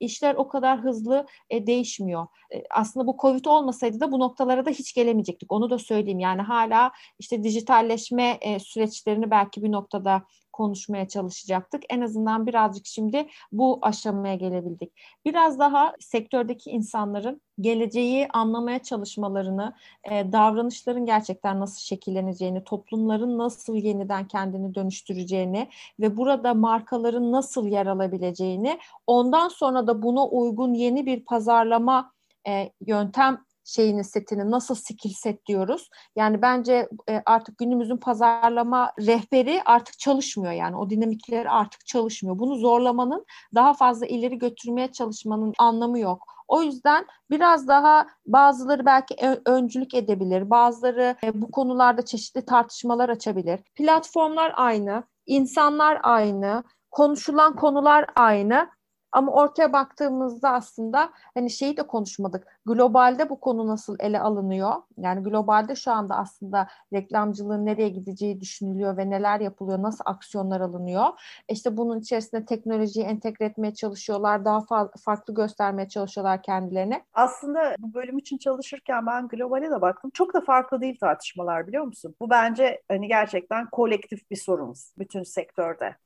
işler 0.00 0.34
o 0.34 0.48
kadar 0.48 0.80
hızlı 0.80 1.26
e, 1.50 1.66
değişmiyor. 1.66 2.26
E, 2.54 2.62
aslında 2.70 3.06
bu 3.06 3.16
Covid 3.20 3.44
olmasaydı 3.44 4.00
da 4.00 4.12
bu 4.12 4.18
noktalara 4.18 4.66
da 4.66 4.70
hiç 4.70 4.94
gelemeyecektik. 4.94 5.52
Onu 5.52 5.70
da 5.70 5.78
söyleyeyim. 5.78 6.18
Yani 6.18 6.42
hala 6.42 6.92
işte 7.18 7.42
dijitalleşme 7.42 8.38
e, 8.40 8.58
süreçlerini 8.58 9.30
belki 9.30 9.62
bir 9.62 9.72
noktada 9.72 10.22
konuşmaya 10.54 11.08
çalışacaktık. 11.08 11.82
En 11.88 12.00
azından 12.00 12.46
birazcık 12.46 12.86
şimdi 12.86 13.26
bu 13.52 13.78
aşamaya 13.82 14.34
gelebildik. 14.34 14.92
Biraz 15.24 15.58
daha 15.58 15.94
sektördeki 16.00 16.70
insanların 16.70 17.40
geleceği 17.60 18.28
anlamaya 18.28 18.78
çalışmalarını, 18.78 19.74
e, 20.10 20.32
davranışların 20.32 21.06
gerçekten 21.06 21.60
nasıl 21.60 21.80
şekilleneceğini, 21.80 22.64
toplumların 22.64 23.38
nasıl 23.38 23.76
yeniden 23.76 24.28
kendini 24.28 24.74
dönüştüreceğini 24.74 25.68
ve 26.00 26.16
burada 26.16 26.54
markaların 26.54 27.32
nasıl 27.32 27.66
yer 27.66 27.86
alabileceğini, 27.86 28.78
ondan 29.06 29.48
sonra 29.48 29.86
da 29.86 30.02
buna 30.02 30.26
uygun 30.26 30.74
yeni 30.74 31.06
bir 31.06 31.24
pazarlama 31.24 32.12
e, 32.48 32.72
yöntem 32.86 33.44
şeyini 33.64 34.04
setini 34.04 34.50
nasıl 34.50 34.74
skill 34.74 35.12
set 35.12 35.46
diyoruz. 35.46 35.90
Yani 36.16 36.42
bence 36.42 36.88
e, 37.08 37.22
artık 37.26 37.58
günümüzün 37.58 37.96
pazarlama 37.96 38.92
rehberi 38.98 39.62
artık 39.64 39.98
çalışmıyor 39.98 40.52
yani 40.52 40.76
o 40.76 40.90
dinamikleri 40.90 41.50
artık 41.50 41.86
çalışmıyor. 41.86 42.38
Bunu 42.38 42.56
zorlamanın 42.56 43.26
daha 43.54 43.74
fazla 43.74 44.06
ileri 44.06 44.38
götürmeye 44.38 44.92
çalışmanın 44.92 45.52
anlamı 45.58 45.98
yok. 45.98 46.34
O 46.48 46.62
yüzden 46.62 47.06
biraz 47.30 47.68
daha 47.68 48.06
bazıları 48.26 48.86
belki 48.86 49.16
öncülük 49.46 49.94
edebilir, 49.94 50.50
bazıları 50.50 51.16
e, 51.24 51.42
bu 51.42 51.50
konularda 51.50 52.04
çeşitli 52.04 52.46
tartışmalar 52.46 53.08
açabilir. 53.08 53.60
Platformlar 53.74 54.52
aynı, 54.56 55.02
insanlar 55.26 56.00
aynı, 56.02 56.64
konuşulan 56.90 57.56
konular 57.56 58.06
aynı 58.16 58.68
ama 59.14 59.32
ortaya 59.32 59.72
baktığımızda 59.72 60.50
aslında 60.52 61.10
hani 61.34 61.50
şeyi 61.50 61.76
de 61.76 61.86
konuşmadık. 61.86 62.46
Globalde 62.66 63.30
bu 63.30 63.40
konu 63.40 63.66
nasıl 63.66 63.96
ele 64.00 64.20
alınıyor? 64.20 64.72
Yani 64.98 65.22
globalde 65.22 65.74
şu 65.76 65.92
anda 65.92 66.16
aslında 66.16 66.68
reklamcılığın 66.92 67.66
nereye 67.66 67.88
gideceği 67.88 68.40
düşünülüyor 68.40 68.96
ve 68.96 69.10
neler 69.10 69.40
yapılıyor, 69.40 69.82
nasıl 69.82 70.04
aksiyonlar 70.06 70.60
alınıyor? 70.60 71.06
İşte 71.48 71.76
bunun 71.76 72.00
içerisinde 72.00 72.44
teknolojiyi 72.44 73.06
entegre 73.06 73.44
etmeye 73.44 73.74
çalışıyorlar, 73.74 74.44
daha 74.44 74.58
fa- 74.58 74.98
farklı 75.04 75.34
göstermeye 75.34 75.88
çalışıyorlar 75.88 76.42
kendilerine. 76.42 77.04
Aslında 77.12 77.74
bu 77.78 77.94
bölüm 77.94 78.18
için 78.18 78.38
çalışırken 78.38 79.06
ben 79.06 79.28
globale 79.28 79.70
de 79.70 79.80
baktım. 79.80 80.10
Çok 80.14 80.34
da 80.34 80.40
farklı 80.40 80.80
değil 80.80 80.98
tartışmalar 81.00 81.66
biliyor 81.66 81.84
musun? 81.84 82.14
Bu 82.20 82.30
bence 82.30 82.82
hani 82.88 83.08
gerçekten 83.08 83.70
kolektif 83.70 84.30
bir 84.30 84.36
sorun 84.36 84.74
bütün 84.98 85.22
sektörde. 85.22 85.96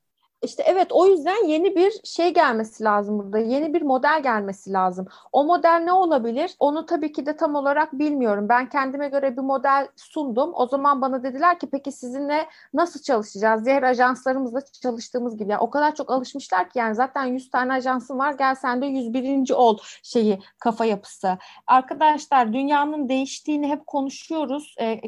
İşte 0.41 0.63
evet 0.65 0.91
o 0.91 1.07
yüzden 1.07 1.45
yeni 1.47 1.75
bir 1.75 1.93
şey 2.03 2.33
gelmesi 2.33 2.83
lazım 2.83 3.19
burada. 3.19 3.37
Yeni 3.37 3.73
bir 3.73 3.81
model 3.81 4.23
gelmesi 4.23 4.73
lazım. 4.73 5.07
O 5.31 5.43
model 5.43 5.81
ne 5.85 5.93
olabilir? 5.93 6.55
Onu 6.59 6.85
tabii 6.85 7.11
ki 7.11 7.25
de 7.25 7.35
tam 7.35 7.55
olarak 7.55 7.93
bilmiyorum. 7.93 8.49
Ben 8.49 8.69
kendime 8.69 9.09
göre 9.09 9.37
bir 9.37 9.41
model 9.41 9.87
sundum. 9.95 10.51
O 10.53 10.67
zaman 10.67 11.01
bana 11.01 11.23
dediler 11.23 11.59
ki 11.59 11.67
peki 11.71 11.91
sizinle 11.91 12.47
nasıl 12.73 13.01
çalışacağız? 13.01 13.65
Diğer 13.65 13.83
ajanslarımızla 13.83 14.61
çalıştığımız 14.81 15.37
gibi. 15.37 15.51
Yani 15.51 15.61
o 15.61 15.69
kadar 15.69 15.95
çok 15.95 16.11
alışmışlar 16.11 16.69
ki 16.69 16.79
yani 16.79 16.95
zaten 16.95 17.25
100 17.25 17.49
tane 17.49 17.73
ajansın 17.73 18.19
var 18.19 18.33
gel 18.33 18.55
sen 18.55 18.81
de 18.81 18.85
101. 18.85 19.51
ol 19.51 19.77
şeyi 20.03 20.39
kafa 20.59 20.85
yapısı. 20.85 21.37
Arkadaşlar 21.67 22.53
dünyanın 22.53 23.09
değiştiğini 23.09 23.67
hep 23.67 23.87
konuşuyoruz. 23.87 24.75
Ee, 24.81 25.01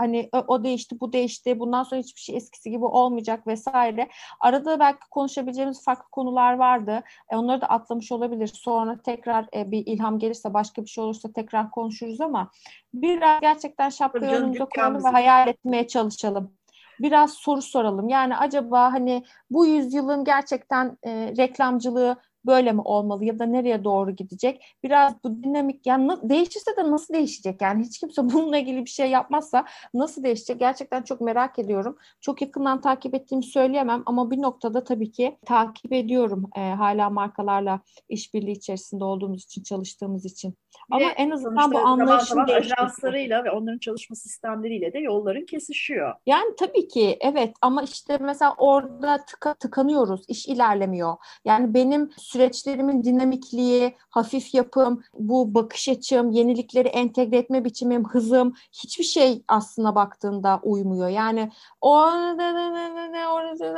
hani 0.00 0.28
o 0.48 0.64
değişti, 0.64 1.00
bu 1.00 1.12
değişti, 1.12 1.60
bundan 1.60 1.82
sonra 1.82 2.00
hiçbir 2.00 2.20
şey 2.20 2.36
eskisi 2.36 2.70
gibi 2.70 2.84
olmayacak 2.84 3.46
vesaire. 3.46 4.08
Arada 4.40 4.80
belki 4.80 5.08
konuşabileceğimiz 5.10 5.84
farklı 5.84 6.10
konular 6.10 6.52
vardı. 6.52 7.02
E, 7.30 7.36
onları 7.36 7.60
da 7.60 7.66
atlamış 7.66 8.12
olabilir. 8.12 8.46
Sonra 8.46 8.98
tekrar 9.02 9.46
e, 9.54 9.70
bir 9.70 9.86
ilham 9.86 10.18
gelirse, 10.18 10.54
başka 10.54 10.82
bir 10.82 10.88
şey 10.88 11.04
olursa 11.04 11.32
tekrar 11.32 11.70
konuşuruz 11.70 12.20
ama 12.20 12.50
biraz 12.94 13.40
gerçekten 13.40 13.88
şapkayı 13.88 14.32
önümüze 14.36 14.64
koyalım 14.64 15.04
ve 15.04 15.08
hayal 15.08 15.48
etmeye 15.48 15.88
çalışalım 15.88 16.52
biraz 17.00 17.32
soru 17.32 17.62
soralım. 17.62 18.08
Yani 18.08 18.36
acaba 18.36 18.92
hani 18.92 19.24
bu 19.50 19.66
yüzyılın 19.66 20.24
gerçekten 20.24 20.98
e, 21.02 21.34
reklamcılığı 21.36 22.16
böyle 22.46 22.72
mi 22.72 22.80
olmalı 22.80 23.24
ya 23.24 23.38
da 23.38 23.46
nereye 23.46 23.84
doğru 23.84 24.10
gidecek? 24.16 24.76
Biraz 24.82 25.24
bu 25.24 25.42
dinamik 25.42 25.86
yani 25.86 26.12
değişirse 26.22 26.76
de 26.76 26.90
nasıl 26.90 27.14
değişecek? 27.14 27.62
Yani 27.62 27.84
hiç 27.84 27.98
kimse 27.98 28.22
bununla 28.32 28.58
ilgili 28.58 28.84
bir 28.84 28.90
şey 28.90 29.10
yapmazsa 29.10 29.64
nasıl 29.94 30.22
değişecek? 30.22 30.60
Gerçekten 30.60 31.02
çok 31.02 31.20
merak 31.20 31.58
ediyorum. 31.58 31.98
Çok 32.20 32.42
yakından 32.42 32.80
takip 32.80 33.14
ettiğimi 33.14 33.44
söyleyemem 33.44 34.02
ama 34.06 34.30
bir 34.30 34.42
noktada 34.42 34.84
tabii 34.84 35.12
ki 35.12 35.38
takip 35.46 35.92
ediyorum. 35.92 36.50
E, 36.56 36.60
hala 36.60 37.10
markalarla 37.10 37.80
işbirliği 38.08 38.52
içerisinde 38.52 39.04
olduğumuz 39.04 39.44
için, 39.44 39.62
çalıştığımız 39.62 40.24
için. 40.24 40.54
Ama 40.90 41.06
ve 41.06 41.10
en 41.10 41.30
azından 41.30 41.72
bu 41.72 41.78
anlayışın 41.78 42.38
ajanslarıyla 42.38 43.44
ve 43.44 43.50
onların 43.50 43.78
çalışma 43.78 44.16
sistemleriyle 44.16 44.92
de 44.92 44.98
yolların 44.98 45.46
kesişiyor. 45.46 46.14
Yani 46.26 46.56
tabii 46.58 46.88
ki 46.88 47.18
evet 47.20 47.54
ama 47.62 47.82
işte 47.82 48.18
mesela 48.20 48.54
orada 48.58 49.24
tıka, 49.24 49.54
tıkanıyoruz. 49.54 50.24
iş 50.28 50.48
ilerlemiyor. 50.48 51.16
Yani 51.44 51.74
benim 51.74 52.10
süreçlerimin 52.16 53.04
dinamikliği, 53.04 53.96
hafif 54.10 54.54
yapım, 54.54 55.02
bu 55.14 55.54
bakış 55.54 55.88
açım, 55.88 56.30
yenilikleri 56.30 56.88
entegre 56.88 57.36
etme 57.36 57.64
biçimim, 57.64 58.08
hızım 58.08 58.54
hiçbir 58.72 59.04
şey 59.04 59.42
aslında 59.48 59.94
baktığında 59.94 60.60
uymuyor. 60.62 61.08
Yani 61.08 61.50
o 61.80 61.90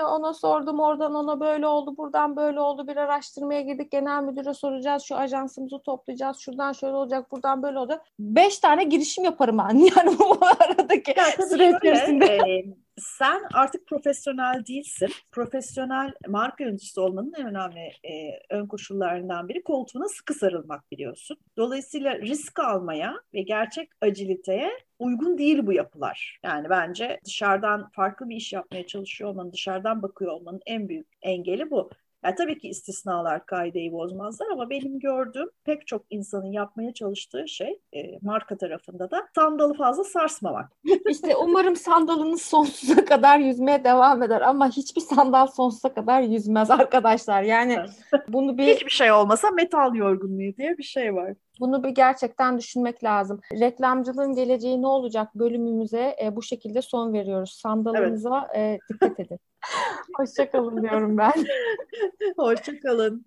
ona 0.05 0.35
sordum 0.35 0.81
oradan 0.81 1.15
ona 1.15 1.41
böyle 1.41 1.67
oldu 1.67 1.97
buradan 1.97 2.37
böyle 2.37 2.61
oldu 2.61 2.89
bir 2.89 2.97
araştırmaya 2.97 3.61
girdik 3.61 3.91
genel 3.91 4.23
müdüre 4.23 4.55
soracağız 4.55 5.03
şu 5.03 5.17
ajansımızı 5.17 5.83
toplayacağız 5.83 6.37
şuradan 6.39 6.73
şöyle 6.83 6.95
olacak, 6.95 7.33
buradan 7.33 7.63
böyle 7.63 7.79
olacak. 7.79 8.03
Beş 8.19 8.59
tane 8.59 8.85
girişim 8.85 9.25
yaparım 9.25 9.59
ben 9.59 9.75
yani 9.97 10.19
bu 10.19 10.39
aradaki 10.61 11.15
süre 11.49 11.73
içerisinde. 11.77 12.27
E, 12.27 12.65
sen 12.99 13.43
artık 13.53 13.87
profesyonel 13.87 14.65
değilsin. 14.69 15.09
Profesyonel 15.33 16.13
marka 16.29 16.65
yöneticisi 16.65 17.01
olmanın 17.01 17.33
en 17.39 17.47
önemli 17.47 17.81
e, 17.81 18.39
ön 18.51 18.67
koşullarından 18.67 19.49
biri 19.49 19.63
koltuğuna 19.63 20.09
sıkı 20.09 20.35
sarılmak 20.35 20.93
biliyorsun. 20.93 21.37
Dolayısıyla 21.57 22.19
risk 22.19 22.59
almaya 22.59 23.15
ve 23.35 23.43
gerçek 23.43 23.91
aciliteye 24.01 24.71
uygun 24.99 25.39
değil 25.39 25.67
bu 25.67 25.73
yapılar. 25.73 26.41
Yani 26.45 26.71
bence 26.71 27.21
dışarıdan 27.25 27.91
farklı 27.91 28.29
bir 28.29 28.37
iş 28.37 28.53
yapmaya 28.53 28.87
çalışıyor 28.87 29.31
olmanın, 29.31 29.53
dışarıdan 29.53 30.03
bakıyor 30.03 30.33
olmanın 30.33 30.61
en 30.67 30.89
büyük 30.89 31.07
engeli 31.23 31.71
bu. 31.71 31.91
Yani 32.25 32.35
tabii 32.35 32.59
ki 32.59 32.69
istisnalar 32.69 33.47
kaideyi 33.47 33.93
bozmazlar 33.93 34.47
ama 34.53 34.71
benim 34.71 34.99
gördüğüm 34.99 35.51
pek 35.65 35.87
çok 35.87 36.05
insanın 36.11 36.53
yapmaya 36.53 36.95
çalıştığı 36.95 37.49
şey 37.49 37.81
e, 37.93 38.19
marka 38.23 38.57
tarafında 38.57 39.11
da 39.11 39.29
sandalı 39.35 39.75
fazla 39.75 40.05
sarsmamak. 40.05 40.73
İşte 41.09 41.37
umarım 41.37 41.77
sandalınız 41.77 42.43
sonsuza 42.43 43.05
kadar 43.05 43.39
yüzmeye 43.39 43.85
devam 43.85 44.23
eder 44.23 44.41
ama 44.41 44.69
hiçbir 44.69 45.01
sandal 45.01 45.47
sonsuza 45.47 45.95
kadar 45.95 46.23
yüzmez 46.23 46.71
arkadaşlar. 46.71 47.43
Yani 47.43 47.79
bunu 48.29 48.59
bir 48.59 48.75
hiçbir 48.75 48.91
şey 48.91 49.13
olmasa 49.13 49.51
metal 49.51 49.95
yorgunluğu 49.95 50.57
diye 50.57 50.79
bir 50.79 50.83
şey 50.83 51.15
var. 51.15 51.35
Bunu 51.63 51.85
bir 51.85 51.89
gerçekten 51.89 52.59
düşünmek 52.59 53.05
lazım. 53.05 53.41
Reklamcılığın 53.61 54.35
geleceği 54.35 54.83
ne 54.83 54.87
olacak 54.87 55.35
bölümümüze 55.35 56.17
e, 56.23 56.37
bu 56.37 56.43
şekilde 56.43 56.83
son 56.83 57.13
veriyoruz. 57.13 57.53
Sandalınıza 57.63 58.51
evet. 58.55 58.81
e, 58.81 58.95
dikkat 58.95 59.21
edin. 59.21 59.39
Hoşçakalın 60.17 60.83
diyorum 60.83 61.19
ben. 61.19 61.33
Hoşçakalın. 62.37 63.21